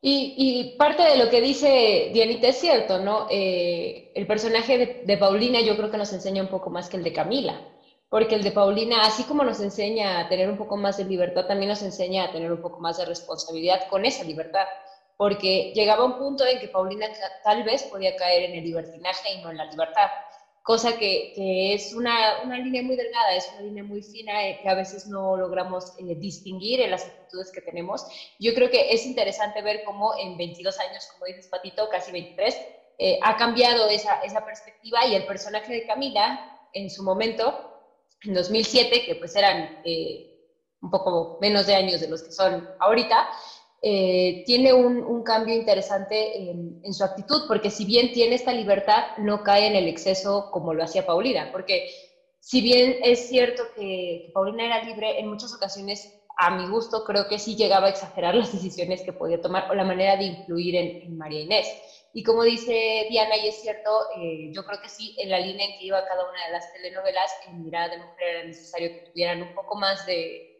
Y, 0.07 0.77
parte 0.79 1.03
de 1.03 1.17
lo 1.17 1.31
que 1.31 1.41
dice 1.41 2.11
Dianita 2.13 2.49
es 2.49 2.61
cierto, 2.61 2.99
¿no? 2.99 3.27
Eh, 3.31 4.13
el 4.15 4.27
personaje 4.27 4.77
de, 4.77 5.03
de 5.07 5.17
Paulina 5.17 5.63
yo 5.63 5.79
creo 5.79 5.91
que 5.91 5.97
nos 5.97 6.13
enseña 6.13 6.43
un 6.43 6.51
poco 6.51 6.69
más 6.69 6.91
que 6.91 6.99
el 6.99 7.05
de 7.05 7.15
Camila 7.15 7.59
porque 8.15 8.37
el 8.37 8.45
de 8.45 8.53
Paulina, 8.53 9.05
así 9.05 9.25
como 9.25 9.43
nos 9.43 9.59
enseña 9.59 10.21
a 10.21 10.29
tener 10.29 10.49
un 10.49 10.57
poco 10.57 10.77
más 10.77 10.99
de 10.99 11.05
libertad, 11.05 11.47
también 11.47 11.71
nos 11.71 11.83
enseña 11.83 12.23
a 12.23 12.31
tener 12.31 12.53
un 12.53 12.63
poco 12.63 12.79
más 12.79 12.97
de 12.97 13.07
responsabilidad 13.07 13.89
con 13.91 14.05
esa 14.05 14.23
libertad, 14.23 14.67
porque 15.17 15.73
llegaba 15.75 16.05
un 16.05 16.19
punto 16.19 16.45
en 16.47 16.59
que 16.59 16.69
Paulina 16.69 17.07
tal 17.43 17.63
vez 17.65 17.85
podía 17.85 18.17
caer 18.17 18.51
en 18.51 18.57
el 18.57 18.65
libertinaje 18.65 19.35
y 19.35 19.43
no 19.43 19.51
en 19.51 19.59
la 19.59 19.67
libertad, 19.67 20.09
cosa 20.63 20.97
que, 20.97 21.75
es 21.75 21.93
una, 21.93 22.43
una, 22.43 22.59
línea 22.59 22.83
muy 22.83 22.97
delgada, 22.97 23.35
es 23.35 23.51
una 23.53 23.63
línea 23.63 23.85
muy 23.85 24.03
fina 24.03 24.47
eh, 24.47 24.59
que 24.63 24.69
a 24.69 24.75
veces 24.75 25.07
no 25.07 25.37
logramos 25.37 25.93
eh, 25.99 26.15
distinguir 26.17 26.81
en 26.81 26.91
las 26.91 27.05
actitudes 27.05 27.53
que 27.53 27.61
tenemos. 27.61 28.07
Yo 28.41 28.55
creo 28.55 28.71
que 28.71 28.93
es 28.93 29.05
interesante 29.05 29.61
ver 29.61 29.85
cómo 29.85 30.17
en 30.19 30.39
22 30.39 30.79
años, 30.81 31.07
como 31.13 31.27
dices 31.27 31.49
Patito, 31.49 31.89
casi 31.91 32.13
23, 32.13 32.57
eh, 32.99 33.19
ha 33.23 33.37
cambiado 33.37 33.89
esa, 33.89 34.21
esa 34.23 34.45
perspectiva 34.45 35.05
y 35.07 35.15
el 35.15 35.27
personaje 35.27 35.73
de 35.73 35.87
Camila 35.87 36.69
en 36.73 36.89
su 36.91 37.03
momento 37.03 37.73
en 38.23 38.35
2007, 38.35 39.05
que 39.05 39.15
pues 39.17 39.35
eran 39.35 39.81
eh, 39.85 40.31
un 40.81 40.91
poco 40.91 41.39
menos 41.41 41.67
de 41.67 41.75
años 41.75 42.01
de 42.01 42.09
los 42.09 42.23
que 42.23 42.31
son 42.31 42.69
ahorita, 42.79 43.29
eh, 43.87 44.45
tiene 44.47 44.73
un, 44.73 45.23
cambio 45.25 45.55
interesante 45.55 46.51
en, 46.51 46.95
su 46.95 47.05
actitud, 47.05 47.43
porque 47.47 47.71
si 47.71 47.85
bien 47.85 48.13
tiene 48.13 48.35
esta 48.35 48.51
libertad, 48.51 49.05
no 49.19 49.43
cae 49.43 49.67
en 49.67 49.77
el 49.77 49.89
exceso 49.89 50.49
como 50.51 50.73
lo 50.73 50.83
hacía 50.83 51.05
Paulina, 51.05 51.51
porque 51.53 51.91
si 52.41 52.63
bien 52.63 52.97
es 53.03 53.29
cierto 53.29 53.63
que, 53.77 54.31
Paulina 54.33 54.65
era 54.65 54.83
libre, 54.85 55.21
en 55.21 55.29
muchas 55.29 55.55
ocasiones, 55.55 56.19
a 56.39 56.57
mi 56.57 56.67
gusto, 56.67 57.05
creo 57.05 57.29
que 57.29 57.39
sí 57.39 57.57
llegaba 57.57 57.89
a 57.89 57.91
exagerar 57.91 58.35
las 58.35 58.53
decisiones 58.55 59.03
que 59.03 59.13
podía 59.13 59.43
tomar 59.43 59.71
o 59.71 59.75
la 59.75 59.85
manera 59.85 60.17
de 60.17 60.25
influir 60.25 60.77
en, 60.77 61.19
María 61.19 61.43
Inés. 61.43 61.69
Y 62.15 62.23
como 62.23 62.43
dice 62.43 63.07
Diana, 63.11 63.37
y 63.37 63.49
es 63.49 63.61
cierto, 63.61 63.91
eh, 64.17 64.51
yo 64.51 64.65
creo 64.65 64.81
que 64.81 64.89
sí, 64.89 65.15
en 65.19 65.29
la 65.29 65.41
línea 65.41 65.67
en 65.67 65.79
que 65.79 65.85
iba 65.85 66.07
cada 66.07 66.27
una 66.27 66.47
de 66.47 66.53
las 66.53 66.73
telenovelas, 66.73 67.31
en 67.49 67.63
Mirada 67.63 67.91
de 67.91 67.99
Mujer 67.99 68.29
era 68.29 68.45
necesario 68.45 68.89
que 68.89 69.11
tuvieran 69.11 69.43
un 69.43 69.55
poco 69.55 69.77
más 69.77 70.07
de, 70.07 70.54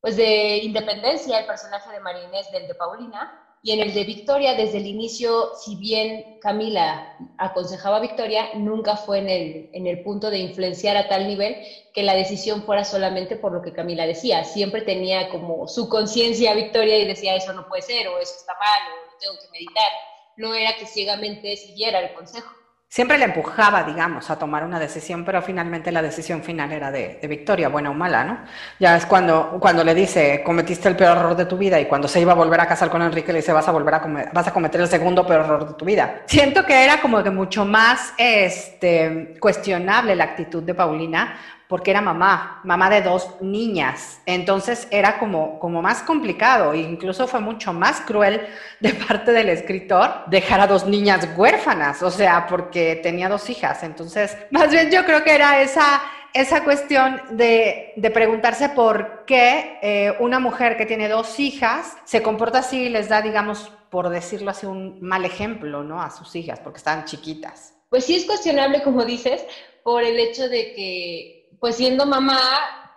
pues 0.00 0.16
de 0.16 0.58
independencia 0.58 1.38
el 1.38 1.46
personaje 1.46 1.90
de 1.92 2.00
María 2.00 2.24
Inés 2.24 2.50
del 2.52 2.66
de 2.66 2.74
Paulina. 2.74 3.44
Y 3.60 3.72
en 3.72 3.80
el 3.80 3.92
de 3.92 4.04
Victoria, 4.04 4.54
desde 4.54 4.78
el 4.78 4.86
inicio, 4.86 5.50
si 5.56 5.74
bien 5.74 6.38
Camila 6.40 7.16
aconsejaba 7.38 7.96
a 7.96 8.00
Victoria, 8.00 8.50
nunca 8.54 8.96
fue 8.96 9.18
en 9.18 9.28
el, 9.28 9.70
en 9.72 9.88
el 9.88 10.04
punto 10.04 10.30
de 10.30 10.38
influenciar 10.38 10.96
a 10.96 11.08
tal 11.08 11.26
nivel 11.26 11.56
que 11.92 12.04
la 12.04 12.14
decisión 12.14 12.62
fuera 12.62 12.84
solamente 12.84 13.34
por 13.34 13.52
lo 13.52 13.60
que 13.60 13.72
Camila 13.72 14.06
decía. 14.06 14.44
Siempre 14.44 14.82
tenía 14.82 15.28
como 15.28 15.66
su 15.66 15.88
conciencia 15.88 16.54
Victoria 16.54 16.98
y 16.98 17.06
decía, 17.06 17.34
eso 17.34 17.52
no 17.52 17.66
puede 17.66 17.82
ser, 17.82 18.06
o 18.06 18.20
eso 18.20 18.34
está 18.38 18.54
mal, 18.60 18.80
o 18.92 19.18
tengo 19.18 19.34
que 19.40 19.50
meditar 19.50 19.90
no 20.38 20.54
era 20.54 20.76
que 20.76 20.86
ciegamente 20.86 21.56
siguiera 21.56 22.00
el 22.00 22.14
consejo. 22.14 22.50
Siempre 22.90 23.18
le 23.18 23.26
empujaba, 23.26 23.82
digamos, 23.82 24.30
a 24.30 24.38
tomar 24.38 24.64
una 24.64 24.80
decisión, 24.80 25.22
pero 25.22 25.42
finalmente 25.42 25.92
la 25.92 26.00
decisión 26.00 26.42
final 26.42 26.72
era 26.72 26.90
de, 26.90 27.20
Victoria, 27.28 27.68
buena 27.68 27.90
o 27.90 27.94
mala, 27.94 28.24
¿no? 28.24 28.38
Ya 28.80 28.96
es 28.96 29.04
cuando, 29.04 29.58
cuando 29.60 29.84
le 29.84 29.94
dice, 29.94 30.42
cometiste 30.42 30.88
el 30.88 30.96
peor 30.96 31.18
error 31.18 31.36
de 31.36 31.44
tu 31.44 31.58
vida, 31.58 31.78
y 31.78 31.84
cuando 31.84 32.08
se 32.08 32.18
iba 32.18 32.32
a 32.32 32.34
volver 32.34 32.58
a 32.62 32.66
casar 32.66 32.88
con 32.88 33.02
Enrique, 33.02 33.30
le 33.30 33.40
dice, 33.40 33.52
vas 33.52 33.68
a 33.68 33.72
volver 33.72 33.92
a, 33.92 34.30
vas 34.32 34.48
a 34.48 34.54
cometer 34.54 34.80
el 34.80 34.88
segundo 34.88 35.26
peor 35.26 35.44
error 35.44 35.68
de 35.68 35.74
tu 35.74 35.84
vida. 35.84 36.22
Siento 36.24 36.64
que 36.64 36.82
era 36.82 36.98
como 37.02 37.22
que 37.22 37.30
mucho 37.30 37.66
más 37.66 38.14
este, 38.16 39.36
cuestionable 39.38 40.16
la 40.16 40.24
actitud 40.24 40.62
de 40.62 40.72
Paulina, 40.72 41.36
porque 41.68 41.90
era 41.90 42.00
mamá, 42.00 42.60
mamá 42.64 42.88
de 42.88 43.02
dos 43.02 43.28
niñas. 43.40 44.20
Entonces 44.26 44.88
era 44.90 45.18
como, 45.18 45.58
como 45.58 45.82
más 45.82 46.02
complicado 46.02 46.72
e 46.72 46.78
incluso 46.78 47.28
fue 47.28 47.40
mucho 47.40 47.72
más 47.72 48.00
cruel 48.00 48.46
de 48.80 48.94
parte 48.94 49.32
del 49.32 49.50
escritor 49.50 50.24
dejar 50.26 50.60
a 50.60 50.66
dos 50.66 50.86
niñas 50.86 51.28
huérfanas, 51.36 52.02
o 52.02 52.10
sea, 52.10 52.46
porque 52.46 52.98
tenía 53.02 53.28
dos 53.28 53.48
hijas. 53.50 53.82
Entonces, 53.82 54.36
más 54.50 54.70
bien 54.70 54.90
yo 54.90 55.04
creo 55.04 55.22
que 55.22 55.34
era 55.34 55.60
esa, 55.60 56.02
esa 56.32 56.64
cuestión 56.64 57.20
de, 57.30 57.92
de 57.96 58.10
preguntarse 58.10 58.70
por 58.70 59.24
qué 59.26 59.78
eh, 59.82 60.14
una 60.20 60.40
mujer 60.40 60.76
que 60.76 60.86
tiene 60.86 61.08
dos 61.08 61.38
hijas 61.38 61.96
se 62.04 62.22
comporta 62.22 62.60
así 62.60 62.84
y 62.84 62.88
les 62.88 63.08
da, 63.08 63.20
digamos, 63.20 63.72
por 63.90 64.08
decirlo 64.08 64.50
así, 64.50 64.66
un 64.66 64.98
mal 65.00 65.24
ejemplo, 65.24 65.82
¿no? 65.82 66.00
A 66.00 66.10
sus 66.10 66.34
hijas, 66.36 66.60
porque 66.60 66.78
estaban 66.78 67.04
chiquitas. 67.04 67.74
pues 67.90 68.04
sí 68.04 68.14
es 68.16 68.26
cuestionable, 68.26 68.82
como 68.82 69.04
dices, 69.04 69.44
por 69.82 70.04
el 70.04 70.20
hecho 70.20 70.48
de 70.48 70.74
que, 70.74 71.37
pues 71.60 71.76
siendo 71.76 72.06
mamá, 72.06 72.40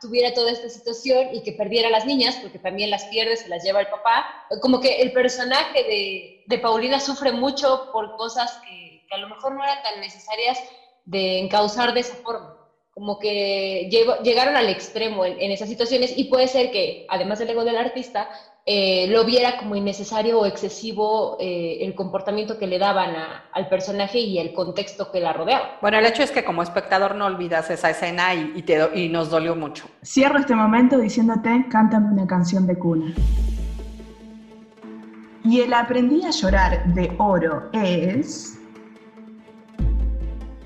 tuviera 0.02 0.34
toda 0.34 0.52
esta 0.52 0.68
situación 0.68 1.30
y 1.34 1.44
que 1.44 1.54
perdiera 1.54 1.88
a 1.88 1.92
las 1.92 2.06
niñas, 2.06 2.38
porque 2.42 2.60
también 2.60 2.90
las 2.90 3.06
pierde, 3.06 3.38
se 3.38 3.48
las 3.48 3.64
lleva 3.64 3.80
el 3.80 3.88
papá. 3.88 4.26
Como 4.62 4.80
que 4.80 5.02
el 5.02 5.14
personaje 5.14 5.84
de, 5.84 6.44
de 6.48 6.58
Paulina 6.58 7.00
sufre 7.00 7.32
mucho 7.32 7.90
por 7.94 8.16
cosas 8.18 8.60
que, 8.68 9.06
a 9.12 9.18
lo 9.18 9.28
mejor 9.28 9.54
no 9.54 9.64
eran 9.64 9.84
tan 9.84 10.00
necesarias 10.00 10.58
de 11.06 11.40
encauzar 11.40 11.94
de 11.94 12.00
esa 12.00 12.16
forma. 12.16 12.58
Como 12.94 13.20
que 13.20 13.90
llegaron 14.24 14.56
al 14.56 14.70
extremo 14.70 15.26
en, 15.26 15.40
en 15.40 15.52
esas 15.52 15.70
situaciones 15.70 16.14
y 16.18 16.26
puede 16.26 16.48
ser 16.48 16.72
que, 16.72 17.06
además 17.10 17.40
del 17.40 17.50
ego 17.52 17.64
del 17.64 17.78
artista, 17.78 18.30
eh, 18.66 19.08
lo 19.10 19.26
viera 19.26 19.58
como 19.58 19.76
innecesario 19.76 20.40
o 20.40 20.46
excesivo 20.46 21.38
eh, 21.40 21.80
el 21.82 21.96
comportamiento 21.96 22.60
que 22.60 22.68
le 22.68 22.78
daban 22.78 23.16
al 23.52 23.70
personaje 23.70 24.20
y 24.20 24.38
el 24.38 24.54
contexto 24.54 25.12
que 25.12 25.20
la 25.20 25.34
rodeaba. 25.34 25.78
Bueno, 25.82 25.98
el 25.98 26.06
hecho 26.06 26.22
es 26.22 26.32
que 26.32 26.44
como 26.44 26.62
espectador 26.62 27.16
no 27.16 27.26
olvidas 27.26 27.72
esa 27.72 27.90
escena 27.90 28.36
y, 28.36 28.62
te, 28.62 28.90
y 28.94 29.10
nos 29.10 29.32
dolió 29.32 29.56
mucho. 29.56 29.86
Cierro 30.06 30.38
este 30.38 30.54
momento 30.54 30.98
diciéndote, 31.00 31.66
cántame 31.72 32.14
una 32.14 32.28
canción 32.28 32.68
de 32.68 32.78
cuna. 32.78 33.14
Y 35.44 35.62
el 35.62 35.74
aprendí 35.74 36.24
a 36.24 36.30
llorar 36.30 36.86
de 36.94 37.16
oro 37.18 37.70
es... 37.74 38.60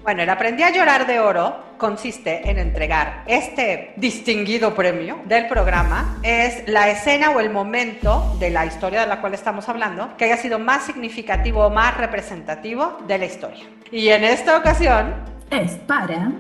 Bueno, 0.04 0.22
el 0.22 0.30
Aprendí 0.30 0.62
a 0.62 0.72
llorar 0.72 1.08
de 1.08 1.20
oro 1.20 1.64
consiste 1.78 2.49
en 2.49 2.59
entregar 2.59 3.23
este 3.28 3.93
distinguido 3.97 4.73
premio 4.76 5.19
del 5.26 5.47
programa. 5.47 6.19
Es 6.23 6.67
la 6.67 6.89
escena 6.89 7.32
o 7.32 7.39
el 7.39 7.49
momento 7.49 8.36
de 8.39 8.49
la 8.49 8.65
historia 8.65 9.01
de 9.01 9.07
la 9.07 9.21
cual 9.21 9.34
estamos 9.34 9.67
hablando 9.69 10.15
que 10.17 10.26
haya 10.26 10.38
sido 10.38 10.59
más 10.59 10.86
significativo 10.86 11.65
o 11.65 11.69
más 11.69 11.97
representativo 11.97 12.97
de 13.07 13.17
la 13.17 13.26
historia. 13.26 13.65
Y 13.91 14.09
en 14.09 14.23
esta 14.23 14.57
ocasión... 14.57 15.13
Es 15.49 15.73
para 15.73 16.32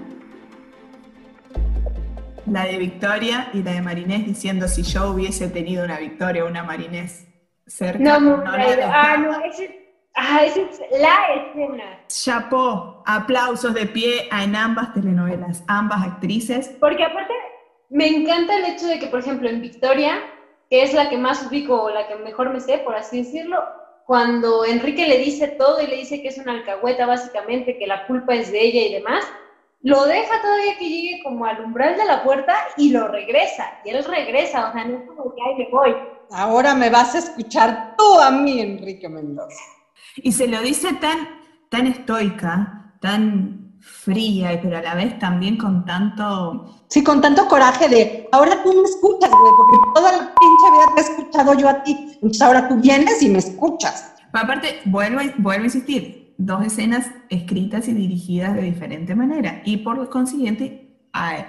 la 2.47 2.65
de 2.65 2.77
Victoria 2.77 3.49
y 3.53 3.63
la 3.63 3.73
de 3.73 3.81
Marinés 3.81 4.25
diciendo 4.25 4.67
si 4.67 4.83
yo 4.83 5.11
hubiese 5.11 5.47
tenido 5.49 5.83
una 5.83 5.97
Victoria 5.97 6.43
o 6.43 6.47
una 6.47 6.63
Marinés 6.63 7.27
cerca. 7.65 7.99
No, 7.99 8.19
no, 8.19 8.37
no, 8.37 8.51
ah, 8.51 9.17
no, 9.17 9.39
ese 9.45 9.84
Ah, 10.15 10.45
esa 10.45 10.61
es 10.61 10.79
la 10.99 11.17
escena. 11.35 11.99
Chapó, 12.07 13.03
aplausos 13.05 13.73
de 13.73 13.85
pie 13.85 14.29
en 14.31 14.55
ambas 14.55 14.93
telenovelas, 14.93 15.63
ambas 15.67 16.03
actrices. 16.03 16.69
Porque 16.79 17.03
aparte, 17.03 17.33
me 17.89 18.07
encanta 18.07 18.55
el 18.57 18.65
hecho 18.65 18.87
de 18.87 18.99
que, 18.99 19.07
por 19.07 19.19
ejemplo, 19.19 19.49
en 19.49 19.61
Victoria, 19.61 20.21
que 20.69 20.83
es 20.83 20.93
la 20.93 21.09
que 21.09 21.17
más 21.17 21.45
ubico 21.45 21.83
o 21.83 21.89
la 21.89 22.07
que 22.07 22.15
mejor 22.15 22.51
me 22.51 22.61
sé, 22.61 22.77
por 22.77 22.95
así 22.95 23.23
decirlo, 23.23 23.61
cuando 24.05 24.63
Enrique 24.63 25.05
le 25.05 25.17
dice 25.17 25.49
todo 25.49 25.81
y 25.81 25.87
le 25.87 25.97
dice 25.97 26.21
que 26.21 26.29
es 26.29 26.37
una 26.37 26.53
alcahueta, 26.53 27.05
básicamente, 27.05 27.77
que 27.77 27.87
la 27.87 28.07
culpa 28.07 28.35
es 28.35 28.51
de 28.51 28.61
ella 28.61 28.81
y 28.83 28.93
demás, 28.93 29.25
lo 29.81 30.05
deja 30.05 30.41
todavía 30.41 30.77
que 30.77 30.89
llegue 30.89 31.23
como 31.23 31.45
al 31.45 31.59
umbral 31.59 31.97
de 31.97 32.05
la 32.05 32.23
puerta 32.23 32.55
y 32.77 32.91
lo 32.91 33.09
regresa. 33.09 33.79
Y 33.83 33.89
él 33.89 34.03
regresa, 34.05 34.69
o 34.69 34.73
sea, 34.73 34.85
no 34.85 34.97
es 34.97 35.07
como 35.07 35.35
que, 35.35 35.41
ay, 35.45 35.55
me 35.57 35.69
voy. 35.69 35.95
Ahora 36.31 36.73
me 36.73 36.89
vas 36.89 37.15
a 37.15 37.19
escuchar 37.19 37.95
tú 37.97 38.19
a 38.19 38.31
mí, 38.31 38.61
Enrique 38.61 39.09
Mendoza. 39.09 39.74
Y 40.17 40.31
se 40.31 40.47
lo 40.47 40.61
dice 40.61 40.93
tan, 40.93 41.17
tan 41.69 41.87
estoica, 41.87 42.95
tan 43.01 43.75
fría, 43.79 44.59
pero 44.61 44.77
a 44.77 44.81
la 44.81 44.95
vez 44.95 45.19
también 45.19 45.57
con 45.57 45.85
tanto... 45.85 46.83
Sí, 46.87 47.03
con 47.03 47.21
tanto 47.21 47.47
coraje 47.47 47.87
de, 47.89 48.29
ahora 48.31 48.63
tú 48.63 48.73
me 48.73 48.83
escuchas, 48.83 49.29
güey, 49.29 49.53
porque 49.57 49.77
toda 49.93 50.11
la 50.11 50.33
pinche 50.35 50.71
vida 50.71 50.95
te 50.95 51.01
he 51.01 51.03
escuchado 51.03 51.53
yo 51.53 51.69
a 51.69 51.83
ti, 51.83 52.09
entonces 52.13 52.41
ahora 52.41 52.67
tú 52.67 52.75
vienes 52.77 53.21
y 53.21 53.29
me 53.29 53.39
escuchas. 53.39 54.15
aparte, 54.31 54.81
vuelvo, 54.85 55.21
vuelvo 55.37 55.63
a 55.63 55.65
insistir, 55.65 56.33
dos 56.37 56.65
escenas 56.65 57.09
escritas 57.29 57.87
y 57.87 57.93
dirigidas 57.93 58.55
de 58.55 58.61
diferente 58.61 59.15
manera 59.15 59.61
y 59.65 59.77
por 59.77 60.09
consiguiente 60.09 60.85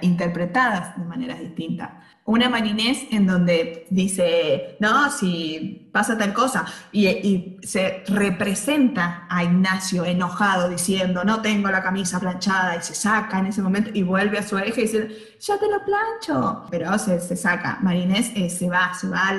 interpretadas 0.01 0.97
de 0.97 1.03
maneras 1.03 1.39
distintas 1.39 1.91
una 2.27 2.49
marinés 2.49 3.07
en 3.11 3.25
donde 3.25 3.85
dice, 3.89 4.75
no, 4.79 5.09
si 5.09 5.89
pasa 5.93 6.17
tal 6.17 6.33
cosa, 6.33 6.65
y, 6.91 7.57
se 7.63 8.03
representa 8.07 9.25
a 9.29 9.45
Ignacio 9.45 10.03
enojado 10.03 10.69
diciendo, 10.69 11.23
no 11.23 11.41
tengo 11.41 11.69
la 11.69 11.81
camisa 11.81 12.19
planchada, 12.19 12.75
y 12.75 12.81
se 12.81 12.93
saca 12.95 13.39
en 13.39 13.47
ese 13.47 13.61
momento 13.61 13.91
y 13.93 14.03
vuelve 14.03 14.39
a 14.39 14.43
su 14.43 14.57
eje 14.57 14.81
y 14.81 14.83
dice, 14.83 15.07
ya 15.39 15.57
te 15.57 15.69
lo 15.69 15.83
plancho, 15.85 16.65
pero 16.69 16.99
se, 16.99 17.19
se 17.21 17.37
saca, 17.37 17.79
Marinés 17.81 18.31
eh, 18.35 18.49
se 18.49 18.69
va, 18.69 18.93
se 18.93 19.07
va 19.07 19.33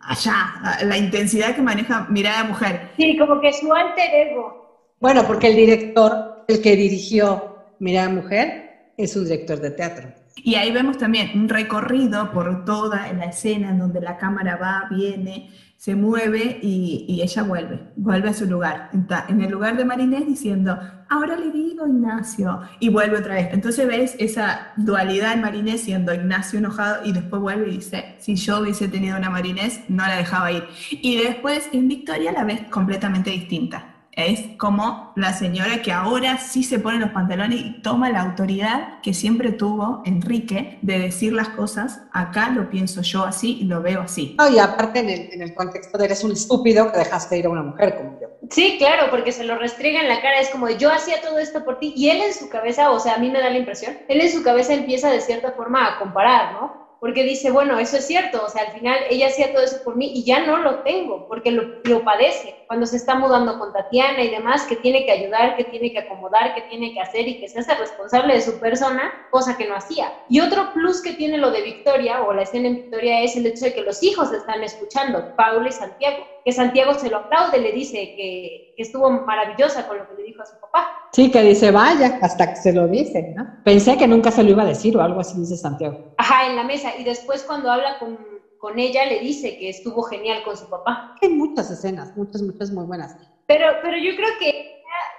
allá, 0.00 0.78
la 0.82 0.96
intensidad 0.96 1.54
que 1.54 1.60
maneja 1.60 2.06
Mirada 2.08 2.44
Mujer. 2.44 2.88
Sí, 2.96 3.18
como 3.18 3.38
que 3.42 3.52
su 3.52 3.70
alter 3.70 4.28
ego. 4.28 4.88
Bueno, 4.98 5.26
porque 5.26 5.48
el 5.48 5.56
director, 5.56 6.44
el 6.48 6.62
que 6.62 6.74
dirigió 6.74 7.56
Mirada 7.80 8.08
Mujer, 8.08 8.92
es 8.96 9.14
un 9.14 9.24
director 9.24 9.60
de 9.60 9.70
teatro. 9.72 10.19
Y 10.36 10.54
ahí 10.54 10.70
vemos 10.70 10.98
también 10.98 11.30
un 11.34 11.48
recorrido 11.48 12.30
por 12.32 12.64
toda 12.64 13.12
la 13.12 13.26
escena 13.26 13.70
en 13.70 13.78
donde 13.78 14.00
la 14.00 14.16
cámara 14.16 14.56
va, 14.56 14.86
viene, 14.90 15.50
se 15.76 15.94
mueve 15.94 16.58
y, 16.62 17.20
ella 17.22 17.42
vuelve, 17.42 17.80
vuelve 17.96 18.28
a 18.28 18.34
su 18.34 18.46
lugar. 18.46 18.90
en 19.28 19.40
el 19.40 19.50
lugar 19.50 19.76
de 19.76 19.84
Marinés 19.84 20.26
diciendo, 20.26 20.78
ahora 21.08 21.36
le 21.36 21.50
digo 21.50 21.86
Ignacio, 21.86 22.60
y 22.80 22.90
vuelve 22.90 23.18
otra 23.18 23.34
vez. 23.34 23.48
Entonces 23.52 23.86
ves 23.86 24.14
esa 24.18 24.72
dualidad 24.76 25.32
en 25.32 25.40
Marinés 25.40 25.82
siendo 25.82 26.12
Ignacio 26.12 26.58
enojado 26.58 27.04
y 27.04 27.12
después 27.12 27.40
vuelve 27.40 27.68
y 27.68 27.76
dice, 27.76 28.16
si 28.18 28.36
yo 28.36 28.60
hubiese 28.60 28.88
tenido 28.88 29.16
una 29.16 29.30
Marinés, 29.30 29.80
no 29.88 30.06
la 30.06 30.16
dejaba 30.16 30.52
ir. 30.52 30.64
Y 30.90 31.16
después 31.16 31.68
en 31.72 31.88
Victoria 31.88 32.32
la 32.32 32.44
ves 32.44 32.62
completamente 32.70 33.30
distinta 33.30 33.89
es 34.26 34.42
como 34.58 35.12
la 35.16 35.32
señora 35.32 35.82
que 35.82 35.92
ahora 35.92 36.38
sí 36.38 36.62
se 36.62 36.78
pone 36.78 36.98
los 36.98 37.10
pantalones 37.10 37.60
y 37.60 37.82
toma 37.82 38.10
la 38.10 38.20
autoridad 38.22 39.00
que 39.02 39.14
siempre 39.14 39.52
tuvo 39.52 40.02
Enrique 40.04 40.78
de 40.82 40.98
decir 40.98 41.32
las 41.32 41.50
cosas, 41.50 42.02
acá 42.12 42.50
lo 42.50 42.70
pienso 42.70 43.02
yo 43.02 43.24
así 43.24 43.58
y 43.60 43.64
lo 43.64 43.82
veo 43.82 44.00
así. 44.02 44.36
y 44.52 44.58
aparte 44.58 45.00
en 45.00 45.10
el, 45.10 45.32
en 45.32 45.42
el 45.42 45.54
contexto 45.54 45.98
de 45.98 46.04
eres 46.04 46.24
un 46.24 46.32
estúpido 46.32 46.90
que 46.90 46.98
dejaste 46.98 47.38
ir 47.38 47.46
a 47.46 47.50
una 47.50 47.62
mujer 47.62 47.96
como 47.96 48.20
yo. 48.20 48.28
Sí, 48.50 48.76
claro, 48.78 49.10
porque 49.10 49.32
se 49.32 49.44
lo 49.44 49.56
restriega 49.56 50.00
en 50.00 50.08
la 50.08 50.20
cara, 50.20 50.40
es 50.40 50.50
como 50.50 50.68
yo 50.68 50.90
hacía 50.90 51.20
todo 51.20 51.38
esto 51.38 51.64
por 51.64 51.78
ti 51.78 51.92
y 51.96 52.10
él 52.10 52.20
en 52.22 52.34
su 52.34 52.48
cabeza, 52.48 52.90
o 52.90 52.98
sea, 52.98 53.14
a 53.14 53.18
mí 53.18 53.30
me 53.30 53.40
da 53.40 53.50
la 53.50 53.58
impresión, 53.58 53.96
él 54.08 54.20
en 54.20 54.32
su 54.32 54.42
cabeza 54.42 54.74
empieza 54.74 55.10
de 55.10 55.20
cierta 55.20 55.52
forma 55.52 55.86
a 55.86 55.98
comparar, 55.98 56.54
¿no? 56.54 56.89
Porque 57.00 57.24
dice, 57.24 57.50
bueno, 57.50 57.78
eso 57.78 57.96
es 57.96 58.06
cierto, 58.06 58.44
o 58.44 58.48
sea, 58.48 58.62
al 58.62 58.72
final 58.72 58.98
ella 59.08 59.28
hacía 59.28 59.52
todo 59.52 59.62
eso 59.62 59.78
por 59.82 59.96
mí 59.96 60.12
y 60.14 60.22
ya 60.22 60.44
no 60.44 60.58
lo 60.58 60.82
tengo, 60.82 61.24
porque 61.26 61.50
lo, 61.50 61.64
lo, 61.84 62.04
padece 62.04 62.58
cuando 62.66 62.86
se 62.86 62.96
está 62.96 63.14
mudando 63.14 63.58
con 63.58 63.72
Tatiana 63.72 64.22
y 64.22 64.30
demás, 64.30 64.66
que 64.66 64.76
tiene 64.76 65.04
que 65.04 65.12
ayudar, 65.12 65.56
que 65.56 65.64
tiene 65.64 65.90
que 65.90 66.00
acomodar, 66.00 66.54
que 66.54 66.62
tiene 66.62 66.92
que 66.92 67.00
hacer 67.00 67.26
y 67.26 67.38
que 67.38 67.48
se 67.48 67.58
hace 67.58 67.74
responsable 67.74 68.34
de 68.34 68.42
su 68.42 68.58
persona, 68.60 69.10
cosa 69.30 69.56
que 69.56 69.66
no 69.66 69.74
hacía. 69.74 70.12
Y 70.28 70.40
otro 70.40 70.70
plus 70.72 71.02
que 71.02 71.14
tiene 71.14 71.38
lo 71.38 71.50
de 71.50 71.62
Victoria, 71.62 72.22
o 72.22 72.32
la 72.34 72.42
escena 72.42 72.68
en 72.68 72.76
Victoria, 72.76 73.22
es 73.22 73.34
el 73.34 73.46
hecho 73.46 73.64
de 73.64 73.72
que 73.72 73.82
los 73.82 74.02
hijos 74.02 74.30
están 74.32 74.62
escuchando, 74.62 75.24
Paula 75.34 75.68
y 75.68 75.72
Santiago, 75.72 76.28
que 76.44 76.52
Santiago 76.52 76.94
se 76.94 77.10
lo 77.10 77.18
aplaude, 77.18 77.58
le 77.58 77.72
dice 77.72 78.14
que, 78.16 78.72
que 78.76 78.82
estuvo 78.82 79.10
maravillosa 79.10 79.86
con 79.86 79.98
lo 79.98 80.08
que 80.08 80.14
le 80.14 80.22
dijo 80.24 80.42
a 80.42 80.46
su 80.46 80.58
papá. 80.60 80.86
Sí, 81.12 81.30
que 81.30 81.42
dice, 81.42 81.70
vaya, 81.70 82.18
hasta 82.20 82.50
que 82.50 82.56
se 82.56 82.72
lo 82.72 82.86
dice, 82.86 83.32
¿no? 83.34 83.46
Pensé 83.64 83.96
que 83.96 84.06
nunca 84.06 84.30
se 84.30 84.42
lo 84.42 84.50
iba 84.50 84.62
a 84.62 84.66
decir 84.66 84.96
o 84.96 85.02
algo 85.02 85.20
así, 85.20 85.38
dice 85.38 85.56
Santiago. 85.56 86.14
Ajá, 86.16 86.46
en 86.46 86.56
la 86.56 86.64
mesa. 86.64 86.96
Y 86.96 87.04
después 87.04 87.44
cuando 87.44 87.70
habla 87.70 87.98
con, 87.98 88.18
con 88.58 88.78
ella, 88.78 89.04
le 89.06 89.20
dice 89.20 89.56
que 89.58 89.68
estuvo 89.68 90.02
genial 90.02 90.42
con 90.44 90.56
su 90.56 90.68
papá. 90.68 91.14
Hay 91.20 91.30
muchas 91.30 91.70
escenas, 91.70 92.16
muchas, 92.16 92.42
muchas 92.42 92.70
muy 92.70 92.84
buenas. 92.84 93.16
Pero, 93.46 93.66
pero 93.82 93.96
yo 93.96 94.14
creo 94.16 94.30
que 94.38 94.70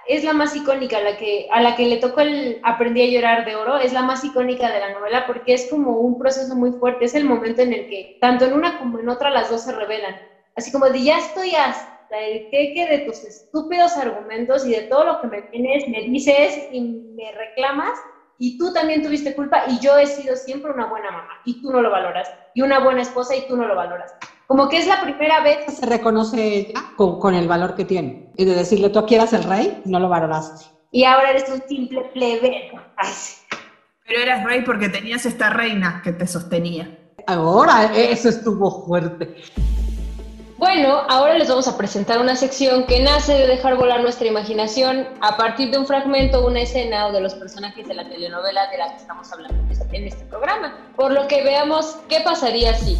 es 0.06 0.24
la 0.24 0.32
más 0.32 0.56
icónica, 0.56 1.00
la 1.00 1.16
que, 1.16 1.46
a 1.50 1.60
la 1.60 1.76
que 1.76 1.86
le 1.86 1.98
tocó 1.98 2.22
el 2.22 2.58
Aprendí 2.62 3.02
a 3.02 3.06
llorar 3.06 3.44
de 3.44 3.56
oro, 3.56 3.78
es 3.78 3.92
la 3.92 4.02
más 4.02 4.24
icónica 4.24 4.70
de 4.70 4.80
la 4.80 4.92
novela 4.92 5.26
porque 5.26 5.54
es 5.54 5.68
como 5.70 5.98
un 5.98 6.18
proceso 6.18 6.54
muy 6.56 6.72
fuerte, 6.72 7.04
es 7.04 7.14
el 7.14 7.24
momento 7.24 7.62
en 7.62 7.72
el 7.72 7.88
que 7.88 8.18
tanto 8.20 8.44
en 8.44 8.54
una 8.54 8.78
como 8.78 8.98
en 8.98 9.08
otra 9.08 9.30
las 9.30 9.50
dos 9.50 9.62
se 9.62 9.72
revelan 9.72 10.14
así 10.56 10.72
como 10.72 10.86
de 10.88 11.02
ya 11.02 11.18
estoy 11.18 11.54
hasta 11.54 12.18
el 12.18 12.50
queque 12.50 12.86
de 12.86 12.98
tus 13.00 13.24
estúpidos 13.24 13.96
argumentos 13.96 14.66
y 14.66 14.70
de 14.70 14.82
todo 14.82 15.04
lo 15.04 15.20
que 15.20 15.28
me 15.28 15.42
tienes, 15.42 15.88
me 15.88 16.02
dices 16.02 16.68
y 16.72 16.80
me 16.80 17.32
reclamas, 17.32 17.98
y 18.38 18.58
tú 18.58 18.72
también 18.72 19.02
tuviste 19.02 19.34
culpa 19.34 19.64
y 19.68 19.78
yo 19.78 19.96
he 19.98 20.06
sido 20.06 20.34
siempre 20.36 20.72
una 20.72 20.86
buena 20.86 21.10
mamá 21.10 21.40
y 21.44 21.62
tú 21.62 21.70
no 21.70 21.80
lo 21.80 21.90
valoras, 21.90 22.30
y 22.54 22.62
una 22.62 22.80
buena 22.80 23.02
esposa 23.02 23.36
y 23.36 23.46
tú 23.46 23.56
no 23.56 23.66
lo 23.66 23.76
valoras. 23.76 24.14
Como 24.46 24.68
que 24.68 24.76
es 24.76 24.86
la 24.86 25.00
primera 25.00 25.40
vez 25.42 25.64
que 25.64 25.70
se 25.70 25.86
reconoce 25.86 26.56
ella 26.56 26.82
con, 26.96 27.34
el 27.34 27.48
valor 27.48 27.74
que 27.74 27.86
tiene. 27.86 28.30
Y 28.36 28.44
de 28.44 28.54
decirle, 28.54 28.90
tú 28.90 28.98
aquí 28.98 29.14
eras 29.14 29.32
el 29.32 29.44
rey, 29.44 29.80
no 29.86 29.98
lo 29.98 30.10
valoraste. 30.10 30.66
Y 30.90 31.04
ahora 31.04 31.30
eres 31.30 31.48
un 31.48 31.62
simple 31.66 32.02
plebeyo. 32.12 32.78
Pero 34.06 34.20
eras 34.20 34.44
rey 34.44 34.60
porque 34.60 34.90
tenías 34.90 35.24
esta 35.24 35.48
reina 35.48 36.02
que 36.04 36.12
te 36.12 36.26
sostenía. 36.26 36.98
Ahora 37.26 37.96
eso 37.96 38.28
estuvo 38.28 38.84
fuerte. 38.84 39.36
Bueno, 40.62 41.02
ahora 41.08 41.34
les 41.34 41.48
vamos 41.48 41.66
a 41.66 41.76
presentar 41.76 42.20
una 42.20 42.36
sección 42.36 42.86
que 42.86 43.02
nace 43.02 43.32
de 43.32 43.48
dejar 43.48 43.74
volar 43.74 44.00
nuestra 44.00 44.28
imaginación 44.28 45.08
a 45.20 45.36
partir 45.36 45.72
de 45.72 45.78
un 45.78 45.88
fragmento, 45.88 46.46
una 46.46 46.60
escena 46.60 47.08
o 47.08 47.12
de 47.12 47.20
los 47.20 47.34
personajes 47.34 47.88
de 47.88 47.94
la 47.94 48.08
telenovela 48.08 48.70
de 48.70 48.78
la 48.78 48.90
que 48.90 48.98
estamos 48.98 49.32
hablando 49.32 49.56
en 49.90 50.06
este 50.06 50.24
programa. 50.26 50.92
Por 50.94 51.10
lo 51.10 51.26
que 51.26 51.42
veamos 51.42 51.98
qué 52.08 52.20
pasaría 52.20 52.74
si. 52.74 52.96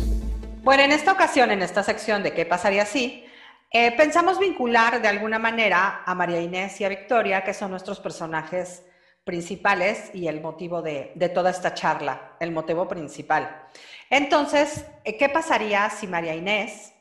Bueno, 0.64 0.82
en 0.82 0.90
esta 0.90 1.12
ocasión, 1.12 1.52
en 1.52 1.62
esta 1.62 1.84
sección 1.84 2.24
de 2.24 2.32
qué 2.32 2.44
pasaría 2.44 2.84
si, 2.84 3.24
Eh, 3.70 3.92
pensamos 3.96 4.40
vincular 4.40 5.00
de 5.00 5.06
alguna 5.06 5.38
manera 5.38 6.02
a 6.04 6.14
María 6.16 6.40
Inés 6.40 6.80
y 6.80 6.84
a 6.84 6.88
Victoria, 6.88 7.44
que 7.44 7.54
son 7.54 7.70
nuestros 7.70 8.00
personajes 8.00 8.82
principales 9.22 10.10
y 10.12 10.26
el 10.26 10.40
motivo 10.40 10.82
de, 10.82 11.12
de 11.14 11.28
toda 11.28 11.50
esta 11.50 11.74
charla, 11.74 12.32
el 12.40 12.50
motivo 12.50 12.88
principal. 12.88 13.62
Entonces, 14.10 14.84
eh, 15.04 15.16
¿qué 15.16 15.28
pasaría 15.28 15.88
si 15.90 16.08
María 16.08 16.34
Inés 16.34 16.92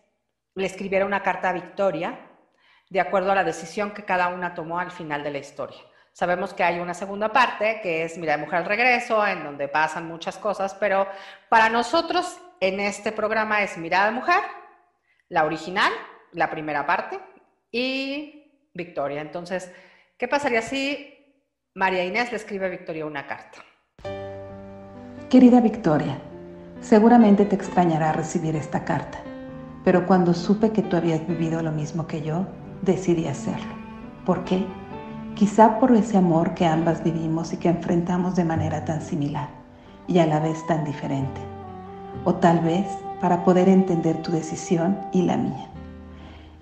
le 0.55 0.65
escribiera 0.65 1.05
una 1.05 1.23
carta 1.23 1.49
a 1.49 1.53
Victoria 1.53 2.19
de 2.89 2.99
acuerdo 2.99 3.31
a 3.31 3.35
la 3.35 3.43
decisión 3.43 3.91
que 3.91 4.03
cada 4.03 4.27
una 4.27 4.53
tomó 4.53 4.79
al 4.79 4.91
final 4.91 5.23
de 5.23 5.31
la 5.31 5.37
historia? 5.37 5.79
Sabemos 6.13 6.53
que 6.53 6.63
hay 6.63 6.79
una 6.79 6.93
segunda 6.93 7.31
parte, 7.31 7.79
que 7.81 8.03
es 8.03 8.17
Mira 8.17 8.33
de 8.33 8.43
Mujer 8.43 8.59
al 8.59 8.65
Regreso, 8.65 9.25
en 9.25 9.43
donde 9.43 9.67
pasan 9.69 10.07
muchas 10.07 10.37
cosas, 10.37 10.73
pero 10.73 11.07
para 11.49 11.69
nosotros 11.69 12.37
en 12.59 12.79
este 12.79 13.11
programa 13.11 13.61
es 13.61 13.77
Mirada 13.77 14.07
de 14.07 14.11
Mujer, 14.11 14.41
la 15.29 15.45
original, 15.45 15.91
la 16.33 16.49
primera 16.49 16.85
parte, 16.85 17.17
y 17.71 18.69
Victoria. 18.73 19.21
Entonces, 19.21 19.71
¿qué 20.17 20.27
pasaría 20.27 20.61
si 20.61 21.17
María 21.73 22.03
Inés 22.03 22.31
le 22.31 22.37
escribe 22.37 22.65
a 22.65 22.69
Victoria 22.69 23.05
una 23.05 23.25
carta? 23.25 23.63
Querida 25.29 25.61
Victoria, 25.61 26.19
Seguramente 26.81 27.45
te 27.45 27.55
extrañará 27.55 28.11
recibir 28.11 28.55
esta 28.55 28.83
carta, 28.83 29.23
pero 29.83 30.05
cuando 30.05 30.33
supe 30.33 30.71
que 30.71 30.81
tú 30.81 30.95
habías 30.95 31.25
vivido 31.27 31.61
lo 31.61 31.71
mismo 31.71 32.07
que 32.07 32.21
yo, 32.21 32.45
decidí 32.81 33.27
hacerlo. 33.27 33.73
¿Por 34.25 34.43
qué? 34.43 34.65
Quizá 35.35 35.79
por 35.79 35.91
ese 35.91 36.17
amor 36.17 36.53
que 36.53 36.65
ambas 36.65 37.03
vivimos 37.03 37.53
y 37.53 37.57
que 37.57 37.69
enfrentamos 37.69 38.35
de 38.35 38.45
manera 38.45 38.85
tan 38.85 39.01
similar 39.01 39.49
y 40.07 40.19
a 40.19 40.27
la 40.27 40.39
vez 40.39 40.65
tan 40.67 40.83
diferente. 40.83 41.41
O 42.25 42.35
tal 42.35 42.59
vez 42.59 42.85
para 43.19 43.43
poder 43.43 43.69
entender 43.69 44.21
tu 44.21 44.31
decisión 44.31 44.97
y 45.13 45.23
la 45.23 45.37
mía. 45.37 45.67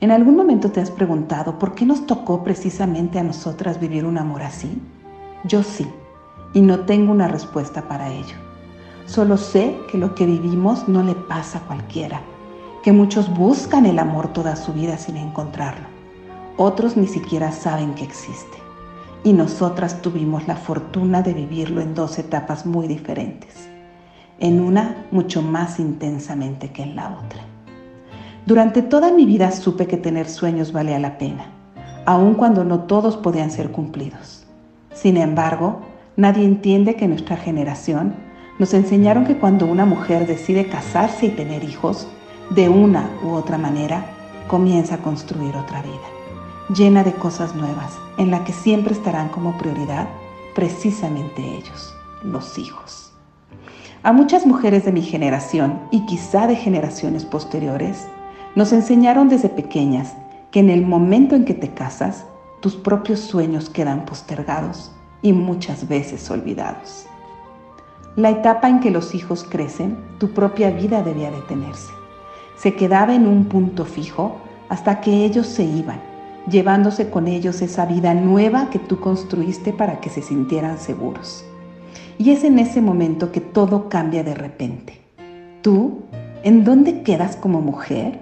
¿En 0.02 0.12
algún 0.12 0.38
momento 0.38 0.72
te 0.72 0.80
has 0.80 0.92
preguntado 0.92 1.60
por 1.60 1.76
qué 1.76 1.86
nos 1.86 2.06
tocó 2.06 2.44
precisamente 2.44 3.20
a 3.20 3.24
nosotras 3.24 3.80
vivir 3.80 4.06
un 4.06 4.18
amor 4.18 4.44
así? 4.44 4.82
Yo 5.44 5.64
sí, 5.64 5.86
y 6.54 6.62
no 6.62 6.82
tengo 6.82 7.12
una 7.12 7.28
respuesta 7.28 7.88
para 7.88 8.10
ello. 8.10 8.36
Solo 9.06 9.38
sé 9.38 9.78
que 9.92 9.98
lo 9.98 10.16
que 10.16 10.26
vivimos 10.26 10.88
no 10.88 11.04
le 11.04 11.16
pasa 11.16 11.58
a 11.58 11.62
cualquiera, 11.62 12.22
que 12.84 12.92
muchos 12.92 13.34
buscan 13.34 13.86
el 13.86 14.00
amor 14.00 14.32
toda 14.34 14.56
su 14.56 14.74
vida 14.74 14.98
sin 14.98 15.18
encontrarlo. 15.18 15.86
Otros 16.58 16.98
ni 16.98 17.08
siquiera 17.08 17.52
saben 17.52 17.94
que 17.94 18.04
existe. 18.04 18.58
Y 19.24 19.34
nosotras 19.34 20.02
tuvimos 20.02 20.48
la 20.48 20.56
fortuna 20.56 21.22
de 21.22 21.34
vivirlo 21.34 21.82
en 21.82 21.94
dos 21.94 22.20
etapas 22.20 22.66
muy 22.66 22.88
diferentes. 22.88 23.70
En 24.40 24.62
una 24.62 25.06
mucho 25.12 25.42
más 25.42 25.80
intensamente 25.80 26.72
que 26.72 26.84
en 26.84 26.96
la 26.96 27.10
otra. 27.10 27.42
Durante 28.46 28.82
toda 28.82 29.12
mi 29.12 29.26
vida 29.26 29.52
supe 29.52 29.86
que 29.86 29.98
tener 29.98 30.30
sueños 30.30 30.72
valía 30.72 31.00
la 31.00 31.18
pena, 31.18 31.52
aun 32.06 32.36
cuando 32.36 32.64
no 32.64 32.82
todos 32.82 33.18
podían 33.18 33.52
ser 33.52 33.72
cumplidos. 33.72 34.46
Sin 34.94 35.18
embargo, 35.18 35.82
nadie 36.16 36.46
entiende 36.46 36.96
que 36.96 37.08
nuestra 37.08 37.36
generación 37.36 38.16
nos 38.58 38.74
enseñaron 38.74 39.26
que 39.26 39.38
cuando 39.38 39.66
una 39.66 39.86
mujer 39.86 40.26
decide 40.26 40.68
casarse 40.68 41.28
y 41.28 41.30
tener 41.30 41.64
hijos, 41.64 42.08
de 42.50 42.70
una 42.70 43.10
u 43.24 43.32
otra 43.32 43.58
manera, 43.58 44.06
comienza 44.48 44.96
a 44.96 44.98
construir 45.00 45.56
otra 45.56 45.82
vida, 45.82 46.08
llena 46.76 47.04
de 47.04 47.14
cosas 47.14 47.56
nuevas, 47.56 47.98
en 48.18 48.32
la 48.32 48.44
que 48.44 48.54
siempre 48.54 48.94
estarán 48.94 49.30
como 49.30 49.58
prioridad 49.58 50.08
precisamente 50.56 51.42
ellos, 51.42 51.94
los 52.24 52.58
hijos. 52.58 53.14
A 54.02 54.12
muchas 54.14 54.46
mujeres 54.46 54.86
de 54.86 54.92
mi 54.92 55.02
generación 55.02 55.80
y 55.92 56.06
quizá 56.06 56.48
de 56.48 56.56
generaciones 56.56 57.26
posteriores, 57.26 58.08
nos 58.56 58.72
enseñaron 58.74 59.30
desde 59.30 59.50
pequeñas 59.50 60.14
que 60.52 60.60
en 60.60 60.70
el 60.70 60.86
momento 60.86 61.36
en 61.36 61.46
que 61.46 61.54
te 61.54 61.74
casas, 61.74 62.26
tus 62.62 62.76
propios 62.76 63.20
sueños 63.20 63.70
quedan 63.70 64.06
postergados 64.06 64.92
y 65.22 65.34
muchas 65.34 65.88
veces 65.88 66.30
olvidados 66.32 67.06
la 68.20 68.32
etapa 68.32 68.68
en 68.68 68.82
que 68.82 68.92
los 68.92 69.16
hijos 69.16 69.46
crecen, 69.50 69.98
tu 70.18 70.32
propia 70.32 70.72
vida 70.72 71.02
debía 71.04 71.32
detenerse. 71.32 71.99
Se 72.62 72.76
quedaba 72.76 73.16
en 73.16 73.26
un 73.26 73.46
punto 73.46 73.86
fijo 73.86 74.36
hasta 74.68 75.00
que 75.00 75.24
ellos 75.24 75.48
se 75.48 75.64
iban, 75.64 76.02
llevándose 76.50 77.10
con 77.10 77.30
ellos 77.30 77.62
esa 77.62 77.86
vida 77.86 78.14
nueva 78.14 78.70
que 78.70 78.80
tú 78.80 79.00
construiste 79.00 79.72
para 79.72 80.02
que 80.02 80.10
se 80.10 80.22
sintieran 80.22 80.78
seguros. 80.78 81.46
Y 82.18 82.32
es 82.32 82.44
en 82.44 82.60
ese 82.60 82.82
momento 82.82 83.32
que 83.32 83.40
todo 83.40 83.88
cambia 83.88 84.26
de 84.26 84.36
repente. 84.36 85.00
¿Tú? 85.62 86.02
¿En 86.44 86.66
dónde 86.66 87.02
quedas 87.02 87.38
como 87.38 87.62
mujer? 87.62 88.20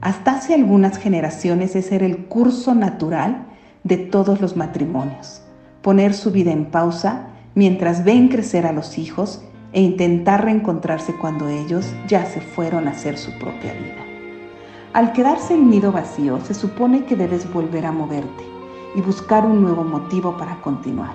Hasta 0.00 0.36
hace 0.36 0.54
algunas 0.54 0.96
generaciones 0.96 1.76
ese 1.76 1.96
era 1.96 2.06
el 2.06 2.24
curso 2.28 2.74
natural 2.74 3.44
de 3.84 3.98
todos 3.98 4.40
los 4.40 4.56
matrimonios. 4.56 5.42
Poner 5.82 6.14
su 6.14 6.30
vida 6.30 6.50
en 6.50 6.64
pausa 6.64 7.26
mientras 7.54 8.04
ven 8.04 8.28
crecer 8.28 8.66
a 8.66 8.72
los 8.72 8.96
hijos 8.96 9.42
e 9.72 9.80
intentar 9.80 10.44
reencontrarse 10.44 11.14
cuando 11.14 11.48
ellos 11.48 11.94
ya 12.08 12.24
se 12.26 12.40
fueron 12.40 12.88
a 12.88 12.92
hacer 12.92 13.18
su 13.18 13.30
propia 13.38 13.72
vida. 13.72 14.04
Al 14.92 15.12
quedarse 15.12 15.54
el 15.54 15.68
nido 15.68 15.92
vacío, 15.92 16.40
se 16.40 16.54
supone 16.54 17.04
que 17.04 17.16
debes 17.16 17.52
volver 17.52 17.84
a 17.84 17.92
moverte 17.92 18.44
y 18.94 19.00
buscar 19.00 19.44
un 19.44 19.62
nuevo 19.62 19.84
motivo 19.84 20.36
para 20.38 20.60
continuar. 20.62 21.12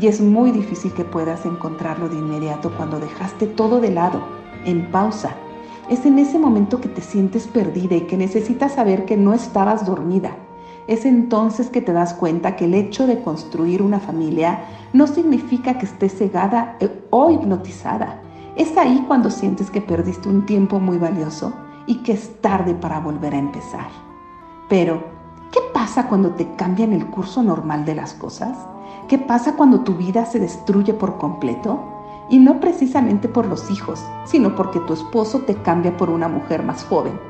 Y 0.00 0.06
es 0.06 0.20
muy 0.20 0.52
difícil 0.52 0.92
que 0.92 1.04
puedas 1.04 1.44
encontrarlo 1.44 2.08
de 2.08 2.16
inmediato 2.16 2.70
cuando 2.76 3.00
dejaste 3.00 3.46
todo 3.46 3.80
de 3.80 3.90
lado, 3.90 4.22
en 4.64 4.90
pausa. 4.92 5.34
Es 5.90 6.06
en 6.06 6.18
ese 6.18 6.38
momento 6.38 6.80
que 6.80 6.88
te 6.88 7.00
sientes 7.00 7.48
perdida 7.48 7.96
y 7.96 8.02
que 8.02 8.16
necesitas 8.16 8.74
saber 8.74 9.04
que 9.04 9.16
no 9.16 9.34
estabas 9.34 9.84
dormida, 9.84 10.36
es 10.88 11.04
entonces 11.04 11.68
que 11.68 11.82
te 11.82 11.92
das 11.92 12.14
cuenta 12.14 12.56
que 12.56 12.64
el 12.64 12.72
hecho 12.72 13.06
de 13.06 13.20
construir 13.20 13.82
una 13.82 14.00
familia 14.00 14.64
no 14.94 15.06
significa 15.06 15.78
que 15.78 15.84
estés 15.84 16.16
cegada 16.16 16.78
o 17.10 17.30
hipnotizada. 17.30 18.22
Es 18.56 18.74
ahí 18.78 19.04
cuando 19.06 19.30
sientes 19.30 19.70
que 19.70 19.82
perdiste 19.82 20.30
un 20.30 20.46
tiempo 20.46 20.80
muy 20.80 20.96
valioso 20.96 21.52
y 21.86 21.96
que 21.96 22.12
es 22.12 22.40
tarde 22.40 22.74
para 22.74 23.00
volver 23.00 23.34
a 23.34 23.38
empezar. 23.38 23.88
Pero, 24.70 25.04
¿qué 25.52 25.60
pasa 25.74 26.08
cuando 26.08 26.30
te 26.30 26.54
cambian 26.56 26.94
el 26.94 27.06
curso 27.06 27.42
normal 27.42 27.84
de 27.84 27.94
las 27.94 28.14
cosas? 28.14 28.56
¿Qué 29.08 29.18
pasa 29.18 29.56
cuando 29.56 29.80
tu 29.80 29.94
vida 29.94 30.24
se 30.24 30.40
destruye 30.40 30.94
por 30.94 31.18
completo? 31.18 31.80
Y 32.30 32.38
no 32.38 32.60
precisamente 32.60 33.28
por 33.28 33.46
los 33.46 33.70
hijos, 33.70 34.02
sino 34.24 34.56
porque 34.56 34.80
tu 34.80 34.94
esposo 34.94 35.40
te 35.40 35.54
cambia 35.54 35.94
por 35.98 36.08
una 36.08 36.28
mujer 36.28 36.62
más 36.62 36.82
joven. 36.84 37.20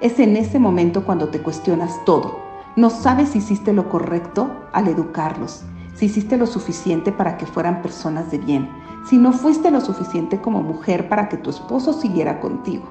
Es 0.00 0.18
en 0.18 0.34
ese 0.38 0.58
momento 0.58 1.04
cuando 1.04 1.28
te 1.28 1.42
cuestionas 1.42 2.02
todo 2.06 2.51
no 2.76 2.90
sabes 2.90 3.30
si 3.30 3.38
hiciste 3.38 3.72
lo 3.72 3.88
correcto 3.88 4.50
al 4.72 4.88
educarlos, 4.88 5.62
si 5.94 6.06
hiciste 6.06 6.36
lo 6.36 6.46
suficiente 6.46 7.12
para 7.12 7.36
que 7.36 7.46
fueran 7.46 7.82
personas 7.82 8.30
de 8.30 8.38
bien, 8.38 8.68
si 9.08 9.18
no 9.18 9.32
fuiste 9.32 9.70
lo 9.70 9.80
suficiente 9.80 10.40
como 10.40 10.62
mujer 10.62 11.08
para 11.08 11.28
que 11.28 11.36
tu 11.36 11.50
esposo 11.50 11.92
siguiera 11.92 12.40
contigo. 12.40 12.84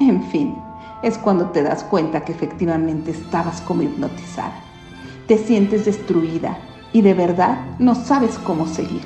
En 0.00 0.22
fin, 0.22 0.56
es 1.02 1.18
cuando 1.18 1.46
te 1.46 1.62
das 1.62 1.82
cuenta 1.84 2.24
que 2.24 2.32
efectivamente 2.32 3.10
estabas 3.10 3.60
como 3.62 3.82
hipnotizada. 3.82 4.54
Te 5.26 5.38
sientes 5.38 5.84
destruida 5.84 6.58
y 6.92 7.02
de 7.02 7.14
verdad 7.14 7.58
no 7.78 7.94
sabes 7.94 8.38
cómo 8.38 8.66
seguir, 8.66 9.02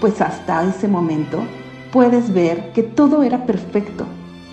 pues 0.00 0.20
hasta 0.20 0.64
ese 0.64 0.88
momento 0.88 1.42
puedes 1.92 2.32
ver 2.32 2.72
que 2.72 2.82
todo 2.82 3.22
era 3.22 3.46
perfecto 3.46 4.06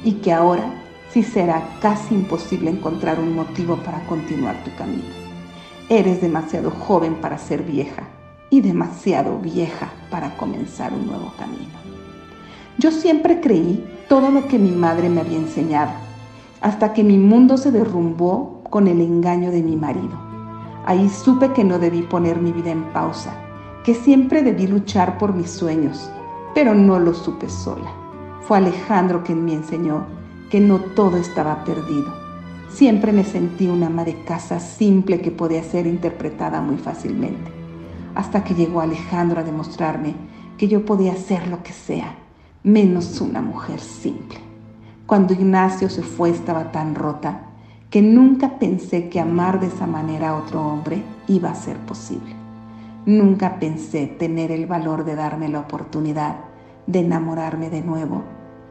y 0.04 0.14
que 0.14 0.32
ahora 0.34 0.79
si 1.12 1.24
será 1.24 1.78
casi 1.82 2.16
imposible 2.16 2.70
encontrar 2.70 3.20
un 3.20 3.36
motivo 3.36 3.78
para 3.78 4.06
continuar 4.06 4.64
tu 4.64 4.74
camino. 4.76 5.04
Eres 5.90 6.22
demasiado 6.22 6.70
joven 6.70 7.16
para 7.16 7.38
ser 7.38 7.64
vieja 7.64 8.04
y 8.50 8.62
demasiado 8.62 9.40
vieja 9.40 9.90
para 10.12 10.38
comenzar 10.38 10.94
un 10.94 11.08
nuevo 11.08 11.34
camino. 11.38 11.80
Yo 12.78 12.92
siempre 12.92 13.42
creí 13.42 13.84
todo 14.08 14.30
lo 14.30 14.48
que 14.48 14.60
mi 14.60 14.72
madre 14.72 15.10
me 15.10 15.22
había 15.22 15.38
enseñado, 15.38 15.92
hasta 16.62 16.94
que 16.94 17.04
mi 17.04 17.18
mundo 17.18 17.58
se 17.58 17.72
derrumbó 17.72 18.62
con 18.70 18.88
el 18.88 19.02
engaño 19.02 19.52
de 19.52 19.64
mi 19.64 19.76
marido. 19.76 20.18
Ahí 20.86 21.10
supe 21.10 21.52
que 21.54 21.64
no 21.64 21.80
debí 21.80 22.04
poner 22.04 22.38
mi 22.38 22.52
vida 22.52 22.72
en 22.72 22.84
pausa, 22.94 23.34
que 23.84 23.96
siempre 23.96 24.44
debí 24.44 24.68
luchar 24.68 25.18
por 25.18 25.34
mis 25.34 25.50
sueños, 25.50 26.10
pero 26.54 26.74
no 26.76 27.00
lo 27.00 27.14
supe 27.14 27.50
sola. 27.50 27.92
Fue 28.42 28.58
Alejandro 28.58 29.24
quien 29.24 29.44
me 29.44 29.54
enseñó 29.54 30.19
que 30.50 30.60
no 30.60 30.80
todo 30.80 31.18
estaba 31.18 31.64
perdido. 31.64 32.12
Siempre 32.70 33.14
me 33.14 33.24
sentí 33.24 33.68
una 33.68 33.88
ama 33.88 34.04
de 34.04 34.24
casa 34.24 34.60
simple 34.60 35.22
que 35.22 35.32
podía 35.32 35.64
ser 35.64 35.88
interpretada 35.88 36.62
muy 36.62 36.78
fácilmente, 36.78 37.52
hasta 38.16 38.44
que 38.44 38.56
llegó 38.56 38.82
Alejandro 38.82 39.40
a 39.40 39.44
demostrarme 39.44 40.16
que 40.58 40.68
yo 40.68 40.86
podía 40.86 41.16
ser 41.16 41.48
lo 41.48 41.64
que 41.64 41.74
sea, 41.74 42.16
menos 42.64 43.22
una 43.22 43.42
mujer 43.42 43.80
simple. 43.80 44.40
Cuando 45.06 45.34
Ignacio 45.34 45.90
se 45.90 46.04
fue 46.04 46.30
estaba 46.30 46.72
tan 46.72 46.96
rota 46.96 47.42
que 47.90 48.02
nunca 48.02 48.60
pensé 48.60 49.10
que 49.10 49.20
amar 49.20 49.60
de 49.60 49.68
esa 49.68 49.88
manera 49.88 50.30
a 50.30 50.36
otro 50.36 50.62
hombre 50.62 51.02
iba 51.28 51.50
a 51.50 51.56
ser 51.56 51.78
posible. 51.78 52.36
Nunca 53.06 53.60
pensé 53.60 54.06
tener 54.06 54.52
el 54.52 54.68
valor 54.68 55.06
de 55.06 55.16
darme 55.16 55.50
la 55.50 55.62
oportunidad 55.62 56.36
de 56.86 57.00
enamorarme 57.00 57.70
de 57.70 57.82
nuevo 57.82 58.24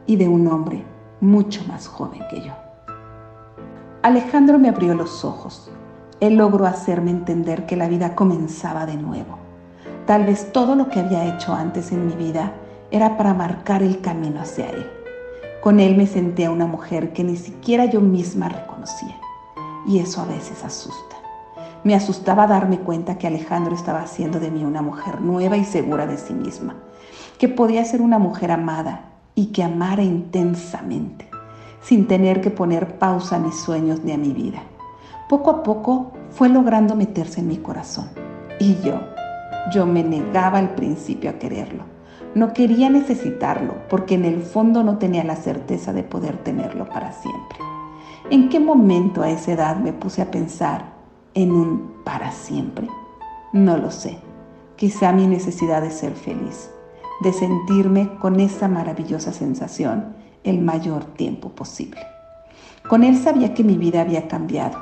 y 0.05 0.15
de 0.15 0.29
un 0.29 0.47
hombre 0.47 0.83
mucho 1.21 1.63
más 1.67 1.87
joven 1.87 2.23
que 2.29 2.41
yo. 2.41 2.53
Alejandro 4.01 4.57
me 4.59 4.69
abrió 4.69 4.93
los 4.93 5.25
ojos. 5.25 5.69
Él 6.19 6.35
logró 6.35 6.65
hacerme 6.65 7.11
entender 7.11 7.65
que 7.65 7.75
la 7.75 7.87
vida 7.87 8.15
comenzaba 8.15 8.85
de 8.85 8.95
nuevo. 8.95 9.37
Tal 10.05 10.25
vez 10.25 10.51
todo 10.51 10.75
lo 10.75 10.89
que 10.89 10.99
había 10.99 11.35
hecho 11.35 11.53
antes 11.53 11.91
en 11.91 12.07
mi 12.07 12.13
vida 12.13 12.53
era 12.91 13.17
para 13.17 13.33
marcar 13.33 13.83
el 13.83 14.01
camino 14.01 14.41
hacia 14.41 14.69
él. 14.69 14.89
Con 15.61 15.79
él 15.79 15.97
me 15.97 16.07
sentía 16.07 16.49
una 16.49 16.65
mujer 16.65 17.13
que 17.13 17.23
ni 17.23 17.35
siquiera 17.35 17.85
yo 17.85 18.01
misma 18.01 18.49
reconocía. 18.49 19.15
Y 19.85 19.99
eso 19.99 20.21
a 20.21 20.25
veces 20.25 20.63
asusta. 20.63 21.17
Me 21.83 21.95
asustaba 21.95 22.47
darme 22.47 22.79
cuenta 22.79 23.17
que 23.17 23.27
Alejandro 23.27 23.75
estaba 23.75 24.01
haciendo 24.01 24.39
de 24.39 24.51
mí 24.51 24.63
una 24.63 24.81
mujer 24.81 25.21
nueva 25.21 25.57
y 25.57 25.63
segura 25.63 26.07
de 26.07 26.17
sí 26.17 26.33
misma, 26.33 26.75
que 27.37 27.47
podía 27.47 27.85
ser 27.85 28.01
una 28.01 28.19
mujer 28.19 28.51
amada 28.51 29.09
y 29.39 29.53
que 29.53 29.63
amara 29.63 30.03
intensamente, 30.03 31.25
sin 31.81 32.07
tener 32.07 32.41
que 32.41 32.51
poner 32.51 32.97
pausa 32.97 33.37
a 33.37 33.39
mis 33.39 33.57
sueños 33.57 34.03
ni 34.03 34.11
a 34.11 34.17
mi 34.17 34.33
vida. 34.33 34.61
Poco 35.29 35.49
a 35.49 35.63
poco 35.63 36.11
fue 36.29 36.49
logrando 36.49 36.93
meterse 36.93 37.39
en 37.39 37.47
mi 37.47 37.55
corazón. 37.55 38.09
Y 38.59 38.75
yo, 38.81 38.99
yo 39.71 39.85
me 39.85 40.03
negaba 40.03 40.59
al 40.59 40.75
principio 40.75 41.29
a 41.29 41.39
quererlo. 41.39 41.85
No 42.35 42.51
quería 42.51 42.89
necesitarlo 42.89 43.75
porque 43.89 44.15
en 44.15 44.25
el 44.25 44.41
fondo 44.41 44.83
no 44.83 44.97
tenía 44.97 45.23
la 45.23 45.37
certeza 45.37 45.93
de 45.93 46.03
poder 46.03 46.35
tenerlo 46.43 46.89
para 46.89 47.13
siempre. 47.13 47.59
¿En 48.29 48.49
qué 48.49 48.59
momento 48.59 49.21
a 49.21 49.29
esa 49.29 49.53
edad 49.53 49.77
me 49.77 49.93
puse 49.93 50.21
a 50.21 50.31
pensar 50.31 50.83
en 51.33 51.53
un 51.53 51.93
para 52.03 52.33
siempre? 52.33 52.89
No 53.53 53.77
lo 53.77 53.89
sé. 53.89 54.17
Quizá 54.75 55.13
mi 55.13 55.27
necesidad 55.27 55.81
de 55.81 55.91
ser 55.91 56.11
feliz, 56.11 56.69
de 57.21 57.33
sentirme 57.33 58.09
con 58.19 58.39
esa 58.39 58.67
maravillosa 58.67 59.33
sensación 59.33 60.15
el 60.43 60.61
mayor 60.61 61.03
tiempo 61.03 61.49
posible. 61.49 62.01
Con 62.87 63.03
él 63.03 63.17
sabía 63.17 63.53
que 63.53 63.63
mi 63.63 63.77
vida 63.77 64.01
había 64.01 64.27
cambiado, 64.27 64.77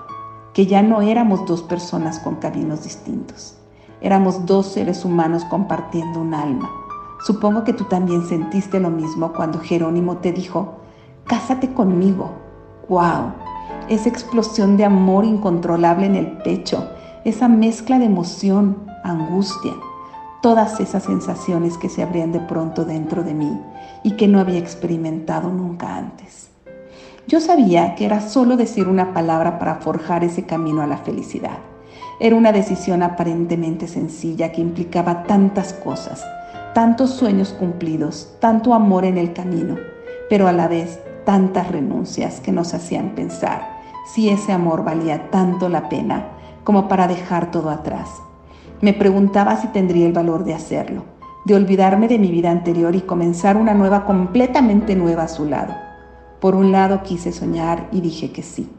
que 0.54 0.66
ya 0.66 0.82
no 0.82 1.02
éramos 1.02 1.46
dos 1.46 1.64
personas 1.64 2.20
con 2.20 2.36
caminos 2.36 2.84
distintos. 2.84 3.58
Éramos 4.02 4.46
dos 4.46 4.68
seres 4.68 5.04
humanos 5.04 5.46
compartiendo 5.46 6.22
un 6.22 6.34
alma. 6.34 6.70
Supongo 7.26 7.64
que 7.64 7.74
tú 7.74 7.86
también 7.86 8.28
sentiste 8.28 8.80
lo 8.80 8.92
mismo 8.92 9.34
cuando 9.34 9.60
Jerónimo 9.60 10.18
te 10.18 10.32
dijo, 10.32 10.76
cásate 11.26 11.74
conmigo. 11.74 12.32
¡Wow! 12.88 13.34
esa 13.90 14.10
explosión 14.10 14.78
de 14.78 14.86
amor 14.86 15.26
incontrolable 15.26 16.06
en 16.06 16.16
el 16.16 16.28
pecho, 16.40 16.90
esa 17.24 17.48
mezcla 17.48 18.00
de 18.00 18.06
emoción, 18.06 18.78
angustia, 19.04 19.74
todas 20.48 20.80
esas 20.80 21.04
sensaciones 21.04 21.78
que 21.78 21.90
se 21.90 22.02
abrían 22.02 22.32
de 22.32 22.40
pronto 22.40 22.86
dentro 22.86 23.22
de 23.22 23.34
mí 23.34 23.52
y 24.02 24.12
que 24.12 24.30
no 24.30 24.40
había 24.40 24.60
experimentado 24.60 25.50
nunca 25.50 25.98
antes. 25.98 26.48
Yo 27.28 27.42
sabía 27.42 27.96
que 27.96 28.06
era 28.06 28.22
solo 28.22 28.56
decir 28.56 28.88
una 28.88 29.14
palabra 29.14 29.60
para 29.60 29.76
forjar 29.76 30.24
ese 30.24 30.46
camino 30.46 30.82
a 30.82 30.88
la 30.88 31.00
felicidad. 31.00 31.58
Era 32.22 32.38
una 32.38 32.54
decisión 32.54 33.04
aparentemente 33.04 33.90
sencilla 33.90 34.54
que 34.54 34.62
implicaba 34.62 35.24
tantas 35.24 35.74
cosas, 35.74 36.26
tantos 36.74 37.10
sueños 37.10 37.50
cumplidos, 37.50 38.34
tanto 38.40 38.74
amor 38.74 39.04
en 39.04 39.18
el 39.18 39.34
camino, 39.34 39.76
pero 40.30 40.48
a 40.48 40.54
la 40.54 40.70
vez 40.70 41.02
tantas 41.26 41.70
renuncias 41.70 42.40
que 42.40 42.54
nos 42.54 42.74
hacían 42.74 43.16
pensar 43.16 43.68
si 44.14 44.30
ese 44.30 44.54
amor 44.54 44.86
valía 44.86 45.30
tanto 45.30 45.68
la 45.68 45.90
pena 45.90 46.30
como 46.64 46.88
para 46.88 47.10
dejar 47.10 47.52
todo 47.52 47.70
atrás. 47.70 48.08
Me 48.80 48.94
preguntaba 48.94 49.60
si 49.60 49.68
tendría 49.70 50.06
el 50.06 50.14
valor 50.14 50.44
de 50.44 50.54
hacerlo, 50.54 51.04
de 51.46 51.56
olvidarme 51.56 52.08
de 52.08 52.20
mi 52.20 52.30
vida 52.30 52.52
anterior 52.52 52.96
y 52.96 53.02
comenzar 53.02 53.58
una 53.58 53.74
nueva 53.74 54.06
completamente 54.06 54.96
nueva 54.96 55.24
a 55.24 55.28
su 55.28 55.46
lado. 55.46 55.74
Por 56.40 56.54
un 56.54 56.72
lado 56.72 57.02
quise 57.02 57.32
soñar 57.32 57.88
y 57.92 58.02
dije 58.02 58.32
que 58.32 58.44
sí, 58.44 58.70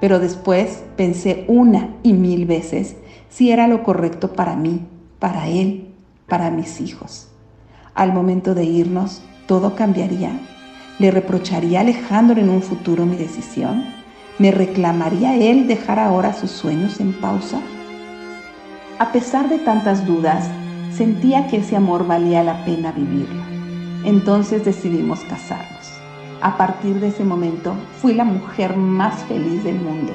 pero 0.00 0.20
después 0.20 0.84
pensé 0.96 1.44
una 1.48 1.96
y 2.04 2.12
mil 2.12 2.46
veces 2.46 2.96
si 3.28 3.50
era 3.50 3.66
lo 3.66 3.82
correcto 3.82 4.32
para 4.34 4.54
mí, 4.54 4.86
para 5.18 5.48
él, 5.48 5.94
para 6.28 6.50
mis 6.50 6.80
hijos. 6.80 7.28
Al 7.94 8.12
momento 8.12 8.54
de 8.54 8.64
irnos, 8.64 9.22
todo 9.46 9.74
cambiaría. 9.74 10.30
¿Le 11.00 11.10
reprocharía 11.10 11.80
a 11.80 11.82
Alejandro 11.82 12.40
en 12.40 12.50
un 12.50 12.62
futuro 12.62 13.04
mi 13.04 13.16
decisión? 13.16 13.84
¿Me 14.38 14.52
reclamaría 14.52 15.34
él 15.36 15.66
dejar 15.66 15.98
ahora 15.98 16.34
sus 16.34 16.52
sueños 16.52 17.00
en 17.00 17.12
pausa? 17.14 17.60
A 19.00 19.12
pesar 19.12 19.48
de 19.48 19.58
tantas 19.58 20.06
dudas, 20.06 20.48
sentía 20.92 21.46
que 21.46 21.56
ese 21.56 21.74
amor 21.74 22.06
valía 22.06 22.44
la 22.44 22.64
pena 22.66 22.92
vivirlo. 22.92 23.42
Entonces 24.04 24.64
decidimos 24.64 25.20
casarnos. 25.20 25.90
A 26.42 26.58
partir 26.58 27.00
de 27.00 27.08
ese 27.08 27.24
momento 27.24 27.74
fui 28.00 28.12
la 28.12 28.24
mujer 28.24 28.76
más 28.76 29.24
feliz 29.24 29.64
del 29.64 29.80
mundo. 29.80 30.12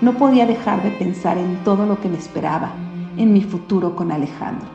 No 0.00 0.14
podía 0.14 0.46
dejar 0.46 0.82
de 0.82 0.92
pensar 0.92 1.36
en 1.36 1.62
todo 1.62 1.84
lo 1.84 2.00
que 2.00 2.08
me 2.08 2.16
esperaba, 2.16 2.72
en 3.18 3.34
mi 3.34 3.42
futuro 3.42 3.94
con 3.94 4.10
Alejandro. 4.10 4.68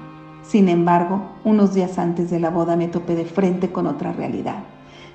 Sin 0.44 0.70
embargo, 0.70 1.20
unos 1.44 1.74
días 1.74 1.98
antes 1.98 2.30
de 2.30 2.40
la 2.40 2.52
boda 2.52 2.76
me 2.76 2.88
topé 2.88 3.16
de 3.16 3.26
frente 3.26 3.72
con 3.72 3.88
otra 3.88 4.14
realidad 4.14 4.64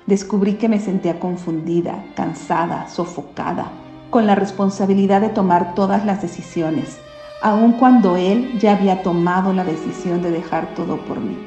descubrí 0.05 0.55
que 0.55 0.67
me 0.69 0.79
sentía 0.79 1.19
confundida, 1.19 2.03
cansada, 2.15 2.89
sofocada, 2.89 3.71
con 4.09 4.27
la 4.27 4.35
responsabilidad 4.35 5.21
de 5.21 5.29
tomar 5.29 5.75
todas 5.75 6.05
las 6.05 6.21
decisiones, 6.21 6.99
aun 7.43 7.73
cuando 7.73 8.15
él 8.15 8.57
ya 8.57 8.71
había 8.71 9.03
tomado 9.03 9.51
la 9.51 9.65
decisión 9.65 10.21
de 10.21 10.31
dejar 10.31 10.73
todo 10.75 10.95
por 10.95 11.19
mí. 11.19 11.37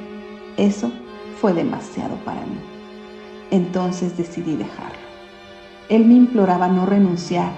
Eso 0.59 0.93
fue 1.41 1.55
demasiado 1.55 2.17
para 2.17 2.43
mí. 2.43 2.61
Entonces 3.51 4.15
decidí 4.15 4.57
dejarlo. 4.57 5.07
Él 5.89 6.05
me 6.05 6.13
imploraba 6.13 6.69
no 6.69 6.85
renunciar, 6.85 7.51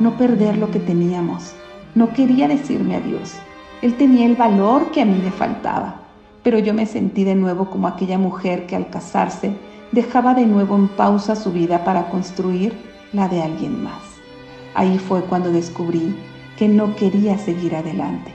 no 0.00 0.18
perder 0.18 0.58
lo 0.58 0.70
que 0.70 0.80
teníamos. 0.80 1.54
No 1.94 2.12
quería 2.12 2.46
decirme 2.46 2.96
adiós. 2.96 3.36
Él 3.80 3.94
tenía 3.94 4.26
el 4.26 4.36
valor 4.36 4.90
que 4.90 5.00
a 5.00 5.06
mí 5.06 5.18
me 5.24 5.30
faltaba, 5.30 6.02
pero 6.42 6.58
yo 6.58 6.74
me 6.74 6.84
sentí 6.84 7.24
de 7.24 7.36
nuevo 7.36 7.70
como 7.70 7.88
aquella 7.88 8.18
mujer 8.18 8.66
que 8.66 8.76
al 8.76 8.90
casarse 8.90 9.56
dejaba 9.92 10.34
de 10.34 10.44
nuevo 10.44 10.76
en 10.76 10.88
pausa 10.88 11.34
su 11.34 11.52
vida 11.52 11.84
para 11.84 12.10
construir 12.10 12.76
la 13.14 13.28
de 13.28 13.40
alguien 13.40 13.82
más. 13.82 14.02
Ahí 14.74 14.98
fue 14.98 15.22
cuando 15.22 15.50
descubrí 15.50 16.14
que 16.58 16.68
no 16.68 16.96
quería 16.96 17.38
seguir 17.38 17.76
adelante, 17.76 18.32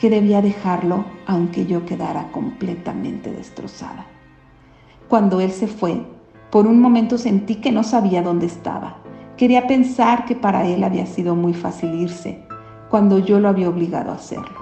que 0.00 0.10
debía 0.10 0.42
dejarlo 0.42 1.04
aunque 1.26 1.66
yo 1.66 1.86
quedara 1.86 2.32
completamente 2.32 3.30
destrozada. 3.30 4.06
Cuando 5.08 5.40
él 5.40 5.52
se 5.52 5.68
fue, 5.68 6.02
por 6.50 6.66
un 6.66 6.80
momento 6.80 7.16
sentí 7.16 7.56
que 7.56 7.70
no 7.70 7.82
sabía 7.82 8.22
dónde 8.22 8.46
estaba. 8.46 8.96
Quería 9.36 9.66
pensar 9.66 10.24
que 10.26 10.34
para 10.34 10.66
él 10.66 10.82
había 10.82 11.06
sido 11.06 11.36
muy 11.36 11.54
fácil 11.54 11.94
irse, 11.94 12.42
cuando 12.90 13.18
yo 13.18 13.38
lo 13.38 13.48
había 13.48 13.68
obligado 13.68 14.10
a 14.10 14.16
hacerlo. 14.16 14.58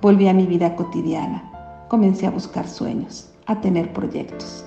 Volví 0.00 0.28
a 0.28 0.34
mi 0.34 0.46
vida 0.46 0.76
cotidiana, 0.76 1.86
comencé 1.88 2.26
a 2.26 2.30
buscar 2.30 2.68
sueños, 2.68 3.30
a 3.46 3.60
tener 3.60 3.92
proyectos 3.92 4.64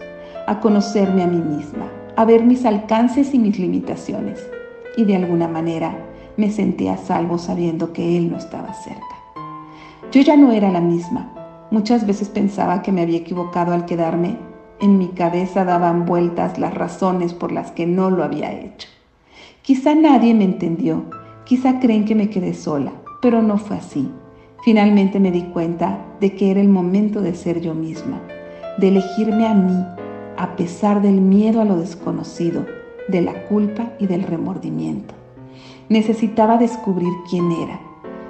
a 0.47 0.61
conocerme 0.61 1.23
a 1.23 1.27
mí 1.27 1.41
misma, 1.41 1.91
a 2.15 2.23
ver 2.23 2.43
mis 2.43 2.65
alcances 2.65 3.33
y 3.33 3.37
mis 3.39 3.59
limitaciones. 3.59 4.49
Y 4.95 5.03
de 5.03 5.17
alguna 5.17 5.47
manera 5.47 5.93
me 6.37 6.51
sentía 6.51 6.93
a 6.93 6.97
salvo 6.97 7.37
sabiendo 7.37 7.93
que 7.93 8.17
Él 8.17 8.31
no 8.31 8.37
estaba 8.37 8.73
cerca. 8.73 9.01
Yo 10.11 10.21
ya 10.21 10.37
no 10.37 10.51
era 10.51 10.71
la 10.71 10.79
misma. 10.79 11.33
Muchas 11.71 12.07
veces 12.07 12.29
pensaba 12.29 12.81
que 12.81 12.91
me 12.91 13.01
había 13.01 13.17
equivocado 13.17 13.73
al 13.73 13.85
quedarme. 13.85 14.37
En 14.79 14.97
mi 14.97 15.09
cabeza 15.09 15.65
daban 15.65 16.05
vueltas 16.05 16.57
las 16.57 16.73
razones 16.73 17.33
por 17.33 17.51
las 17.51 17.71
que 17.71 17.85
no 17.85 18.09
lo 18.09 18.23
había 18.23 18.53
hecho. 18.53 18.87
Quizá 19.63 19.95
nadie 19.95 20.33
me 20.33 20.45
entendió, 20.45 21.03
quizá 21.43 21.79
creen 21.79 22.05
que 22.05 22.15
me 22.15 22.29
quedé 22.29 22.53
sola, 22.53 22.93
pero 23.21 23.41
no 23.41 23.57
fue 23.57 23.77
así. 23.77 24.09
Finalmente 24.63 25.19
me 25.19 25.31
di 25.31 25.41
cuenta 25.43 26.05
de 26.21 26.35
que 26.35 26.51
era 26.51 26.61
el 26.61 26.69
momento 26.69 27.21
de 27.21 27.35
ser 27.35 27.59
yo 27.59 27.73
misma, 27.73 28.21
de 28.77 28.87
elegirme 28.89 29.45
a 29.45 29.53
mí 29.53 29.83
a 30.37 30.55
pesar 30.55 31.01
del 31.01 31.19
miedo 31.19 31.61
a 31.61 31.65
lo 31.65 31.77
desconocido, 31.77 32.65
de 33.07 33.21
la 33.21 33.47
culpa 33.47 33.93
y 33.99 34.05
del 34.05 34.23
remordimiento. 34.23 35.16
Necesitaba 35.89 36.57
descubrir 36.57 37.11
quién 37.29 37.51
era 37.51 37.79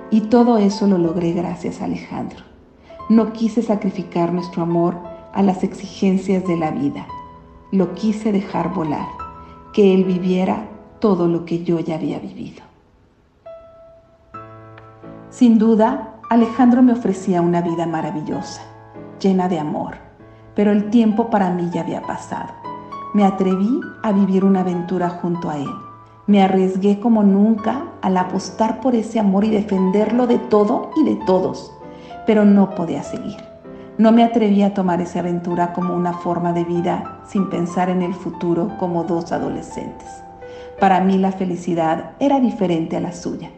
y 0.09 0.21
todo 0.21 0.57
eso 0.57 0.87
lo 0.87 0.97
logré 0.97 1.33
gracias 1.33 1.81
a 1.81 1.85
Alejandro. 1.85 2.39
No 3.09 3.33
quise 3.33 3.61
sacrificar 3.61 4.33
nuestro 4.33 4.63
amor 4.63 4.97
a 5.33 5.41
las 5.41 5.63
exigencias 5.63 6.45
de 6.45 6.57
la 6.57 6.71
vida. 6.71 7.07
Lo 7.71 7.93
quise 7.93 8.31
dejar 8.31 8.73
volar, 8.73 9.07
que 9.73 9.93
él 9.93 10.03
viviera 10.03 10.67
todo 10.99 11.27
lo 11.27 11.45
que 11.45 11.63
yo 11.63 11.79
ya 11.79 11.95
había 11.95 12.19
vivido. 12.19 12.63
Sin 15.29 15.57
duda, 15.57 16.15
Alejandro 16.29 16.81
me 16.81 16.93
ofrecía 16.93 17.41
una 17.41 17.61
vida 17.61 17.85
maravillosa, 17.85 18.61
llena 19.19 19.47
de 19.47 19.59
amor 19.59 20.07
pero 20.57 20.71
el 20.71 20.89
tiempo 20.89 21.29
para 21.29 21.51
mí 21.51 21.69
ya 21.71 21.81
había 21.81 22.01
pasado. 22.01 22.51
Me 23.13 23.23
atreví 23.23 23.79
a 24.01 24.11
vivir 24.11 24.43
una 24.43 24.61
aventura 24.61 25.07
junto 25.07 25.51
a 25.51 25.57
él. 25.57 25.69
Me 26.27 26.43
arriesgué 26.43 26.99
como 26.99 27.23
nunca 27.23 27.85
al 28.01 28.17
apostar 28.17 28.81
por 28.81 28.95
ese 28.95 29.17
amor 29.17 29.45
y 29.45 29.49
defenderlo 29.49 30.27
de 30.27 30.37
todo 30.37 30.91
y 30.97 31.05
de 31.05 31.15
todos, 31.25 31.73
pero 32.25 32.43
no 32.43 32.75
podía 32.75 33.01
seguir. 33.01 33.37
No 33.97 34.11
me 34.11 34.25
atreví 34.25 34.61
a 34.61 34.73
tomar 34.73 34.99
esa 34.99 35.19
aventura 35.19 35.71
como 35.71 35.95
una 35.95 36.11
forma 36.13 36.51
de 36.51 36.65
vida 36.65 37.21
sin 37.25 37.49
pensar 37.49 37.89
en 37.89 38.01
el 38.01 38.13
futuro 38.13 38.73
como 38.77 39.05
dos 39.05 39.31
adolescentes. 39.31 40.07
Para 40.81 40.99
mí 40.99 41.17
la 41.17 41.31
felicidad 41.31 42.11
era 42.19 42.41
diferente 42.41 42.97
a 42.97 43.01
la 43.01 43.13
suya. 43.13 43.49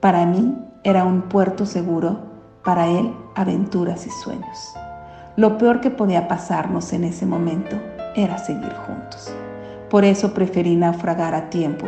Para 0.00 0.26
mí 0.26 0.56
era 0.84 1.04
un 1.04 1.22
puerto 1.22 1.64
seguro, 1.64 2.18
para 2.62 2.86
él 2.86 3.12
aventuras 3.34 4.06
y 4.06 4.10
sueños. 4.10 4.74
Lo 5.36 5.56
peor 5.56 5.80
que 5.80 5.90
podía 5.90 6.28
pasarnos 6.28 6.92
en 6.92 7.04
ese 7.04 7.24
momento 7.24 7.76
era 8.14 8.36
seguir 8.36 8.72
juntos. 8.86 9.34
Por 9.94 10.04
eso 10.04 10.34
preferí 10.34 10.74
naufragar 10.74 11.36
a 11.36 11.50
tiempo 11.50 11.86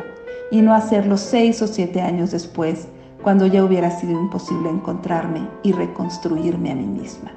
y 0.53 0.63
no 0.63 0.75
hacerlo 0.75 1.17
seis 1.17 1.61
o 1.61 1.67
siete 1.67 2.01
años 2.01 2.31
después, 2.31 2.87
cuando 3.21 3.49
ya 3.49 3.65
hubiera 3.65 3.91
sido 3.91 4.13
imposible 4.13 4.71
encontrarme 4.71 5.49
y 5.65 5.73
reconstruirme 5.73 6.71
a 6.71 6.77
mí 6.77 6.87
misma. 6.87 7.33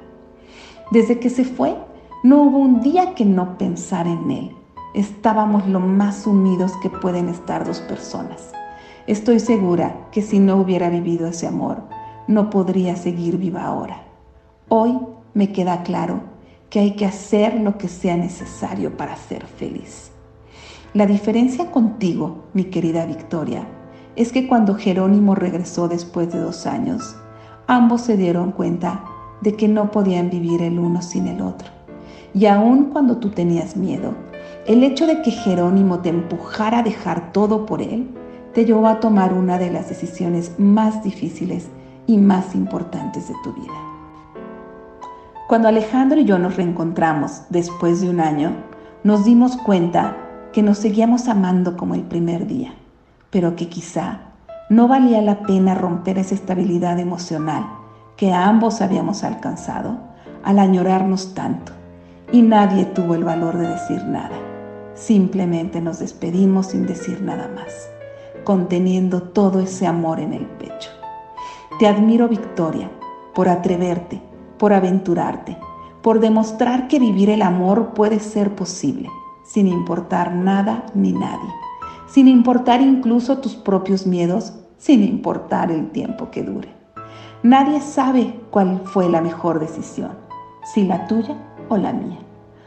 Desde 0.92 1.18
que 1.18 1.28
se 1.28 1.42
fue, 1.44 1.76
no 2.22 2.42
hubo 2.42 2.58
un 2.58 2.82
día 2.82 3.16
que 3.16 3.24
no 3.24 3.58
pensar 3.58 4.06
en 4.06 4.30
él. 4.30 4.56
Estábamos 4.94 5.66
lo 5.66 5.80
más 5.80 6.24
unidos 6.24 6.70
que 6.80 6.88
pueden 6.88 7.28
estar 7.28 7.66
dos 7.66 7.80
personas. 7.80 8.52
Estoy 9.08 9.40
segura 9.40 10.06
que 10.12 10.22
si 10.22 10.38
no 10.38 10.54
hubiera 10.54 10.88
vivido 10.88 11.26
ese 11.26 11.48
amor, 11.48 11.82
no 12.28 12.48
podría 12.48 12.94
seguir 12.94 13.38
viva 13.38 13.64
ahora. 13.64 14.04
Hoy 14.68 14.96
me 15.34 15.50
queda 15.50 15.82
claro 15.82 16.20
que 16.68 16.78
hay 16.78 16.94
que 16.94 17.06
hacer 17.06 17.54
lo 17.60 17.76
que 17.76 17.88
sea 17.88 18.16
necesario 18.16 18.96
para 18.96 19.16
ser 19.16 19.44
feliz. 19.48 20.09
La 20.92 21.06
diferencia 21.06 21.70
contigo, 21.70 22.46
mi 22.52 22.64
querida 22.64 23.06
Victoria, 23.06 23.64
es 24.16 24.32
que 24.32 24.48
cuando 24.48 24.74
Jerónimo 24.74 25.36
regresó 25.36 25.86
después 25.86 26.32
de 26.32 26.40
dos 26.40 26.66
años, 26.66 27.14
ambos 27.68 28.00
se 28.00 28.16
dieron 28.16 28.50
cuenta 28.50 29.04
de 29.40 29.54
que 29.54 29.68
no 29.68 29.92
podían 29.92 30.30
vivir 30.30 30.62
el 30.62 30.80
uno 30.80 31.00
sin 31.00 31.28
el 31.28 31.42
otro. 31.42 31.68
Y 32.34 32.46
aun 32.46 32.86
cuando 32.86 33.18
tú 33.18 33.30
tenías 33.30 33.76
miedo, 33.76 34.14
el 34.66 34.82
hecho 34.82 35.06
de 35.06 35.22
que 35.22 35.30
Jerónimo 35.30 36.00
te 36.00 36.08
empujara 36.08 36.80
a 36.80 36.82
dejar 36.82 37.30
todo 37.30 37.66
por 37.66 37.82
él, 37.82 38.10
te 38.52 38.64
llevó 38.64 38.88
a 38.88 38.98
tomar 38.98 39.32
una 39.32 39.58
de 39.58 39.70
las 39.70 39.90
decisiones 39.90 40.58
más 40.58 41.04
difíciles 41.04 41.68
y 42.08 42.18
más 42.18 42.56
importantes 42.56 43.28
de 43.28 43.34
tu 43.44 43.52
vida. 43.52 43.78
Cuando 45.46 45.68
Alejandro 45.68 46.18
y 46.18 46.24
yo 46.24 46.40
nos 46.40 46.56
reencontramos 46.56 47.42
después 47.48 48.00
de 48.00 48.10
un 48.10 48.18
año, 48.18 48.56
nos 49.04 49.24
dimos 49.24 49.56
cuenta 49.56 50.26
que 50.52 50.62
nos 50.62 50.78
seguíamos 50.78 51.28
amando 51.28 51.76
como 51.76 51.94
el 51.94 52.02
primer 52.02 52.46
día, 52.46 52.74
pero 53.30 53.56
que 53.56 53.68
quizá 53.68 54.20
no 54.68 54.88
valía 54.88 55.20
la 55.22 55.40
pena 55.42 55.74
romper 55.74 56.18
esa 56.18 56.34
estabilidad 56.34 56.98
emocional 56.98 57.66
que 58.16 58.32
ambos 58.32 58.80
habíamos 58.82 59.24
alcanzado 59.24 59.98
al 60.44 60.58
añorarnos 60.58 61.34
tanto, 61.34 61.72
y 62.32 62.42
nadie 62.42 62.84
tuvo 62.84 63.14
el 63.14 63.24
valor 63.24 63.56
de 63.56 63.68
decir 63.68 64.04
nada. 64.04 64.36
Simplemente 64.94 65.80
nos 65.80 65.98
despedimos 65.98 66.66
sin 66.68 66.86
decir 66.86 67.22
nada 67.22 67.48
más, 67.54 67.88
conteniendo 68.44 69.22
todo 69.22 69.60
ese 69.60 69.86
amor 69.86 70.20
en 70.20 70.32
el 70.32 70.46
pecho. 70.46 70.90
Te 71.78 71.86
admiro, 71.86 72.28
Victoria, 72.28 72.90
por 73.34 73.48
atreverte, 73.48 74.20
por 74.58 74.72
aventurarte, 74.72 75.56
por 76.02 76.20
demostrar 76.20 76.88
que 76.88 76.98
vivir 76.98 77.30
el 77.30 77.42
amor 77.42 77.94
puede 77.94 78.20
ser 78.20 78.54
posible, 78.54 79.08
sin 79.52 79.66
importar 79.66 80.32
nada 80.32 80.86
ni 80.94 81.12
nadie, 81.12 81.52
sin 82.06 82.28
importar 82.28 82.80
incluso 82.80 83.38
tus 83.38 83.56
propios 83.56 84.06
miedos, 84.06 84.52
sin 84.78 85.02
importar 85.02 85.72
el 85.72 85.90
tiempo 85.90 86.30
que 86.30 86.44
dure. 86.44 86.72
Nadie 87.42 87.80
sabe 87.80 88.38
cuál 88.50 88.82
fue 88.84 89.08
la 89.08 89.20
mejor 89.20 89.58
decisión, 89.58 90.12
si 90.72 90.84
la 90.84 91.08
tuya 91.08 91.34
o 91.68 91.76
la 91.76 91.92
mía. 91.92 92.18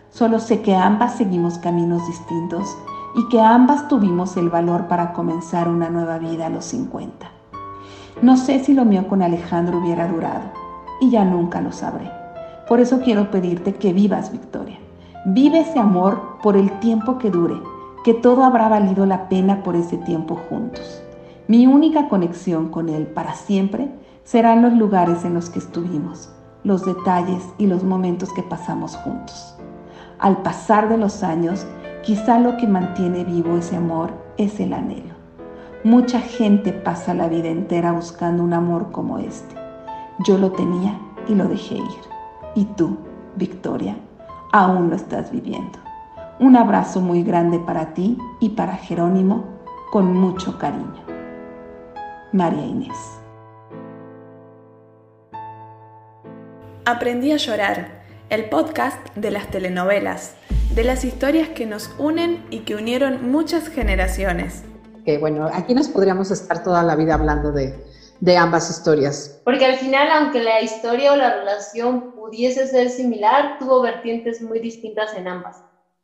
Solo 0.09 0.39
sé 0.39 0.61
que 0.61 0.75
ambas 0.75 1.15
seguimos 1.15 1.57
caminos 1.57 2.05
distintos 2.05 2.67
y 3.15 3.29
que 3.29 3.39
ambas 3.39 3.87
tuvimos 3.87 4.35
el 4.35 4.49
valor 4.49 4.87
para 4.89 5.13
comenzar 5.13 5.69
una 5.69 5.89
nueva 5.89 6.17
vida 6.17 6.47
a 6.47 6.49
los 6.49 6.65
50. 6.65 7.31
No 8.21 8.35
sé 8.35 8.61
si 8.61 8.73
lo 8.73 8.83
mío 8.83 9.07
con 9.07 9.21
Alejandro 9.21 9.77
hubiera 9.77 10.09
durado 10.09 10.51
y 10.99 11.11
ya 11.11 11.23
nunca 11.23 11.61
lo 11.61 11.71
sabré. 11.71 12.11
Por 12.67 12.81
eso 12.81 12.99
quiero 12.99 13.31
pedirte 13.31 13.73
que 13.75 13.93
vivas, 13.93 14.33
Victoria. 14.33 14.82
Vive 15.25 15.61
ese 15.61 15.79
amor 15.79 16.37
por 16.43 16.57
el 16.57 16.69
tiempo 16.79 17.17
que 17.17 17.31
dure, 17.31 17.55
que 18.03 18.13
todo 18.13 18.43
habrá 18.43 18.67
valido 18.67 19.05
la 19.05 19.29
pena 19.29 19.63
por 19.63 19.77
ese 19.77 19.95
tiempo 19.95 20.35
juntos. 20.49 21.01
Mi 21.47 21.65
única 21.65 22.09
conexión 22.09 22.67
con 22.67 22.89
él 22.89 23.07
para 23.07 23.33
siempre 23.33 23.89
serán 24.25 24.61
los 24.61 24.73
lugares 24.73 25.23
en 25.23 25.33
los 25.33 25.49
que 25.49 25.59
estuvimos, 25.59 26.29
los 26.65 26.83
detalles 26.83 27.41
y 27.57 27.67
los 27.67 27.85
momentos 27.85 28.33
que 28.33 28.43
pasamos 28.43 28.97
juntos. 28.97 29.55
Al 30.19 30.41
pasar 30.41 30.89
de 30.89 30.97
los 30.97 31.23
años, 31.23 31.65
quizá 32.01 32.37
lo 32.37 32.57
que 32.57 32.67
mantiene 32.67 33.23
vivo 33.23 33.55
ese 33.55 33.77
amor 33.77 34.11
es 34.35 34.59
el 34.59 34.73
anhelo. 34.73 35.13
Mucha 35.85 36.19
gente 36.19 36.73
pasa 36.73 37.13
la 37.13 37.29
vida 37.29 37.47
entera 37.47 37.93
buscando 37.93 38.43
un 38.43 38.53
amor 38.53 38.91
como 38.91 39.19
este. 39.19 39.55
Yo 40.25 40.37
lo 40.37 40.51
tenía 40.51 40.99
y 41.29 41.35
lo 41.35 41.47
dejé 41.47 41.75
ir. 41.75 42.03
Y 42.55 42.65
tú, 42.65 42.97
Victoria, 43.37 43.95
aún 44.53 44.91
lo 44.91 44.95
estás 44.95 45.31
viviendo. 45.31 45.79
Un 46.39 46.55
abrazo 46.55 47.01
muy 47.01 47.23
grande 47.23 47.59
para 47.59 47.93
ti 47.93 48.17
y 48.39 48.49
para 48.49 48.75
Jerónimo 48.75 49.43
con 49.91 50.13
mucho 50.13 50.57
cariño. 50.57 51.03
María 52.31 52.65
Inés. 52.65 52.97
Aprendí 56.85 57.31
a 57.31 57.37
llorar, 57.37 58.03
el 58.29 58.49
podcast 58.49 58.97
de 59.15 59.31
las 59.31 59.47
telenovelas, 59.47 60.35
de 60.75 60.83
las 60.83 61.03
historias 61.03 61.49
que 61.49 61.65
nos 61.65 61.89
unen 61.97 62.45
y 62.49 62.59
que 62.59 62.75
unieron 62.75 63.31
muchas 63.31 63.69
generaciones. 63.69 64.63
Que 65.05 65.17
bueno, 65.17 65.49
aquí 65.51 65.73
nos 65.73 65.87
podríamos 65.87 66.29
estar 66.31 66.63
toda 66.63 66.83
la 66.83 66.95
vida 66.95 67.15
hablando 67.15 67.51
de, 67.51 67.75
de 68.23 68.37
ambas 68.37 68.69
historias. 68.69 69.41
Porque 69.43 69.65
al 69.65 69.75
final, 69.75 70.09
aunque 70.09 70.41
la 70.41 70.61
historia 70.61 71.11
o 71.11 71.17
la 71.17 71.35
relación 71.35 72.13
pudiese 72.13 72.67
ser 72.67 72.89
similar, 72.89 73.57
tuvo 73.59 73.81
vertientes 73.81 74.41
muy 74.41 74.61
distintas 74.61 75.13
en 75.13 75.27
ambas. 75.27 75.57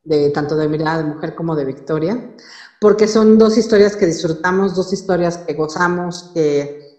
De 0.03 0.29
tanto 0.31 0.57
de 0.57 0.67
Mirada 0.67 0.97
de 0.97 1.05
Mujer 1.05 1.33
como 1.33 1.55
de 1.55 1.63
Victoria, 1.63 2.35
porque 2.81 3.07
son 3.07 3.37
dos 3.37 3.57
historias 3.57 3.95
que 3.95 4.05
disfrutamos, 4.05 4.75
dos 4.75 4.91
historias 4.91 5.37
que 5.37 5.53
gozamos, 5.53 6.31
que 6.33 6.89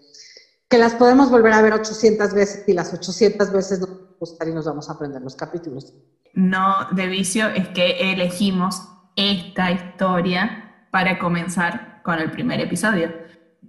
que 0.67 0.77
las 0.77 0.95
podemos 0.95 1.29
volver 1.29 1.51
a 1.51 1.61
ver 1.61 1.73
800 1.73 2.33
veces 2.33 2.63
y 2.65 2.73
las 2.73 2.93
800 2.93 3.51
veces 3.51 3.81
nos 3.81 3.89
gustar 4.17 4.47
y 4.47 4.53
nos 4.53 4.65
vamos 4.65 4.89
a 4.89 4.93
aprender 4.93 5.21
los 5.21 5.35
capítulos. 5.35 5.93
No 6.33 6.87
de 6.93 7.07
vicio 7.07 7.49
es 7.49 7.67
que 7.69 8.13
elegimos 8.13 8.81
esta 9.17 9.69
historia 9.71 10.87
para 10.89 11.19
comenzar 11.19 12.01
con 12.03 12.19
el 12.19 12.31
primer 12.31 12.61
episodio. 12.61 13.20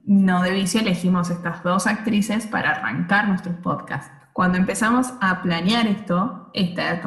No 0.05 0.43
de 0.43 0.51
vicio 0.51 0.81
elegimos 0.81 1.31
estas 1.31 1.63
dos 1.63 1.87
actrices 1.87 2.47
para 2.47 2.71
arrancar 2.71 3.29
nuestros 3.29 3.57
podcasts 3.57 4.23
cuando 4.33 4.57
empezamos 4.57 5.13
a 5.21 5.43
planear 5.43 5.87
esto, 5.87 6.51
esta, 6.55 6.99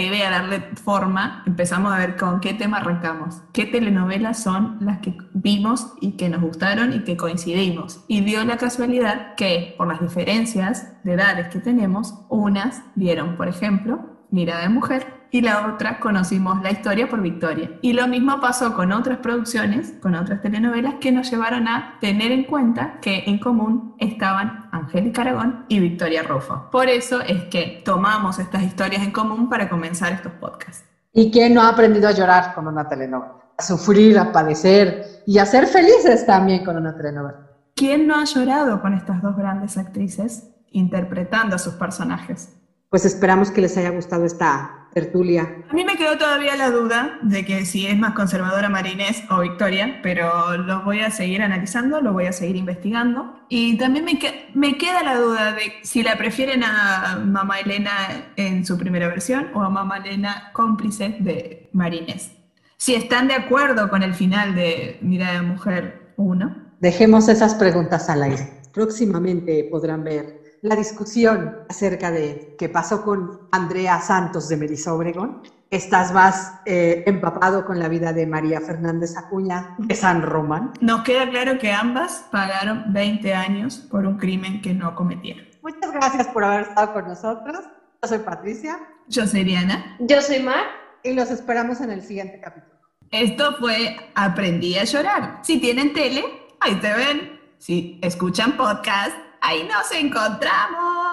idea, 0.00 0.30
darle 0.30 0.60
forma, 0.82 1.42
empezamos 1.46 1.92
a 1.92 1.98
ver 1.98 2.16
con 2.16 2.40
qué 2.40 2.54
tema 2.54 2.76
arrancamos, 2.76 3.42
qué 3.52 3.66
telenovelas 3.66 4.42
son 4.42 4.78
las 4.80 5.00
que 5.00 5.16
vimos 5.32 5.94
y 6.00 6.12
que 6.12 6.28
nos 6.28 6.40
gustaron 6.40 6.92
y 6.92 7.00
que 7.00 7.16
coincidimos. 7.16 8.04
Y 8.06 8.20
dio 8.20 8.44
la 8.44 8.56
casualidad 8.56 9.34
que 9.34 9.74
por 9.76 9.88
las 9.88 10.00
diferencias 10.00 10.92
de 11.02 11.14
edades 11.14 11.48
que 11.48 11.58
tenemos, 11.58 12.14
unas 12.28 12.82
vieron, 12.94 13.36
por 13.36 13.48
ejemplo, 13.48 14.26
Mirada 14.30 14.62
de 14.62 14.68
Mujer 14.68 15.23
y 15.34 15.40
la 15.40 15.66
otra 15.66 15.98
conocimos 15.98 16.62
la 16.62 16.70
historia 16.70 17.08
por 17.08 17.20
Victoria. 17.20 17.72
Y 17.82 17.92
lo 17.92 18.06
mismo 18.06 18.40
pasó 18.40 18.72
con 18.76 18.92
otras 18.92 19.18
producciones, 19.18 19.92
con 20.00 20.14
otras 20.14 20.40
telenovelas 20.42 20.94
que 21.00 21.10
nos 21.10 21.28
llevaron 21.28 21.66
a 21.66 21.98
tener 22.00 22.30
en 22.30 22.44
cuenta 22.44 23.00
que 23.00 23.24
en 23.26 23.40
común 23.40 23.96
estaban 23.98 24.68
Angélica 24.70 25.22
Aragón 25.22 25.64
y 25.66 25.80
Victoria 25.80 26.22
Rufo. 26.22 26.68
Por 26.70 26.88
eso 26.88 27.20
es 27.22 27.42
que 27.46 27.82
tomamos 27.84 28.38
estas 28.38 28.62
historias 28.62 29.02
en 29.02 29.10
común 29.10 29.48
para 29.48 29.68
comenzar 29.68 30.12
estos 30.12 30.30
podcasts. 30.34 30.84
¿Y 31.12 31.32
quién 31.32 31.52
no 31.52 31.62
ha 31.62 31.70
aprendido 31.70 32.06
a 32.06 32.12
llorar 32.12 32.54
con 32.54 32.68
una 32.68 32.88
telenovela? 32.88 33.34
A 33.58 33.62
sufrir, 33.64 34.16
a 34.16 34.30
padecer 34.30 35.24
y 35.26 35.38
a 35.38 35.46
ser 35.46 35.66
felices 35.66 36.24
también 36.24 36.64
con 36.64 36.76
una 36.76 36.96
telenovela. 36.96 37.50
¿Quién 37.74 38.06
no 38.06 38.20
ha 38.20 38.24
llorado 38.24 38.80
con 38.80 38.94
estas 38.94 39.20
dos 39.20 39.36
grandes 39.36 39.78
actrices 39.78 40.54
interpretando 40.70 41.56
a 41.56 41.58
sus 41.58 41.74
personajes? 41.74 42.50
Pues 42.88 43.04
esperamos 43.04 43.50
que 43.50 43.60
les 43.60 43.76
haya 43.76 43.90
gustado 43.90 44.24
esta 44.24 44.83
tertulia. 44.94 45.64
A 45.68 45.74
mí 45.74 45.84
me 45.84 45.96
quedó 45.96 46.16
todavía 46.16 46.56
la 46.56 46.70
duda 46.70 47.18
de 47.22 47.44
que 47.44 47.66
si 47.66 47.86
es 47.86 47.98
más 47.98 48.14
conservadora 48.14 48.68
Marinés 48.68 49.24
o 49.28 49.40
Victoria, 49.40 49.98
pero 50.02 50.56
lo 50.56 50.82
voy 50.84 51.00
a 51.00 51.10
seguir 51.10 51.42
analizando, 51.42 52.00
lo 52.00 52.12
voy 52.12 52.26
a 52.26 52.32
seguir 52.32 52.56
investigando. 52.56 53.40
Y 53.48 53.76
también 53.76 54.04
me, 54.04 54.18
me 54.54 54.78
queda 54.78 55.02
la 55.02 55.16
duda 55.16 55.52
de 55.52 55.72
si 55.82 56.02
la 56.02 56.16
prefieren 56.16 56.62
a 56.64 57.20
Mamá 57.22 57.58
Elena 57.58 57.90
en 58.36 58.64
su 58.64 58.78
primera 58.78 59.08
versión 59.08 59.48
o 59.54 59.62
a 59.62 59.68
Mamá 59.68 59.98
Elena 59.98 60.50
cómplice 60.52 61.16
de 61.18 61.68
Marinés. 61.72 62.30
Si 62.76 62.94
están 62.94 63.28
de 63.28 63.34
acuerdo 63.34 63.88
con 63.88 64.02
el 64.02 64.14
final 64.14 64.54
de 64.54 64.98
Mirada 65.02 65.40
de 65.40 65.42
Mujer 65.42 66.12
1. 66.16 66.56
Dejemos 66.80 67.28
esas 67.28 67.54
preguntas 67.54 68.08
al 68.08 68.22
aire. 68.22 68.48
Próximamente 68.72 69.66
podrán 69.70 70.04
ver 70.04 70.43
la 70.64 70.76
discusión 70.76 71.58
acerca 71.68 72.10
de 72.10 72.56
qué 72.58 72.70
pasó 72.70 73.04
con 73.04 73.48
Andrea 73.52 74.00
Santos 74.00 74.48
de 74.48 74.56
Melissa 74.56 74.94
Obregón 74.94 75.42
estás 75.68 76.10
más 76.12 76.54
eh, 76.64 77.04
empapado 77.06 77.66
con 77.66 77.78
la 77.78 77.88
vida 77.88 78.14
de 78.14 78.26
María 78.26 78.62
Fernández 78.62 79.14
Acuña 79.18 79.74
de 79.76 79.94
San 79.94 80.22
Román. 80.22 80.72
Nos 80.80 81.02
queda 81.02 81.28
claro 81.28 81.58
que 81.58 81.70
ambas 81.70 82.24
pagaron 82.30 82.94
20 82.94 83.34
años 83.34 83.76
por 83.90 84.06
un 84.06 84.16
crimen 84.16 84.62
que 84.62 84.72
no 84.72 84.94
cometieron. 84.94 85.44
Muchas 85.62 85.92
gracias 85.92 86.28
por 86.28 86.44
haber 86.44 86.62
estado 86.62 86.94
con 86.94 87.08
nosotros. 87.08 87.60
Yo 88.02 88.08
soy 88.08 88.18
Patricia. 88.20 88.78
Yo 89.06 89.26
soy 89.26 89.44
Diana. 89.44 89.96
Yo 90.00 90.22
soy 90.22 90.40
Mar. 90.40 90.64
Y 91.02 91.12
los 91.12 91.30
esperamos 91.30 91.82
en 91.82 91.90
el 91.90 92.00
siguiente 92.00 92.40
capítulo. 92.40 92.72
Esto 93.10 93.56
fue 93.58 93.96
Aprendí 94.14 94.78
a 94.78 94.84
llorar. 94.84 95.40
Si 95.42 95.60
tienen 95.60 95.92
tele, 95.92 96.24
ahí 96.60 96.76
te 96.76 96.90
ven. 96.90 97.40
Si 97.58 97.98
escuchan 98.02 98.56
podcast, 98.56 99.14
ahí 99.44 99.64
nos 99.64 99.90
encontramos. 99.92 101.03